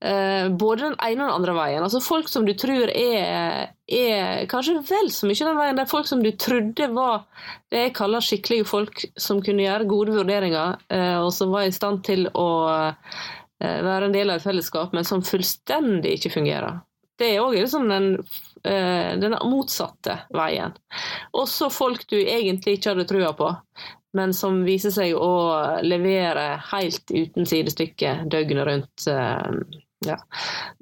Eh, 0.00 0.48
både 0.48 0.82
den 0.82 0.96
ene 0.96 1.24
og 1.24 1.28
den 1.28 1.34
andre 1.34 1.54
veien. 1.56 1.84
Altså 1.84 2.00
Folk 2.02 2.28
som 2.28 2.46
du 2.48 2.54
tror 2.58 2.90
er, 2.90 3.74
er 3.86 4.46
kanskje 4.50 4.80
vel 4.88 5.10
så 5.12 5.28
mye 5.28 5.44
den 5.44 5.58
veien. 5.58 5.78
Det 5.78 5.84
er 5.84 5.92
folk 5.92 6.08
som 6.08 6.22
du 6.24 6.30
trodde 6.40 6.88
var 6.94 7.26
det 7.70 7.84
jeg 7.86 7.96
kaller 7.98 8.24
skikkelige 8.24 8.68
folk, 8.68 9.04
som 9.20 9.42
kunne 9.44 9.66
gjøre 9.66 9.88
gode 9.90 10.16
vurderinger, 10.16 10.80
eh, 10.90 11.16
og 11.20 11.32
som 11.36 11.52
var 11.54 11.68
i 11.68 11.74
stand 11.74 12.02
til 12.08 12.28
å 12.34 12.50
eh, 12.72 13.02
være 13.60 14.08
en 14.08 14.16
del 14.16 14.32
av 14.32 14.40
et 14.40 14.46
fellesskap, 14.48 14.94
men 14.96 15.06
som 15.06 15.24
fullstendig 15.26 16.16
ikke 16.18 16.34
fungerer. 16.40 16.80
Det 17.20 17.34
er 17.34 17.42
òg 17.44 17.58
liksom 17.58 17.90
den, 17.92 18.14
eh, 18.16 18.49
den 18.62 19.34
motsatte 19.48 20.18
veien. 20.36 20.74
Også 21.32 21.70
folk 21.72 22.02
du 22.10 22.16
egentlig 22.20 22.76
ikke 22.78 22.92
hadde 22.94 23.06
trua 23.08 23.32
på, 23.38 23.48
men 24.18 24.32
som 24.34 24.64
viser 24.66 24.90
seg 24.94 25.14
å 25.16 25.30
levere 25.86 26.58
helt 26.72 27.12
uten 27.14 27.46
sidestykke 27.46 28.16
døgnet 28.32 28.66
rundt. 28.68 29.06
eh, 29.08 29.78
Ja. 30.06 30.16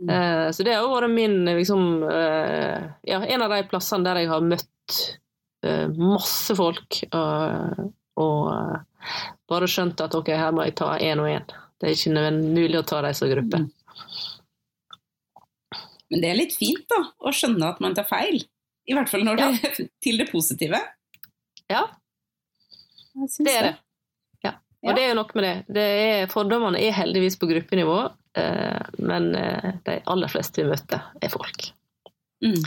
Eh, 0.09 0.51
Så 0.55 0.63
det 0.65 0.75
har 0.77 0.87
vært 0.89 1.11
min 1.11 1.45
liksom, 1.45 2.03
eh, 2.09 2.85
ja, 3.03 3.19
En 3.27 3.43
av 3.43 3.51
de 3.51 3.65
plassene 3.69 4.05
der 4.05 4.21
jeg 4.23 4.29
har 4.31 4.41
møtt 4.41 4.99
eh, 5.67 5.89
masse 5.89 6.55
folk 6.55 7.01
og, 7.13 7.91
og 8.17 8.53
eh, 8.53 8.79
bare 9.51 9.67
skjønt 9.67 10.01
at 10.01 10.15
ok, 10.15 10.29
her 10.39 10.53
må 10.55 10.65
jeg 10.69 10.77
ta 10.79 10.93
én 10.99 11.19
og 11.19 11.27
én. 11.33 11.45
Det 11.81 11.89
er 11.89 11.97
ikke 11.97 12.31
mulig 12.55 12.79
å 12.79 12.87
ta 12.87 13.03
dem 13.03 13.15
som 13.15 13.29
gruppe. 13.31 13.65
Men 16.11 16.23
det 16.25 16.31
er 16.31 16.39
litt 16.39 16.55
fint 16.57 16.85
da, 16.89 17.03
å 17.21 17.33
skjønne 17.37 17.69
at 17.69 17.81
man 17.85 17.95
tar 17.97 18.07
feil. 18.09 18.41
I 18.89 18.95
hvert 18.97 19.11
fall 19.13 19.27
når 19.27 19.37
det 19.37 19.49
er 19.69 19.81
til 20.05 20.17
det 20.21 20.31
positive. 20.31 20.81
Ja, 21.69 21.83
det 23.45 23.53
er 23.53 23.67
det. 23.69 23.75
Ja. 24.47 24.55
Og 24.85 24.89
Ja. 24.89 24.95
det 24.95 25.03
er 25.05 25.09
jo 25.11 25.19
noe 25.19 25.35
med 25.37 25.45
det. 25.45 25.55
det 25.75 25.85
er, 26.07 26.27
fordommene 26.33 26.81
er 26.81 26.95
heldigvis 26.97 27.37
på 27.41 27.49
gruppenivå, 27.51 27.99
eh, 28.39 28.89
men 29.03 29.35
eh, 29.37 29.73
de 29.85 29.99
aller 30.09 30.31
fleste 30.33 30.63
vi 30.63 30.69
møter, 30.71 31.03
er 31.21 31.33
folk. 31.35 31.67
Mm. 32.45 32.63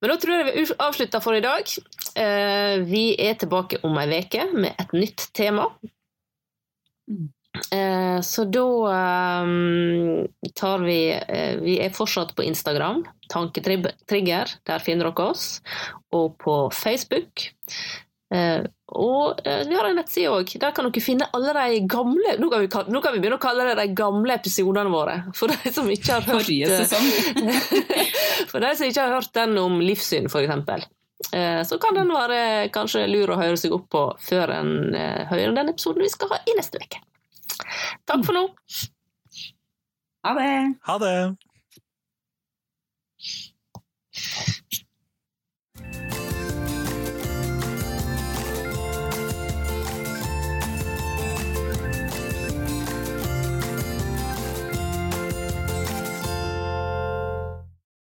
Men 0.00 0.10
da 0.12 0.16
tror 0.22 0.38
jeg 0.40 0.54
vi 0.54 0.74
avslutter 0.80 1.20
for 1.22 1.36
i 1.36 1.42
dag. 1.44 1.70
Eh, 2.16 2.80
Vi 2.88 3.02
er 3.20 3.34
tilbake 3.38 3.80
om 3.84 3.98
ei 4.00 4.06
uke 4.22 4.44
med 4.54 4.74
et 4.78 4.92
nytt 4.96 5.28
tema. 5.36 5.68
Mm. 7.10 7.28
Eh, 7.74 8.20
Så 8.24 8.44
da 8.44 8.66
eh, 8.94 9.46
tar 10.54 10.78
vi 10.84 10.98
eh, 11.12 11.56
Vi 11.62 11.78
er 11.84 11.90
fortsatt 11.94 12.34
på 12.36 12.42
Instagram, 12.46 13.04
Tanketrigger, 13.32 14.46
der 14.66 14.78
finner 14.84 15.04
dere 15.10 15.30
oss. 15.32 15.60
Og 16.14 16.36
på 16.40 16.70
Facebook. 16.72 17.48
Eh, 18.34 18.62
Og 18.88 19.40
eh, 19.44 19.62
vi 19.68 19.74
har 19.76 19.84
en 19.88 19.96
nettside 20.00 20.28
òg. 20.32 20.52
Der 20.60 20.72
kan 20.76 20.84
dere 20.88 21.02
finne 21.04 21.28
alle 21.36 21.52
de 21.56 21.80
gamle 21.88 22.36
Nå 22.40 22.48
kan 22.52 22.60
vi, 22.64 22.68
nå 22.92 23.00
kan 23.04 23.12
vi 23.14 23.20
begynne 23.20 23.36
å 23.36 23.42
kalle 23.42 23.64
det 23.68 23.76
de 23.80 23.88
gamle 23.96 24.32
episodene 24.36 24.88
våre. 24.92 25.16
For 25.36 25.46
de 25.52 25.72
som 25.72 25.88
ikke 25.92 26.12
har 26.20 26.24
hørt. 26.28 26.48
For 28.52 28.60
de 28.64 28.70
som 28.76 28.86
ikke 28.88 29.04
har 29.04 29.12
hørt 29.18 29.32
den 29.36 29.52
om 29.60 29.80
livssyn, 29.84 30.26
f.eks., 30.30 30.86
så 31.28 31.76
kan 31.82 31.96
den 31.98 32.12
være 32.14 32.68
kanskje 32.70 33.00
lur 33.10 33.32
å 33.34 33.38
høre 33.40 33.56
seg 33.58 33.72
opp 33.74 33.88
på 33.90 34.02
før 34.22 34.52
en 34.54 34.68
hører 34.94 35.50
den 35.56 35.68
episoden 35.72 36.04
vi 36.06 36.10
skal 36.12 36.30
ha 36.30 36.38
i 36.46 36.54
neste 36.56 36.78
uke. 36.78 37.00
Takk 38.08 38.24
for 38.26 38.36
nå. 38.36 38.44
Ha 40.26 40.34
det. 40.38 40.54
Ha 40.88 40.98
det! 41.02 41.18